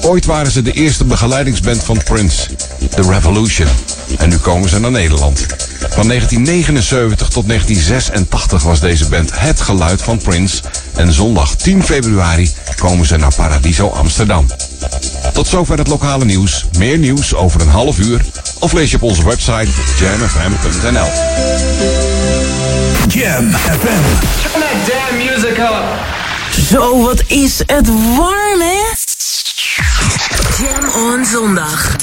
Ooit 0.00 0.24
waren 0.24 0.50
ze 0.50 0.62
de 0.62 0.72
eerste 0.72 1.04
begeleidingsband 1.04 1.82
van 1.82 2.02
Prince, 2.04 2.50
The 2.90 3.02
Revolution. 3.02 3.68
En 4.18 4.28
nu 4.28 4.36
komen 4.36 4.68
ze 4.68 4.80
naar 4.80 4.90
Nederland. 4.90 5.46
Van 5.78 6.08
1979 6.08 7.28
tot 7.28 7.48
1986 7.48 8.62
was 8.62 8.80
deze 8.80 9.08
band 9.08 9.30
het 9.38 9.60
geluid 9.60 10.02
van 10.02 10.18
Prince. 10.18 10.62
En 10.94 11.12
zondag 11.12 11.56
10 11.56 11.84
februari 11.84 12.50
komen 12.76 13.06
ze 13.06 13.16
naar 13.16 13.34
Paradiso 13.34 13.88
Amsterdam. 13.88 14.46
Tot 15.32 15.46
zover 15.46 15.78
het 15.78 15.88
lokale 15.88 16.24
nieuws. 16.24 16.66
Meer 16.78 16.98
nieuws 16.98 17.34
over 17.34 17.60
een 17.60 17.68
half 17.68 17.98
uur. 17.98 18.20
Of 18.58 18.72
lees 18.72 18.90
je 18.90 18.96
op 18.96 19.02
onze 19.02 19.24
website 19.24 19.68
jamfm.nl. 19.98 21.08
Jam 23.08 23.50
FM. 23.50 24.04
Turn 24.42 24.60
that 24.60 24.76
damn 24.88 25.16
music 25.18 25.58
up. 25.58 25.84
Zo, 26.70 27.02
wat 27.02 27.22
is 27.26 27.62
het 27.66 27.88
warm, 28.16 28.60
hè? 28.60 28.82
Jam 30.62 30.90
on 31.02 31.24
zondag. 31.24 31.96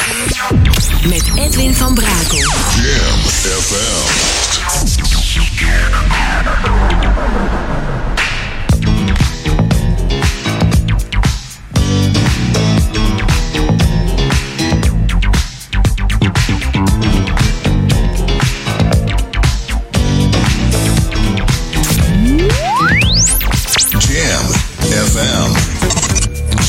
Met 1.03 1.23
Edwin 1.35 1.75
van 1.75 1.93
Brakel. 1.93 2.37
Jam 2.37 3.19
FM. 3.27 4.31
FM. 25.21 25.53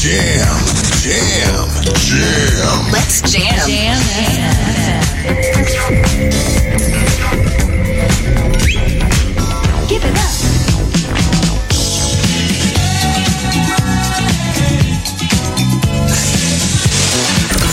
Jam, 0.01 0.59
jam, 1.03 1.69
jam. 1.95 2.93
Let's 2.93 3.21
jam. 3.33 3.69
Jam 3.69 4.01
Give 9.89 10.05
it 10.05 10.17
up. 10.19 10.33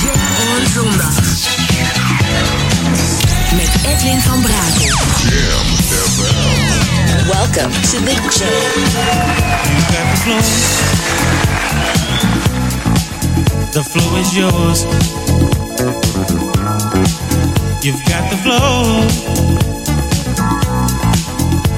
Jam 0.02 0.20
on 0.40 0.68
zondag. 0.74 1.16
Met 3.56 3.74
Edwin 3.86 4.22
van 4.22 4.42
Brakel. 4.42 4.79
Welcome 7.60 7.82
to 7.82 8.00
the 8.00 8.16
Jam. 8.40 8.72
The 13.74 13.84
flow 13.84 14.16
is 14.16 14.30
yours. 14.38 14.80
You've 17.84 18.04
got 18.06 18.30
the 18.32 18.38
flow. 18.38 19.04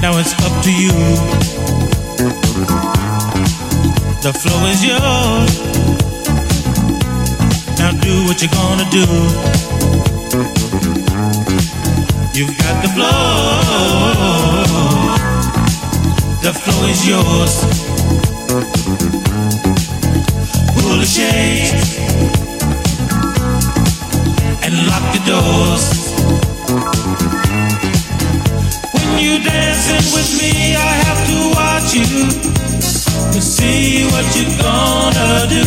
Now 0.00 0.18
it's 0.20 0.34
up 0.44 0.62
to 0.62 0.70
you. 0.70 0.92
The 4.22 4.32
flow 4.38 4.66
is 4.68 4.84
yours. 4.84 5.52
Now 7.80 7.90
do 7.90 8.24
what 8.26 8.40
you're 8.40 8.52
gonna 8.52 8.88
do. 8.88 9.06
You've 12.38 12.56
got 12.56 12.82
the 12.82 12.88
flow. 12.94 14.42
The 16.42 16.52
flow 16.52 16.86
is 16.88 17.06
yours. 17.06 17.54
Pull 20.74 20.98
the 20.98 21.06
shades 21.06 21.98
and 24.64 24.74
lock 24.90 25.04
the 25.14 25.22
doors. 25.22 25.84
When 28.92 29.22
you 29.22 29.38
dancing 29.38 30.02
with 30.12 30.30
me, 30.42 30.74
I 30.74 30.92
have 31.06 31.20
to 31.30 31.38
watch 31.54 31.94
you 31.94 32.10
to 33.30 33.40
see 33.40 34.06
what 34.10 34.26
you're 34.34 34.58
gonna 34.58 35.46
do. 35.46 35.62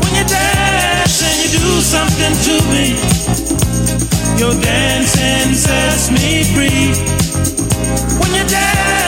When 0.00 0.12
you 0.16 0.24
dance 0.24 1.20
and 1.20 1.36
you 1.44 1.50
do 1.58 1.82
something 1.82 2.34
to 2.48 2.54
me, 2.72 2.96
your 4.40 4.54
dancing 4.58 5.52
sets 5.52 6.10
me 6.10 6.44
free. 6.54 6.96
When 8.20 8.32
you 8.34 8.48
dance 8.48 9.07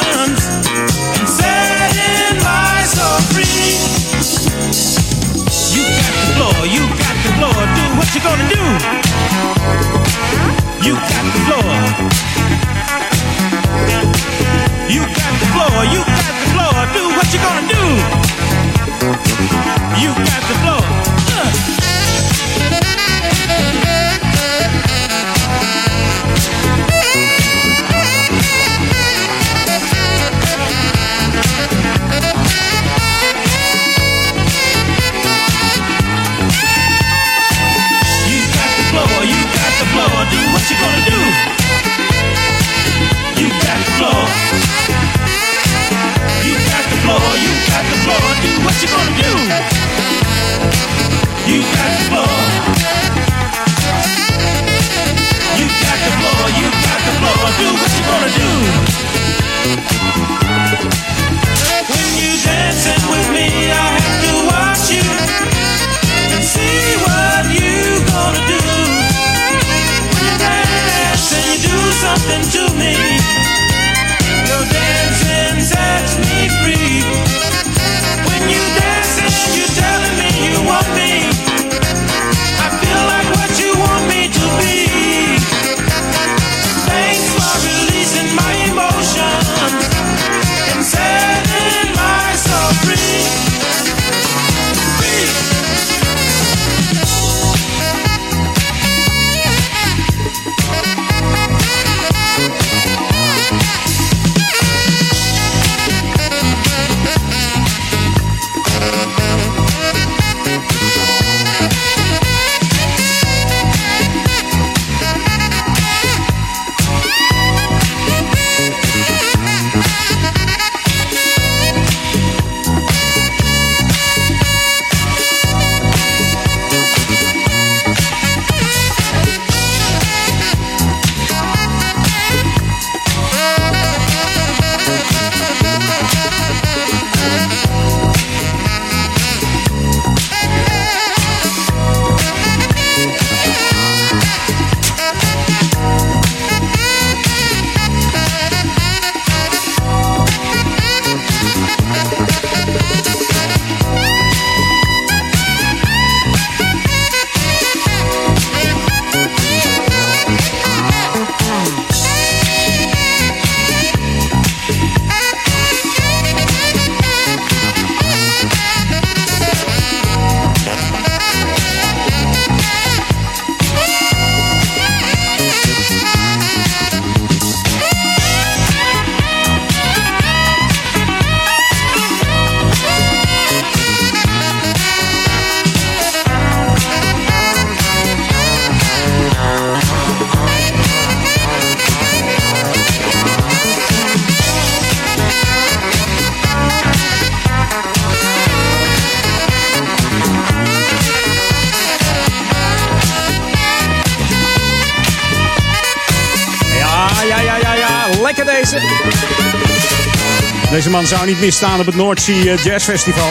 niet 211.31 211.39
misstaan 211.39 211.79
op 211.79 211.85
het 211.85 211.95
North 211.95 212.27
eh, 212.27 212.63
Jazz 212.63 212.85
Festival. 212.85 213.29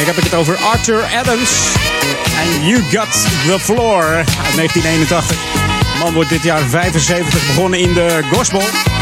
Ik 0.00 0.06
heb 0.06 0.16
het 0.16 0.34
over 0.34 0.56
Arthur 0.56 1.02
Adams. 1.18 1.50
En 2.40 2.66
You 2.66 2.82
Got 2.92 3.12
The 3.46 3.58
Floor 3.60 4.04
uit 4.16 4.54
1981. 4.56 5.36
De 5.92 5.98
man 5.98 6.12
wordt 6.14 6.28
dit 6.30 6.42
jaar 6.42 6.60
75 6.68 7.46
begonnen 7.46 7.78
in 7.78 7.92
de 7.94 8.20
gospel. 8.32 8.60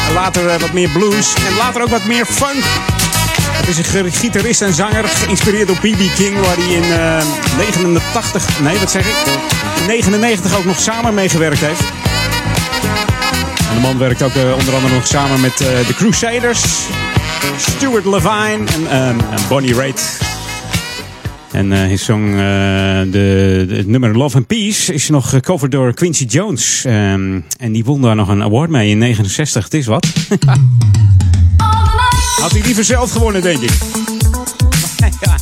En 0.09 0.15
later 0.15 0.49
eh, 0.49 0.61
wat 0.61 0.73
meer 0.73 0.89
blues. 0.89 1.35
En 1.49 1.57
later 1.57 1.83
ook 1.83 1.89
wat 1.89 2.05
meer 2.05 2.27
funk. 2.27 2.65
Het 3.53 3.69
is 3.69 3.79
een 3.79 3.85
gi- 3.85 4.11
gitarist 4.19 4.63
en 4.63 4.75
zanger, 4.75 5.05
geïnspireerd 5.09 5.67
door 5.67 5.77
B.B. 5.77 6.15
King, 6.15 6.41
waar 6.41 6.57
hij 6.57 6.75
in 6.75 6.93
eh 6.93 7.25
89, 7.59 8.61
nee 8.61 8.79
wat 8.79 8.91
zeg 8.91 9.05
ik, 9.07 9.15
in 9.81 9.87
99 9.87 10.57
ook 10.57 10.65
nog 10.65 10.81
samen 10.81 11.15
meegewerkt 11.15 11.61
heeft. 11.61 11.81
En 13.69 13.75
de 13.75 13.81
man 13.81 13.99
werkt 13.99 14.23
ook 14.23 14.35
onder 14.35 14.75
andere 14.75 14.95
nog 14.95 15.07
samen 15.07 15.41
met 15.41 15.59
de 15.59 15.95
Crusaders, 15.97 16.61
Stuart 17.59 18.05
Levine 18.05 18.65
en, 18.75 18.87
ehm, 18.91 19.19
en 19.19 19.49
Bonnie 19.49 19.75
Raitt. 19.75 20.19
En 21.53 21.73
eh 21.73 21.79
hij 21.79 21.97
zong 21.97 22.29
eh, 22.31 22.37
de, 22.37 23.65
de- 23.69 23.75
het 23.77 23.87
nummer 23.87 24.17
Love 24.17 24.37
and 24.37 24.47
Peace 24.47 24.95
is 24.95 25.09
nog 25.09 25.29
gecoverd 25.29 25.71
door 25.73 25.95
Quincy 25.95 26.25
Jones. 26.25 26.85
Ehm, 26.85 27.41
en 27.59 27.73
die 27.73 27.85
won 27.85 28.03
daar 28.03 28.17
nog 28.17 28.29
een 28.29 28.43
award 28.43 28.71
mee 28.71 28.91
in 28.91 28.99
69. 28.99 29.65
Het 29.65 29.75
is 29.75 29.87
wat. 29.87 30.07
Had 32.41 32.51
hij 32.53 32.61
liever 32.65 32.85
zelf 32.85 33.13
gewonnen, 33.13 33.43
denk 33.43 33.61
ik. 33.61 33.71
ja. 35.21 35.37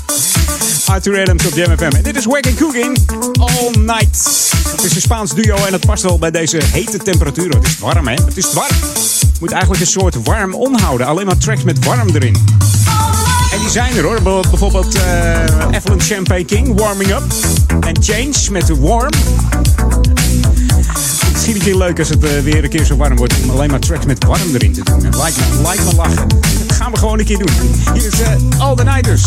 Arthur 0.94 1.20
Adams 1.20 1.46
op 1.46 1.54
Jam 1.54 1.76
FM. 1.78 1.82
En 1.96 2.02
dit 2.02 2.16
is 2.16 2.24
Wagon 2.24 2.54
Cooking 2.54 2.98
All 3.40 3.70
Night. 3.82 4.50
Het 4.70 4.84
is 4.84 4.94
een 4.94 5.00
Spaans 5.00 5.34
duo 5.34 5.56
en 5.56 5.72
het 5.72 5.86
past 5.86 6.02
wel 6.02 6.18
bij 6.18 6.30
deze 6.30 6.58
hete 6.64 6.98
temperaturen. 6.98 7.56
Het 7.56 7.66
is 7.66 7.78
warm, 7.78 8.08
hè? 8.08 8.14
Het 8.14 8.36
is 8.36 8.52
warm. 8.52 8.76
Moet 9.40 9.50
eigenlijk 9.52 9.80
een 9.80 9.86
soort 9.86 10.22
warm 10.24 10.54
onhouden. 10.54 11.06
Alleen 11.06 11.26
maar 11.26 11.38
tracks 11.38 11.62
met 11.64 11.84
warm 11.84 12.08
erin. 12.08 12.34
En 13.52 13.58
die 13.60 13.68
zijn 13.70 13.96
er 13.96 14.02
hoor. 14.02 14.22
Bijv- 14.22 14.48
Bijvoorbeeld 14.50 14.94
eh 14.94 15.42
Evelyn 15.70 16.00
Champagne 16.00 16.44
King, 16.44 16.80
Warming 16.80 17.10
Up. 17.10 17.22
En 17.80 17.96
Change 18.02 18.50
met 18.50 18.78
Warm. 18.78 19.10
Misschien 21.32 21.54
een 21.54 21.60
keer 21.60 21.76
leuk 21.76 21.98
als 21.98 22.08
het 22.08 22.24
eh, 22.24 22.30
weer 22.42 22.64
een 22.64 22.70
keer 22.70 22.84
zo 22.84 22.96
warm 22.96 23.16
wordt. 23.16 23.34
Om 23.42 23.50
alleen 23.50 23.70
maar 23.70 23.78
tracks 23.80 24.06
met 24.06 24.24
warm 24.24 24.54
erin 24.54 24.72
te 24.72 24.82
doen. 24.84 25.04
En 25.04 25.16
lijkt 25.16 25.36
me, 25.84 25.94
lachen. 25.96 26.28
Dat 26.66 26.76
gaan 26.76 26.92
we 26.92 26.98
gewoon 26.98 27.18
een 27.18 27.24
keer 27.24 27.38
doen. 27.38 27.50
Hier 27.94 28.06
is 28.06 28.20
eh, 28.20 28.30
All 28.58 28.74
the 28.76 28.84
Nighters. 28.84 29.24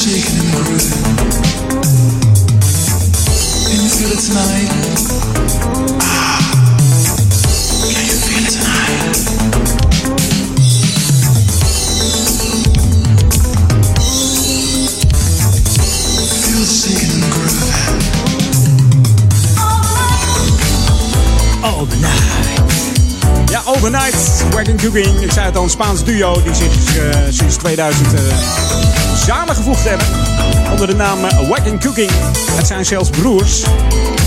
shaking 0.00 0.40
and 0.40 0.50
grooving. 0.54 0.80
Can 3.66 3.78
you 3.84 3.90
feel 3.90 4.12
it 4.12 4.20
tonight? 4.24 4.70
Ah, 6.00 6.40
can 7.92 8.04
you 8.08 8.16
feel 8.16 8.46
tonight? 8.48 9.16
Feel 16.40 16.64
shaking 16.64 17.12
and 17.22 17.32
grooving. 17.34 17.72
All 21.62 21.84
night. 22.00 22.29
Overnight. 23.76 24.44
Wagon 24.54 24.76
Cooking. 24.76 25.20
Ik 25.20 25.32
zei 25.32 25.46
het 25.46 25.56
al, 25.56 25.62
een 25.62 25.70
Spaans 25.70 26.04
duo 26.04 26.42
die 26.42 26.54
zich 26.54 26.96
eh, 26.96 27.20
sinds 27.28 27.56
2000 27.56 28.14
eh, 28.14 28.20
samengevoegd 29.16 29.84
hebben. 29.84 30.06
Onder 30.70 30.86
de 30.86 30.94
naam 30.94 31.24
eh, 31.24 31.48
Wagon 31.48 31.78
Cooking. 31.78 32.10
Het 32.52 32.66
zijn 32.66 32.84
zelfs 32.84 33.10
broers. 33.10 33.62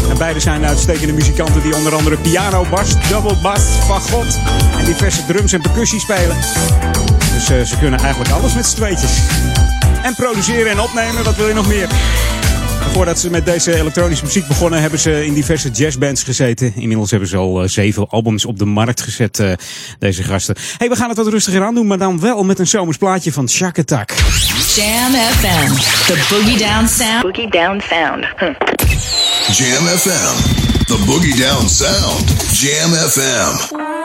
En 0.10 0.18
beide 0.18 0.40
zijn 0.40 0.66
uitstekende 0.66 1.14
muzikanten 1.14 1.62
die 1.62 1.76
onder 1.76 1.96
andere 1.96 2.18
piano, 2.18 2.66
bas, 2.70 3.10
double 3.10 3.36
bass, 3.36 3.64
fagot 3.86 4.40
en 4.78 4.86
diverse 4.86 5.26
drums 5.26 5.54
en 5.54 5.62
percussie 5.62 6.00
spelen. 6.00 6.38
Dus 7.34 7.70
ze 7.70 7.78
kunnen 7.80 8.00
eigenlijk 8.00 8.32
alles 8.32 8.54
met 8.54 8.66
z'n 8.66 8.76
tweetjes. 8.76 9.12
En 10.04 10.16
produceren 10.16 10.72
en 10.72 10.80
opnemen, 10.80 11.24
wat 11.24 11.36
wil 11.36 11.48
je 11.48 11.54
nog 11.54 11.68
meer? 11.68 11.88
Voordat 12.92 13.20
ze 13.20 13.30
met 13.30 13.46
deze 13.46 13.76
elektronische 13.76 14.26
muziek 14.26 14.48
begonnen, 14.48 14.82
hebben 14.82 15.00
ze 15.00 15.26
in 15.26 15.34
diverse 15.34 15.70
jazzbands 15.70 16.24
gezeten. 16.24 16.74
Inmiddels 16.76 17.12
hebben 17.12 17.30
ze 17.30 17.38
al 17.38 17.62
eh, 17.62 17.70
zeven 17.70 18.10
albums 18.10 18.46
op 18.46 18.60
de 18.60 18.66
markt 18.66 19.02
gezet, 19.02 19.40
eh, 19.40 19.52
deze 20.00 20.24
gasten. 20.24 20.56
hey, 20.78 20.90
we 20.90 20.96
gaan 20.96 21.08
het 21.08 21.18
wat 21.18 21.28
rustiger 21.28 21.64
aan 21.64 21.76
doen, 21.76 21.88
maar 21.88 21.98
dan 21.98 22.20
wel 22.20 22.44
met 22.44 22.60
een 22.60 22.68
zomers 22.68 22.98
plaatje 22.98 23.32
van 23.32 23.50
Shack 23.50 23.80
Attack. 23.80 24.10
Jam 24.76 25.12
FM. 25.12 25.74
The 26.06 26.26
Boogie 26.30 26.58
Down 26.58 26.88
Sound. 26.88 27.22
Boogie 27.22 27.50
Down 27.50 27.82
Sound. 27.90 28.26
Jam 29.58 29.86
FM. 29.86 30.62
The 30.86 31.04
Boogie 31.06 31.36
Down 31.36 31.68
Sound. 31.68 32.30
Jam 32.52 32.92
FM. 32.92 34.03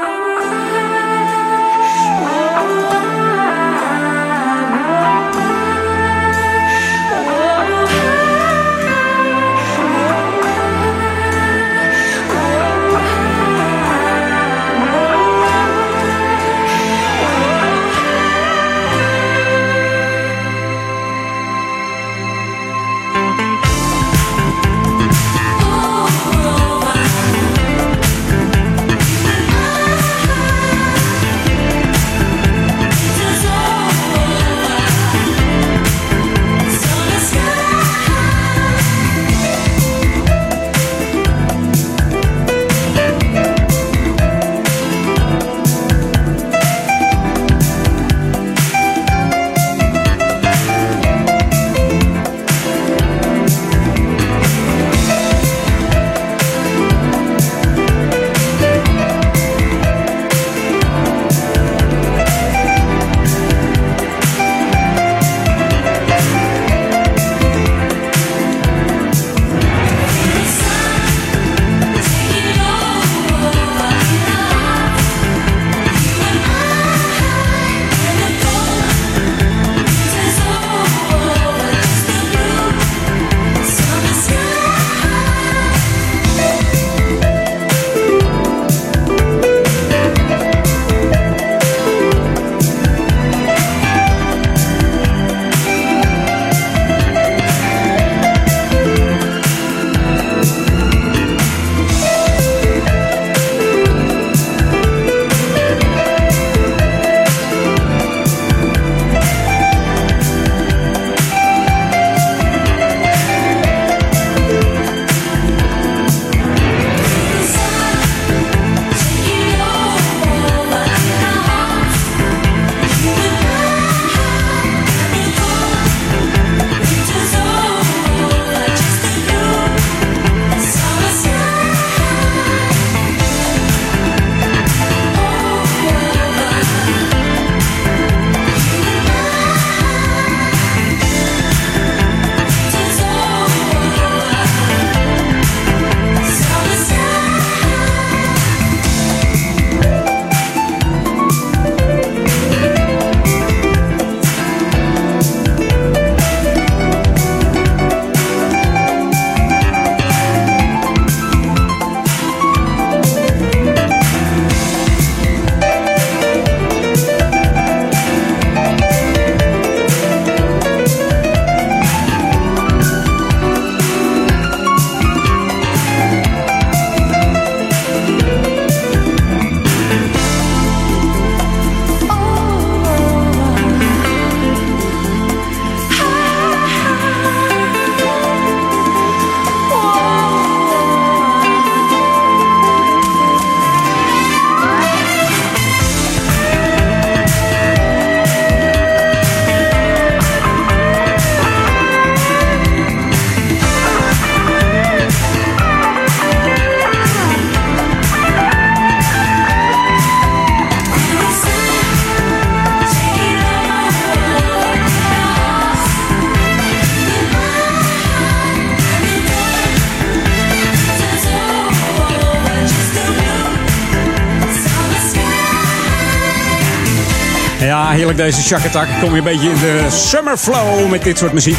Heerlijk 228.09 228.35
deze. 228.35 228.57
Ik 228.81 229.01
kom 229.01 229.11
weer 229.11 229.19
een 229.19 229.25
beetje 229.25 229.51
in 229.51 229.59
de 229.61 229.87
summer 229.91 230.37
flow 230.37 230.91
met 230.91 231.03
dit 231.03 231.19
soort 231.19 231.33
muziek. 231.33 231.57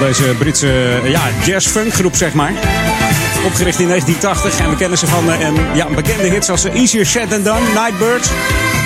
deze 0.00 0.22
Britse 0.38 1.00
ja, 1.04 1.20
jazz-funk 1.44 1.92
groep, 1.94 2.16
zeg 2.16 2.32
maar. 2.32 2.52
Opgericht 3.46 3.78
in 3.78 3.88
1980 3.88 4.60
en 4.64 4.70
we 4.70 4.76
kennen 4.76 4.98
ze 4.98 5.06
van 5.06 5.28
uh, 5.28 5.74
ja, 5.74 5.86
bekende 5.86 6.28
hits 6.28 6.50
als 6.50 6.64
Easier 6.64 7.06
Said 7.06 7.30
Than 7.30 7.42
Done, 7.42 7.60
Nightbird, 7.60 8.30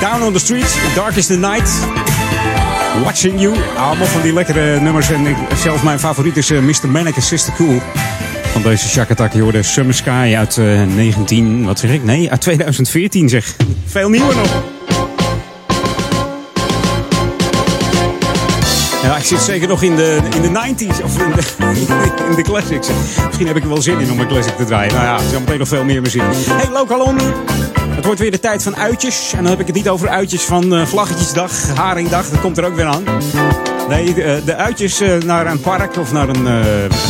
Down 0.01 0.23
on 0.23 0.33
the 0.33 0.39
Street, 0.39 0.77
Dark 0.95 1.17
is 1.17 1.27
the 1.27 1.37
Night, 1.37 1.71
Watching 3.05 3.41
You. 3.41 3.55
Allemaal 3.77 4.07
van 4.07 4.23
die 4.23 4.33
lekkere 4.33 4.81
nummers 4.81 5.11
en 5.11 5.37
zelf 5.63 5.83
mijn 5.83 5.99
favoriet 5.99 6.37
is 6.37 6.51
Mr. 6.51 6.89
Manic 6.89 7.15
and 7.15 7.25
Sister 7.25 7.53
Cool. 7.53 7.83
Van 8.53 8.63
deze 8.63 8.89
Shakatak, 8.89 9.33
je 9.33 9.41
hoorde 9.41 9.63
Summer 9.63 9.95
Sky 9.95 10.35
uit 10.37 10.57
uh, 10.57 10.83
19, 10.95 11.65
wat 11.65 11.79
zeg 11.79 11.91
ik? 11.91 12.05
Nee, 12.05 12.31
uit 12.31 12.41
2014 12.41 13.29
zeg. 13.29 13.57
Veel 13.87 14.09
nieuwer 14.09 14.37
nog. 14.37 14.74
Ja, 19.05 19.17
ik 19.17 19.25
zit 19.25 19.41
zeker 19.41 19.69
nog 19.69 19.83
in 19.83 19.97
de, 19.97 20.21
in 20.35 20.43
de 20.43 20.49
90s 20.49 21.05
of 21.05 21.19
in 21.19 21.33
de, 21.33 21.43
in 22.31 22.37
de 22.37 22.43
classics. 22.43 22.89
Misschien 23.27 23.47
heb 23.47 23.57
ik 23.57 23.63
er 23.63 23.69
wel 23.69 23.83
zin 23.83 23.99
in 24.01 24.11
om 24.11 24.21
een 24.21 24.29
classic 24.29 24.57
te 24.57 24.65
draaien. 24.65 24.95
Nou 24.95 25.05
ja, 25.05 25.17
er 25.17 25.25
is 25.25 25.39
meteen 25.39 25.59
nog 25.59 25.69
veel 25.69 25.85
meer 25.85 26.03
muziek. 26.03 26.23
Hey, 26.49 26.71
Lokalon. 26.71 27.19
Het 27.89 28.05
wordt 28.05 28.21
weer 28.21 28.31
de 28.31 28.41
tijd 28.41 28.63
van 28.63 28.77
uitjes. 28.77 29.33
En 29.33 29.43
dan 29.43 29.51
heb 29.51 29.61
ik 29.61 29.67
het 29.67 29.75
niet 29.75 29.89
over 29.89 30.09
uitjes 30.09 30.43
van 30.43 30.75
uh, 30.75 30.87
Vlaggetjesdag, 30.87 31.53
Haringdag. 31.75 32.29
Dat 32.29 32.41
komt 32.41 32.59
er 32.59 32.65
ook 32.65 32.75
weer 32.75 32.85
aan. 32.85 33.05
Nee, 33.89 34.15
de, 34.15 34.43
de 34.45 34.55
uitjes 34.55 35.01
uh, 35.01 35.17
naar 35.17 35.47
een 35.47 35.61
park 35.61 35.97
of 35.97 36.13
naar 36.13 36.29
een, 36.29 36.49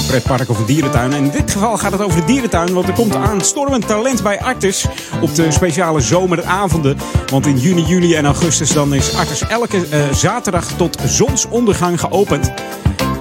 pretpark 0.07 0.51
of 0.51 0.59
een 0.59 0.67
dierentuin. 0.67 1.13
En 1.13 1.25
in 1.25 1.31
dit 1.31 1.51
geval 1.51 1.79
gaat 1.79 1.93
het 1.93 2.03
over 2.03 2.21
de 2.21 2.27
dierentuin, 2.27 2.73
want 2.73 2.89
er 2.89 2.95
komt 2.95 3.15
aanstormend 3.15 3.87
talent 3.87 4.23
bij 4.23 4.41
Artis 4.41 4.87
op 5.25 5.35
de 5.35 5.51
speciale 5.51 6.01
zomeravonden. 6.01 6.97
Want 7.27 7.47
in 7.47 7.59
juni, 7.59 7.83
juli 7.83 8.15
en 8.15 8.25
augustus 8.25 8.73
dan 8.73 8.95
is 8.95 9.17
Artis 9.17 9.41
elke 9.41 9.77
uh, 9.77 10.13
zaterdag 10.13 10.67
tot 10.77 10.99
zonsondergang 11.07 12.01
geopend. 12.01 12.53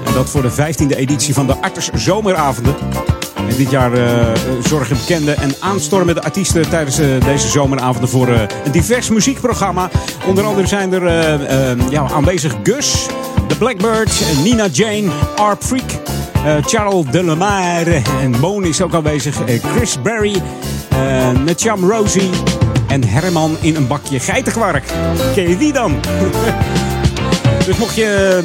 En 0.06 0.14
dat 0.14 0.30
voor 0.30 0.42
de 0.42 0.52
15e 0.52 0.98
editie 0.98 1.34
van 1.34 1.48
de 1.48 1.56
Artis 1.62 1.90
Zomeravonden. 1.94 2.76
En 3.36 3.56
dit 3.58 3.70
jaar 3.70 3.94
uh, 3.94 4.06
zorgen 4.64 4.98
bekende 4.98 5.32
en 5.32 5.56
aanstormende 5.60 6.22
artiesten 6.22 6.70
tijdens 6.70 7.00
uh, 7.00 7.26
deze 7.26 7.48
zomeravonden 7.48 8.10
voor 8.10 8.28
een 8.28 8.72
divers 8.72 9.10
muziekprogramma. 9.10 9.90
Onder 10.26 10.46
andere 10.46 10.68
zijn 10.68 10.94
er 10.94 11.10
ja, 11.90 12.10
aanwezig 12.10 12.56
Gus, 12.64 13.06
The 13.48 13.58
Blackbirds, 13.58 14.22
Nina 14.44 14.68
Jane, 14.72 15.10
Arp 15.36 15.64
Freak, 15.64 15.92
Charles 16.66 17.06
Delamare 17.12 18.02
en 18.22 18.32
Moon 18.40 18.66
is 18.66 18.82
ook 18.82 18.94
aanwezig. 18.94 19.42
Chris 19.76 20.02
Berry, 20.02 20.42
Netjam 21.44 21.90
Rosie 21.90 22.30
en 22.88 23.04
Herman 23.04 23.58
in 23.62 23.76
een 23.76 23.88
bakje 23.88 24.20
geitenkwark. 24.20 24.84
Ken 25.34 25.50
je 25.50 25.58
die 25.58 25.74
dan? 25.74 26.00
dus 27.66 27.78
mocht 27.78 27.96
je 27.96 28.42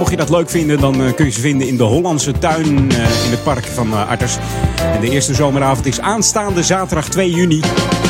mocht 0.00 0.10
je 0.10 0.16
dat 0.16 0.30
leuk 0.30 0.50
vinden, 0.50 0.80
dan 0.80 1.00
uh, 1.00 1.12
kun 1.14 1.24
je 1.24 1.30
ze 1.30 1.40
vinden 1.40 1.68
in 1.68 1.76
de 1.76 1.82
Hollandse 1.82 2.32
tuin 2.38 2.66
uh, 2.66 3.24
in 3.24 3.30
het 3.30 3.42
park 3.42 3.64
van 3.64 3.88
uh, 3.88 4.08
Arters. 4.08 4.36
En 4.94 5.00
de 5.00 5.10
eerste 5.10 5.34
zomeravond 5.34 5.86
is 5.86 6.00
aanstaande 6.00 6.62
zaterdag 6.62 7.08
2 7.08 7.30
juni. 7.30 7.60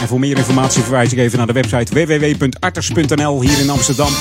En 0.00 0.08
voor 0.08 0.18
meer 0.18 0.36
informatie 0.36 0.82
verwijs 0.82 1.12
ik 1.12 1.18
even 1.18 1.38
naar 1.38 1.46
de 1.46 1.52
website 1.52 2.06
www.arters.nl 2.06 3.40
hier 3.40 3.60
in 3.60 3.70
Amsterdam. 3.70 4.12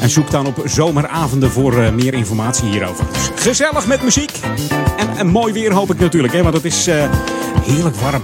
En 0.00 0.10
zoek 0.10 0.30
dan 0.30 0.46
op 0.46 0.62
zomeravonden 0.64 1.50
voor 1.50 1.74
meer 1.94 2.14
informatie 2.14 2.68
hierover. 2.68 3.04
Dus 3.12 3.30
gezellig 3.34 3.86
met 3.86 4.02
muziek. 4.02 4.32
En, 4.96 5.16
en 5.16 5.26
mooi 5.26 5.52
weer 5.52 5.72
hoop 5.72 5.90
ik 5.90 5.98
natuurlijk, 5.98 6.32
hè, 6.32 6.42
want 6.42 6.54
het 6.54 6.64
is 6.64 6.88
heerlijk 7.66 7.96
warm. 7.96 8.22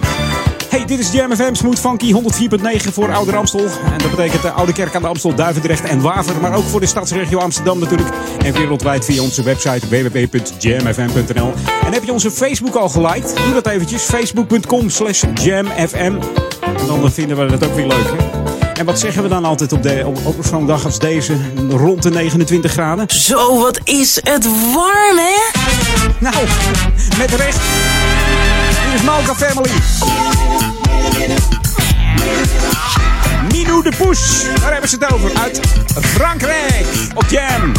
Hey, 0.68 0.84
dit 0.84 0.98
is 0.98 1.12
Jam 1.12 1.34
FM 1.34 1.54
Smooth 1.54 1.78
Funky 1.78 2.12
104.9 2.12 2.92
voor 2.92 3.12
Oude 3.12 3.36
Amstel. 3.36 3.60
En 3.60 3.98
dat 3.98 4.10
betekent 4.10 4.42
de 4.42 4.50
Oude 4.50 4.72
Kerk 4.72 4.94
aan 4.94 5.02
de 5.02 5.08
Amstel, 5.08 5.34
Duivendrecht 5.34 5.84
en 5.84 6.00
Waver. 6.00 6.40
Maar 6.40 6.54
ook 6.54 6.64
voor 6.64 6.80
de 6.80 6.86
stadsregio 6.86 7.38
Amsterdam 7.38 7.78
natuurlijk. 7.78 8.08
En 8.44 8.52
wereldwijd 8.52 9.04
via 9.04 9.22
onze 9.22 9.42
website 9.42 9.88
www.jamfm.nl. 9.88 11.52
En 11.86 11.92
heb 11.92 12.04
je 12.04 12.12
onze 12.12 12.30
Facebook 12.30 12.74
al 12.74 12.88
geliked? 12.88 13.36
Doe 13.44 13.52
dat 13.52 13.66
eventjes. 13.66 14.02
Facebook.com 14.02 14.90
slash 14.90 15.24
jamfm. 15.34 15.96
En 16.76 16.86
dan 16.86 17.12
vinden 17.12 17.36
we 17.36 17.58
dat 17.58 17.68
ook 17.68 17.74
weer 17.74 17.86
leuk, 17.86 18.06
hè? 18.06 18.46
En 18.78 18.84
wat 18.84 18.98
zeggen 18.98 19.22
we 19.22 19.28
dan 19.28 19.44
altijd 19.44 19.72
op, 19.72 19.82
de, 19.82 20.02
op, 20.06 20.18
op 20.24 20.44
zo'n 20.44 20.66
dag 20.66 20.84
als 20.84 20.98
deze? 20.98 21.36
Rond 21.70 22.02
de 22.02 22.10
29 22.10 22.72
graden. 22.72 23.04
Zo, 23.08 23.58
wat 23.58 23.80
is 23.84 24.14
het 24.22 24.44
warm, 24.74 25.16
hè? 25.16 25.60
Nou, 26.18 26.36
met 27.18 27.34
recht. 27.34 27.58
Hier 28.84 28.94
is 28.94 29.02
Malka 29.02 29.34
Family. 29.34 29.70
Minou 33.52 33.82
de 33.82 33.92
Poes, 33.96 34.44
daar 34.60 34.72
hebben 34.72 34.90
ze 34.90 34.96
het 35.00 35.12
over. 35.12 35.30
Uit 35.42 35.60
Frankrijk 36.00 36.86
op 37.14 37.24
Jam. 37.28 37.72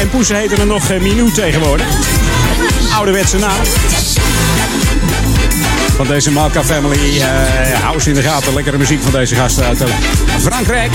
En 0.00 0.10
poesen 0.10 0.36
heten 0.36 0.58
er 0.58 0.66
nog 0.66 0.90
uh, 0.90 1.00
Minou 1.00 1.32
tegenwoordig. 1.32 1.86
Ouderwetse 2.96 3.38
naam. 3.38 3.64
Van 5.96 6.06
deze 6.06 6.30
Malka 6.30 6.64
Family. 6.64 7.16
Uh, 7.16 7.24
hou 7.82 8.00
ze 8.00 8.08
in 8.08 8.14
de 8.14 8.22
gaten. 8.22 8.54
Lekkere 8.54 8.78
muziek 8.78 9.02
van 9.02 9.12
deze 9.12 9.34
gasten 9.34 9.64
uit 9.64 9.80
uh, 9.80 9.88
Frankrijk. 10.40 10.92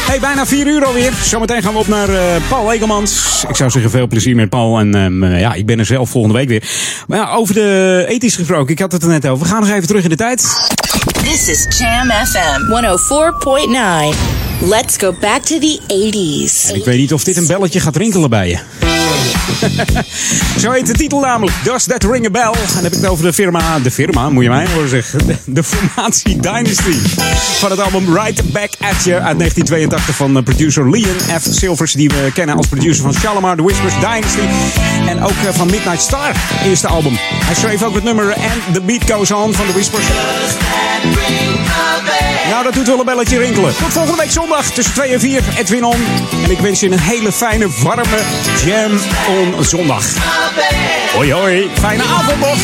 Hey, 0.00 0.20
bijna 0.20 0.46
4 0.46 0.66
uur 0.66 0.84
alweer. 0.84 1.12
Zometeen 1.22 1.62
gaan 1.62 1.72
we 1.72 1.78
op 1.78 1.88
naar 1.88 2.08
Paul 2.48 2.72
Egelmans. 2.72 3.44
Ik 3.48 3.56
zou 3.56 3.70
zeggen 3.70 3.90
veel 3.90 4.06
plezier 4.06 4.36
met 4.36 4.48
Paul. 4.48 4.78
En 4.78 4.94
um, 4.94 5.24
ja, 5.24 5.52
ik 5.52 5.66
ben 5.66 5.78
er 5.78 5.86
zelf 5.86 6.10
volgende 6.10 6.36
week 6.36 6.48
weer. 6.48 6.62
Maar 7.06 7.18
ja, 7.18 7.30
over 7.30 7.54
de 7.54 8.04
ethisch 8.08 8.36
gesproken. 8.36 8.72
Ik 8.72 8.78
had 8.78 8.92
het 8.92 9.02
er 9.02 9.08
net 9.08 9.26
over. 9.26 9.44
We 9.44 9.50
gaan 9.50 9.60
nog 9.60 9.70
even 9.70 9.86
terug 9.86 10.02
in 10.02 10.10
de 10.10 10.16
tijd. 10.16 10.70
This 11.22 11.48
is 11.48 11.78
Jam 11.78 12.10
FM 12.10 12.60
104.9. 14.30 14.41
Let's 14.64 14.96
go 14.96 15.12
back 15.20 15.42
to 15.42 15.58
the 15.58 15.80
80s. 15.88 16.70
En 16.70 16.74
ik 16.74 16.84
weet 16.84 16.98
niet 16.98 17.12
of 17.12 17.24
dit 17.24 17.36
een 17.36 17.46
belletje 17.46 17.80
gaat 17.80 17.96
rinkelen 17.96 18.30
bij 18.30 18.48
je. 18.48 18.58
Zo 20.62 20.70
heet 20.70 20.86
de 20.86 20.92
titel 20.92 21.20
namelijk. 21.20 21.56
Does 21.64 21.84
That 21.84 22.04
Ring 22.04 22.26
a 22.26 22.30
Bell? 22.30 22.42
En 22.42 22.74
dan 22.74 22.82
heb 22.82 22.92
ik 22.92 23.00
het 23.00 23.06
over 23.06 23.24
de 23.24 23.32
firma, 23.32 23.78
de 23.78 23.90
firma 23.90 24.30
moet 24.30 24.42
je 24.42 24.48
mij 24.48 24.66
horen 24.72 24.88
zeggen. 24.88 25.26
De, 25.26 25.36
de 25.44 25.62
formatie 25.62 26.40
Dynasty. 26.40 26.96
Van 27.58 27.70
het 27.70 27.80
album 27.80 28.14
Right 28.14 28.52
Back 28.52 28.70
At 28.78 29.04
You 29.04 29.20
uit 29.20 29.38
1982 29.38 30.16
van 30.16 30.36
eh, 30.36 30.42
producer 30.42 30.90
Leon 30.90 31.40
F. 31.40 31.46
Silvers. 31.50 31.92
Die 31.92 32.08
we 32.08 32.30
kennen 32.34 32.56
als 32.56 32.66
producer 32.66 33.02
van 33.02 33.14
Shalimar, 33.14 33.56
The 33.56 33.62
Whispers, 33.62 33.94
Dynasty. 33.94 34.46
En 35.06 35.22
ook 35.22 35.30
eh, 35.46 35.54
van 35.54 35.70
Midnight 35.70 36.02
Star, 36.02 36.36
eerste 36.64 36.86
album. 36.86 37.12
Hij 37.18 37.54
schreef 37.54 37.82
ook 37.82 37.94
het 37.94 38.04
nummer 38.04 38.34
And 38.34 38.74
The 38.74 38.80
Beat 38.80 39.10
Goes 39.10 39.30
On 39.30 39.54
van 39.54 39.66
The 39.66 39.72
Whispers. 39.72 40.04
Nou, 42.50 42.64
dat 42.64 42.74
doet 42.74 42.86
wel 42.86 42.98
een 42.98 43.04
belletje 43.04 43.38
rinkelen. 43.38 43.76
Tot 43.76 43.92
volgende 43.92 44.18
week 44.18 44.30
zondag 44.30 44.70
tussen 44.70 44.94
2 44.94 45.12
en 45.12 45.20
4. 45.20 45.42
Edwin 45.56 45.84
On. 45.84 46.04
En 46.44 46.50
ik 46.50 46.58
wens 46.58 46.80
je 46.80 46.90
een 46.90 47.00
hele 47.00 47.32
fijne, 47.32 47.68
warme 47.82 48.18
Jam 48.64 48.92
On 49.28 49.64
zondag. 49.64 50.04
Hoi 51.14 51.32
hoi, 51.32 51.70
fijne 51.80 52.02
avond 52.02 52.38
nog. 52.38 52.56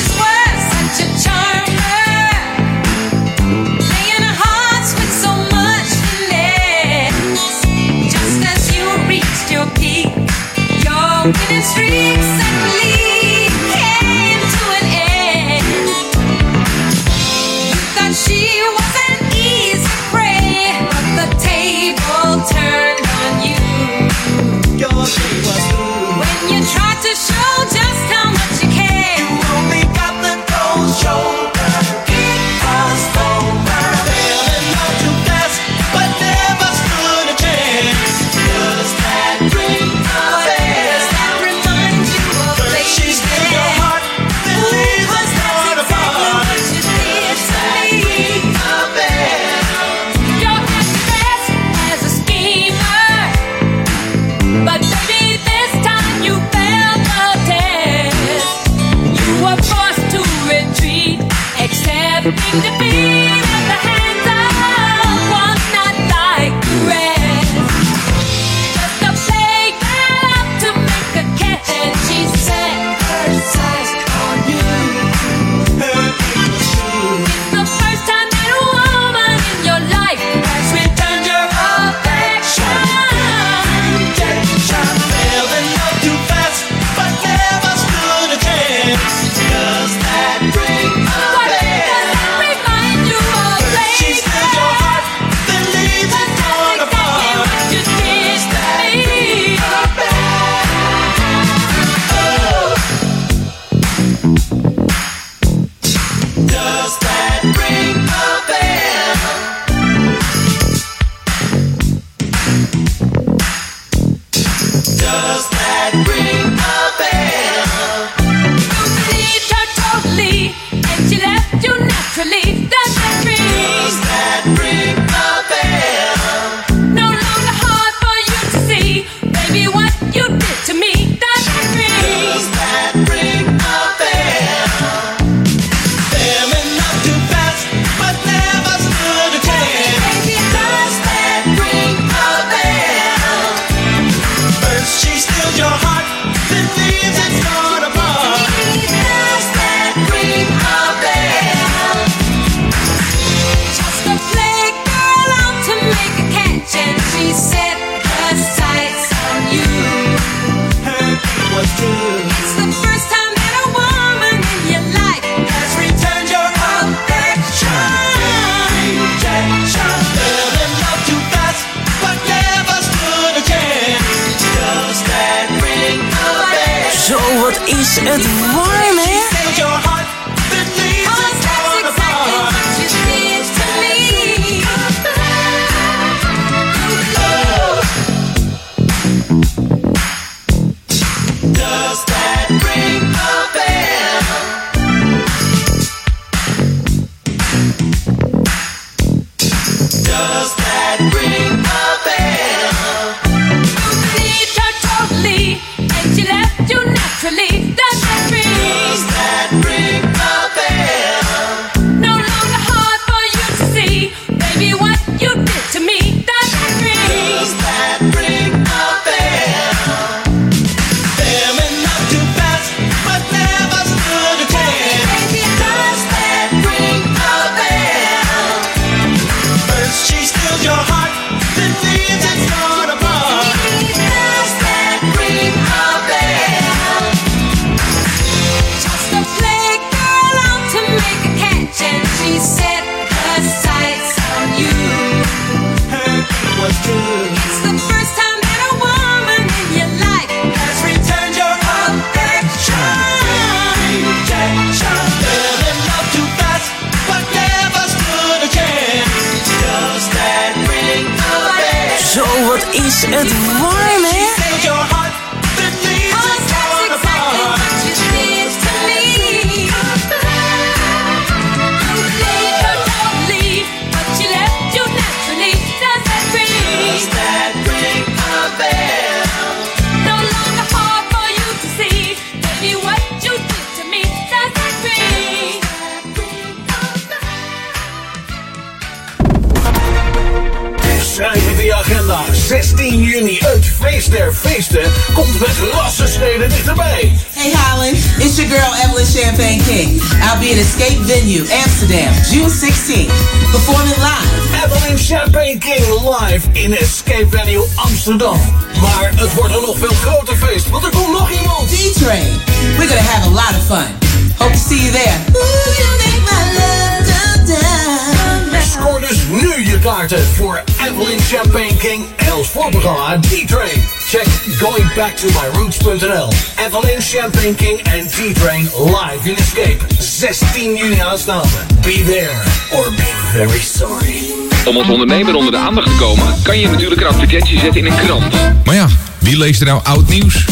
Ondernemer 335.19 335.49
onder 335.49 335.61
de 335.61 335.67
aandacht 335.69 335.91
te 335.91 336.05
komen, 336.05 336.43
kan 336.43 336.59
je 336.59 336.69
natuurlijk 336.69 337.01
een 337.01 337.07
advertentie 337.07 337.59
zetten 337.59 337.81
in 337.81 337.93
een 337.93 337.99
krant. 338.05 338.35
Maar 338.65 338.75
ja, 338.75 338.87
wie 339.19 339.39
leest 339.39 339.61
er 339.61 339.67
nou 339.67 339.81
oud 339.85 340.09
nieuws? 340.09 340.45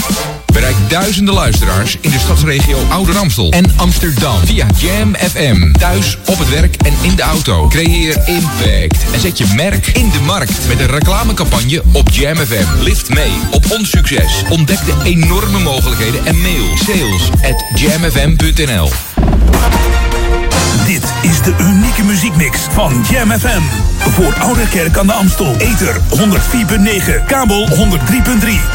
Bereik 0.52 0.74
duizenden 0.88 1.34
luisteraars 1.34 1.96
in 2.00 2.10
de 2.10 2.18
stadsregio 2.18 2.78
Ouder 2.88 3.16
Amstel 3.16 3.50
en 3.50 3.72
Amsterdam 3.76 4.38
via 4.44 4.66
Jam 4.78 5.14
FM. 5.14 5.72
Thuis, 5.72 6.18
op 6.26 6.38
het 6.38 6.50
werk 6.50 6.76
en 6.76 6.92
in 7.02 7.16
de 7.16 7.22
auto. 7.22 7.68
Creëer 7.68 8.22
impact 8.26 9.12
en 9.12 9.20
zet 9.20 9.38
je 9.38 9.52
merk 9.56 9.86
in 9.86 10.10
de 10.10 10.20
markt 10.20 10.68
met 10.68 10.80
een 10.80 10.90
reclamecampagne 10.90 11.82
op 11.92 12.08
Jam 12.10 12.36
FM. 12.36 12.82
Lift 12.82 13.08
mee 13.08 13.32
op 13.50 13.70
ons 13.70 13.90
succes. 13.90 14.42
Ontdek 14.48 14.84
de 14.84 14.94
enorme 15.04 15.58
mogelijkheden 15.58 16.26
en 16.26 16.40
mail 16.40 16.76
sales 16.76 17.30
at 17.30 17.64
jamfm.nl. 17.74 19.05
Is 21.26 21.42
de 21.42 21.54
unieke 21.60 22.04
muziekmix 22.04 22.60
van 22.70 23.04
Jam 23.10 23.30
FM. 23.30 23.60
Voor 23.98 24.34
Oude 24.38 24.68
Kerk 24.68 24.98
aan 24.98 25.06
de 25.06 25.12
Amstel. 25.12 25.56
Ether 25.56 25.96
104.9, 25.96 27.24
kabel 27.26 27.68
103.3 27.68 27.74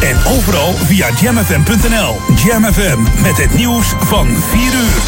en 0.01 0.17
overal 0.27 0.73
via 0.73 1.07
jamfm.nl. 1.21 2.19
Jam 2.45 2.63
FM 2.63 3.21
met 3.21 3.37
het 3.37 3.53
nieuws 3.55 3.93
van 3.99 4.27
4 4.27 4.61
uur. 4.61 5.01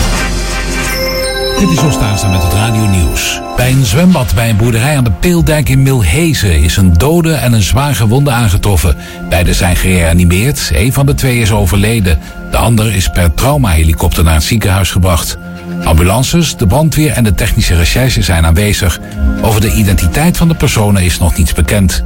Dit 1.59 1.69
is 1.69 1.83
Ostaasa 1.83 2.27
met 2.27 2.43
het 2.43 2.53
Radio 2.53 2.85
Nieuws. 2.85 3.41
Bij 3.55 3.71
een 3.71 3.85
zwembad 3.85 4.35
bij 4.35 4.49
een 4.49 4.57
boerderij 4.57 4.97
aan 4.97 5.03
de 5.03 5.11
Peeldijk 5.11 5.69
in 5.69 5.81
Milhezen 5.83 6.61
is 6.61 6.77
een 6.77 6.93
dode 6.93 7.33
en 7.33 7.53
een 7.53 7.61
zwaar 7.61 7.95
gewonde 7.95 8.31
aangetroffen. 8.31 8.95
Beiden 9.29 9.55
zijn 9.55 9.75
gereanimeerd. 9.75 10.71
Een 10.73 10.93
van 10.93 11.05
de 11.05 11.13
twee 11.13 11.39
is 11.39 11.51
overleden. 11.51 12.19
De 12.51 12.57
ander 12.57 12.95
is 12.95 13.09
per 13.09 13.33
traumahelikopter 13.33 14.23
naar 14.23 14.33
het 14.33 14.43
ziekenhuis 14.43 14.91
gebracht. 14.91 15.37
Ambulances, 15.83 16.57
de 16.57 16.67
brandweer 16.67 17.11
en 17.11 17.23
de 17.23 17.33
technische 17.33 17.75
recherche 17.75 18.21
zijn 18.21 18.45
aanwezig. 18.45 18.99
Over 19.41 19.61
de 19.61 19.73
identiteit 19.73 20.37
van 20.37 20.47
de 20.47 20.55
personen 20.55 21.03
is 21.03 21.19
nog 21.19 21.37
niets 21.37 21.53
bekend. 21.53 22.03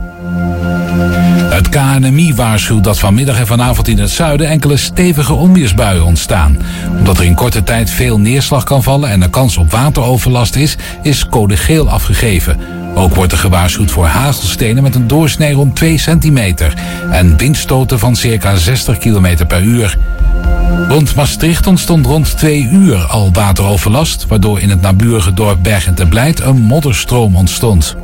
Het 1.49 1.69
KNMI 1.69 2.35
waarschuwt 2.35 2.83
dat 2.83 2.99
vanmiddag 2.99 3.39
en 3.39 3.47
vanavond 3.47 3.87
in 3.87 3.99
het 3.99 4.09
zuiden 4.09 4.47
enkele 4.47 4.77
stevige 4.77 5.33
onweersbuien 5.33 6.05
ontstaan. 6.05 6.57
Omdat 6.97 7.17
er 7.17 7.25
in 7.25 7.35
korte 7.35 7.63
tijd 7.63 7.89
veel 7.89 8.19
neerslag 8.19 8.63
kan 8.63 8.83
vallen 8.83 9.09
en 9.09 9.21
er 9.21 9.29
kans 9.29 9.57
op 9.57 9.71
wateroverlast 9.71 10.55
is, 10.55 10.75
is 11.01 11.27
code 11.27 11.57
geel 11.57 11.89
afgegeven. 11.89 12.76
Ook 12.97 13.15
wordt 13.15 13.31
er 13.31 13.37
gewaarschuwd 13.37 13.91
voor 13.91 14.05
hagelstenen 14.05 14.83
met 14.83 14.95
een 14.95 15.07
doorsnee 15.07 15.53
rond 15.53 15.75
2 15.75 15.97
centimeter 15.97 16.73
en 17.11 17.37
windstoten 17.37 17.99
van 17.99 18.15
circa 18.15 18.55
60 18.55 18.97
km 18.97 19.45
per 19.47 19.63
uur. 19.63 19.97
Rond 20.87 21.15
Maastricht 21.15 21.67
ontstond 21.67 22.05
rond 22.05 22.37
twee 22.37 22.69
uur 22.71 22.95
al 22.95 23.29
wateroverlast, 23.33 24.25
waardoor 24.27 24.59
in 24.59 24.69
het 24.69 24.81
naburige 24.81 25.33
dorp 25.33 25.63
Bergen 25.63 25.93
te 25.93 26.05
Blijt 26.05 26.39
een 26.39 26.61
modderstroom 26.61 27.35
ontstond. 27.35 27.95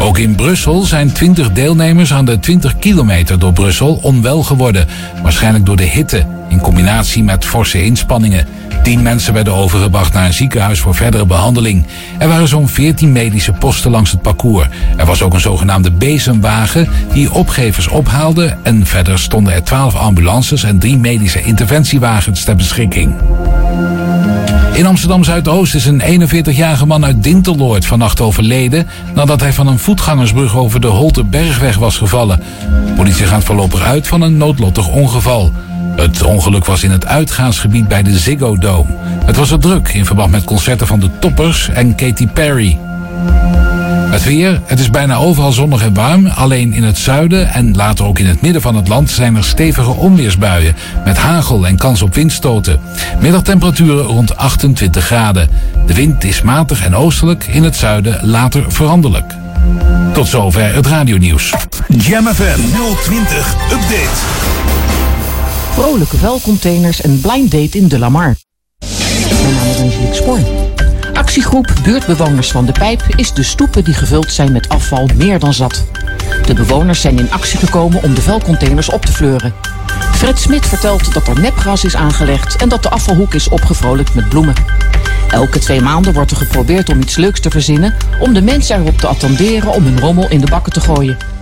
Ook 0.00 0.18
in 0.18 0.34
Brussel 0.34 0.82
zijn 0.82 1.12
20 1.12 1.52
deelnemers 1.52 2.12
aan 2.12 2.24
de 2.24 2.40
20 2.40 2.78
kilometer 2.78 3.38
door 3.38 3.52
Brussel 3.52 3.98
onwel 4.02 4.42
geworden. 4.42 4.86
Waarschijnlijk 5.22 5.66
door 5.66 5.76
de 5.76 5.84
hitte, 5.84 6.26
in 6.48 6.60
combinatie 6.60 7.24
met 7.24 7.44
forse 7.44 7.84
inspanningen. 7.84 8.46
10 8.84 9.02
mensen 9.02 9.34
werden 9.34 9.54
overgebracht 9.54 10.12
naar 10.12 10.26
een 10.26 10.32
ziekenhuis 10.32 10.80
voor 10.80 10.94
verdere 10.94 11.26
behandeling. 11.26 11.84
Er 12.18 12.28
waren 12.28 12.48
zo'n 12.48 12.68
14 12.68 13.12
medische 13.12 13.52
posten 13.52 13.90
langs 13.90 14.10
het 14.10 14.22
parcours. 14.22 14.68
Er 14.96 15.06
was 15.06 15.22
ook 15.22 15.34
een 15.34 15.40
zogenaamde 15.40 15.90
bezemwagen 15.90 16.88
die 17.12 17.32
opgevers 17.32 17.88
ophaalde. 17.88 18.56
En 18.62 18.86
verder 18.86 19.18
stonden 19.18 19.52
er 19.52 19.62
12 19.62 19.94
ambulances 19.94 20.62
en 20.62 20.78
3 20.78 20.98
medische 20.98 21.42
interventiewagens 21.42 22.44
ter 22.44 22.56
beschikking. 22.56 23.14
In 24.72 24.86
Amsterdam 24.86 25.24
Zuidoost 25.24 25.74
is 25.74 25.86
een 25.86 26.28
41-jarige 26.30 26.86
man 26.86 27.04
uit 27.04 27.22
Dinteloord 27.22 27.86
vannacht 27.86 28.20
overleden 28.20 28.86
nadat 29.14 29.40
hij 29.40 29.52
van 29.52 29.66
een 29.66 29.78
voetgangersbrug 29.78 30.56
over 30.56 30.80
de 30.80 30.86
Holterbergweg 30.86 31.76
was 31.76 31.96
gevallen. 31.96 32.42
Politie 32.96 33.26
gaat 33.26 33.44
voorlopig 33.44 33.82
uit 33.82 34.06
van 34.06 34.22
een 34.22 34.36
noodlottig 34.36 34.88
ongeval. 34.88 35.52
Het 35.96 36.22
ongeluk 36.22 36.64
was 36.64 36.82
in 36.82 36.90
het 36.90 37.06
uitgaansgebied 37.06 37.88
bij 37.88 38.02
de 38.02 38.18
Ziggo 38.18 38.56
Dome. 38.56 38.96
Het 39.24 39.36
was 39.36 39.50
er 39.50 39.58
druk 39.58 39.88
in 39.88 40.04
verband 40.04 40.30
met 40.30 40.44
concerten 40.44 40.86
van 40.86 41.00
de 41.00 41.10
Toppers 41.18 41.68
en 41.68 41.94
Katy 41.94 42.26
Perry. 42.26 42.78
Het 44.14 44.24
weer, 44.24 44.60
het 44.64 44.80
is 44.80 44.90
bijna 44.90 45.14
overal 45.14 45.52
zonnig 45.52 45.82
en 45.82 45.94
warm. 45.94 46.26
Alleen 46.26 46.72
in 46.72 46.82
het 46.82 46.98
zuiden 46.98 47.52
en 47.52 47.76
later 47.76 48.04
ook 48.04 48.18
in 48.18 48.26
het 48.26 48.40
midden 48.40 48.62
van 48.62 48.76
het 48.76 48.88
land 48.88 49.10
zijn 49.10 49.36
er 49.36 49.44
stevige 49.44 49.90
onweersbuien. 49.90 50.76
Met 51.04 51.16
hagel 51.16 51.66
en 51.66 51.76
kans 51.76 52.02
op 52.02 52.14
windstoten. 52.14 52.80
Middagtemperaturen 53.20 54.04
rond 54.04 54.36
28 54.36 55.04
graden. 55.04 55.48
De 55.86 55.94
wind 55.94 56.24
is 56.24 56.42
matig 56.42 56.84
en 56.84 56.96
oostelijk, 56.96 57.46
in 57.46 57.62
het 57.62 57.76
zuiden 57.76 58.26
later 58.26 58.64
veranderlijk. 58.68 59.34
Tot 60.12 60.28
zover 60.28 60.74
het 60.74 60.86
radionieuws. 60.86 61.54
Jam 61.88 62.26
FM 62.26 62.60
020 63.02 63.54
Update. 63.70 64.93
Vrolijke 65.74 66.18
welcontainers 66.18 67.00
en 67.00 67.20
blind 67.20 67.50
date 67.50 67.78
in 67.78 67.88
De 67.88 67.98
Lamar. 67.98 68.36
Mijn 69.42 69.54
naam 69.54 69.68
is 69.68 69.80
Angelique 69.80 70.14
Spoor. 70.14 70.38
Actiegroep 71.12 71.74
Buurtbewoners 71.82 72.50
van 72.50 72.66
de 72.66 72.72
Pijp 72.72 73.02
is 73.16 73.32
de 73.32 73.42
stoepen 73.42 73.84
die 73.84 73.94
gevuld 73.94 74.32
zijn 74.32 74.52
met 74.52 74.68
afval 74.68 75.08
meer 75.16 75.38
dan 75.38 75.54
zat. 75.54 75.84
De 76.46 76.54
bewoners 76.54 77.00
zijn 77.00 77.18
in 77.18 77.30
actie 77.30 77.58
gekomen 77.58 78.02
om 78.02 78.14
de 78.14 78.22
vuilcontainers 78.22 78.88
op 78.88 79.04
te 79.04 79.12
fleuren. 79.12 79.54
Fred 80.12 80.38
Smit 80.38 80.66
vertelt 80.66 81.14
dat 81.14 81.28
er 81.28 81.40
nepgras 81.40 81.84
is 81.84 81.96
aangelegd 81.96 82.56
en 82.56 82.68
dat 82.68 82.82
de 82.82 82.90
afvalhoek 82.90 83.34
is 83.34 83.48
opgevrolijkt 83.48 84.14
met 84.14 84.28
bloemen. 84.28 84.54
Elke 85.30 85.58
twee 85.58 85.80
maanden 85.80 86.12
wordt 86.12 86.30
er 86.30 86.36
geprobeerd 86.36 86.88
om 86.88 87.00
iets 87.00 87.16
leuks 87.16 87.40
te 87.40 87.50
verzinnen 87.50 87.94
om 88.20 88.34
de 88.34 88.42
mensen 88.42 88.80
erop 88.80 88.98
te 88.98 89.06
attenderen 89.06 89.72
om 89.72 89.84
hun 89.84 90.00
rommel 90.00 90.28
in 90.28 90.40
de 90.40 90.50
bakken 90.50 90.72
te 90.72 90.80
gooien. 90.80 91.33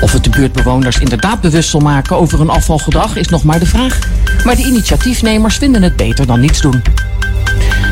Of 0.00 0.12
het 0.12 0.24
de 0.24 0.30
buurtbewoners 0.30 0.98
inderdaad 0.98 1.40
bewust 1.40 1.70
zal 1.70 1.80
maken 1.80 2.16
over 2.16 2.38
hun 2.38 2.50
afvalgedrag 2.50 3.16
is 3.16 3.28
nog 3.28 3.44
maar 3.44 3.58
de 3.58 3.66
vraag. 3.66 3.98
Maar 4.44 4.56
de 4.56 4.64
initiatiefnemers 4.64 5.56
vinden 5.56 5.82
het 5.82 5.96
beter 5.96 6.26
dan 6.26 6.40
niets 6.40 6.60
doen. 6.60 6.82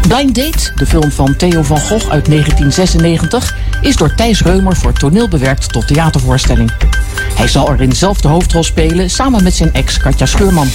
Blind 0.08 0.34
Date, 0.34 0.72
de 0.74 0.86
film 0.86 1.10
van 1.10 1.36
Theo 1.36 1.62
van 1.62 1.80
Gogh 1.80 2.10
uit 2.10 2.26
1996, 2.26 3.56
is 3.80 3.96
door 3.96 4.14
Thijs 4.14 4.42
Reumer 4.42 4.76
voor 4.76 4.92
toneel 4.92 5.28
bewerkt 5.28 5.72
tot 5.72 5.86
theatervoorstelling. 5.86 6.72
Hij 7.34 7.48
zal 7.48 7.72
erin 7.72 7.92
zelf 7.92 8.20
de 8.20 8.28
hoofdrol 8.28 8.64
spelen 8.64 9.10
samen 9.10 9.42
met 9.42 9.54
zijn 9.54 9.72
ex 9.72 9.98
Katja 9.98 10.26
Scheurman. 10.26 10.68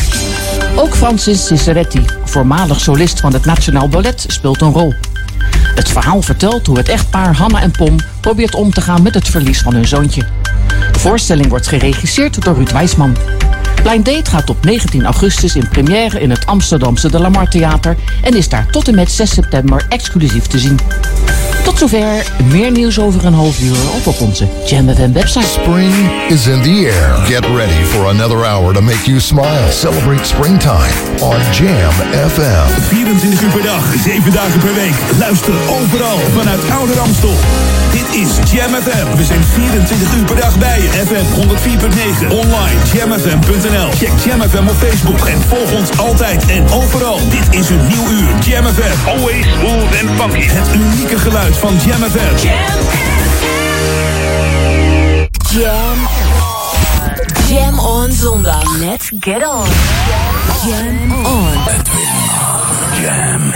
Ook 0.76 0.96
Francis 0.96 1.46
Ciceretti, 1.46 2.06
voormalig 2.26 2.80
solist 2.80 3.20
van 3.20 3.34
het 3.34 3.46
Nationaal 3.46 3.88
Ballet, 3.88 4.26
speelt 4.28 4.62
een 4.62 4.72
rol. 4.72 4.94
Het 5.76 5.90
verhaal 5.90 6.22
vertelt 6.22 6.68
hoe 6.68 6.78
het 6.78 6.90
echtpaar 6.90 7.36
Hanna 7.36 7.62
en 7.62 7.72
Pom 7.72 7.96
probeert 8.20 8.56
om 8.56 8.74
te 8.74 8.82
gaan 8.82 9.02
met 9.02 9.14
het 9.14 9.28
verlies 9.28 9.62
van 9.62 9.74
hun 9.74 9.88
zoontje. 9.88 10.22
De 10.92 11.00
voorstelling 11.00 11.50
wordt 11.50 11.68
geregisseerd 11.68 12.44
door 12.44 12.56
Ruud 12.56 12.72
Wijsman. 12.72 13.18
Blind 13.84 14.06
Date 14.06 14.30
gaat 14.30 14.50
op 14.50 14.66
19 14.66 15.06
augustus 15.06 15.56
in 15.56 15.70
première 15.70 16.20
in 16.20 16.30
het 16.30 16.46
Amsterdamse 16.46 17.12
De 17.12 17.20
Lamar 17.20 17.50
Theater 17.50 17.96
en 18.22 18.38
is 18.38 18.50
daar 18.50 18.66
tot 18.72 18.88
en 18.88 18.96
met 18.96 19.12
6 19.12 19.34
september 19.34 19.86
exclusief 19.90 20.48
te 20.48 20.60
zien. 20.60 20.80
Tot 21.64 21.78
zover, 21.78 22.32
meer 22.52 22.72
nieuws 22.72 23.00
over 23.00 23.26
een 23.26 23.34
half 23.34 23.62
uur 23.62 23.78
of 23.96 24.08
op 24.08 24.22
onze 24.22 24.48
Jam 24.66 24.96
FM 24.96 25.12
website. 25.12 25.46
Spring 25.62 25.94
is 26.30 26.48
in 26.48 26.62
the 26.62 26.92
air. 26.94 27.26
Get 27.26 27.46
ready 27.46 27.84
for 27.84 28.08
another 28.08 28.46
hour 28.46 28.74
to 28.74 28.82
make 28.82 29.04
you 29.04 29.20
smile. 29.20 29.72
Celebrate 29.72 30.24
springtime 30.26 30.94
on 31.20 31.38
Jam 31.52 31.94
FM. 32.30 32.82
24 32.82 33.42
uur 33.42 33.50
per 33.50 33.62
dag, 33.62 33.84
7 34.04 34.32
dagen 34.32 34.60
per 34.60 34.74
week. 34.74 34.96
Luister 35.20 35.54
overal 35.70 36.20
vanuit 36.38 36.70
Oude 36.70 36.94
Ramstel. 36.94 37.36
Dit 37.92 38.22
is 38.22 38.52
Jam 38.52 38.74
FM. 38.74 39.18
We 39.18 39.24
zijn 39.24 39.44
24 39.44 40.16
uur 40.18 40.26
per 40.26 40.36
dag 40.36 40.58
bij 40.58 40.82
je. 40.82 40.88
FM 40.88 41.26
104.9. 41.42 42.32
Online 42.32 42.80
jamfm.nl. 42.94 43.90
Check 43.92 44.12
Jam 44.26 44.42
FM 44.42 44.68
op 44.68 44.76
Facebook 44.76 45.28
en 45.28 45.42
volg 45.42 45.72
ons 45.80 45.98
altijd 45.98 46.46
en 46.46 46.72
overal. 46.72 47.20
Dit 47.30 47.60
is 47.60 47.70
een 47.70 47.88
nieuw 47.88 48.08
uur. 48.12 48.30
Jam 48.46 48.66
FM. 48.66 49.08
Always 49.08 49.46
smooth 49.60 49.92
and 50.02 50.10
funky. 50.22 50.48
Het 50.48 50.68
unieke 50.76 51.20
geluid 51.54 51.58
van 51.58 51.92
Jam 51.92 52.10
FM. 52.10 52.48
Jam. 55.54 56.08
Jam 57.48 57.80
on 57.80 58.12
zondag. 58.12 58.80
Let's 58.80 59.12
get 59.20 59.44
on. 59.44 59.68
Jam 60.66 61.26
on. 61.26 61.54
Jam 63.02 63.54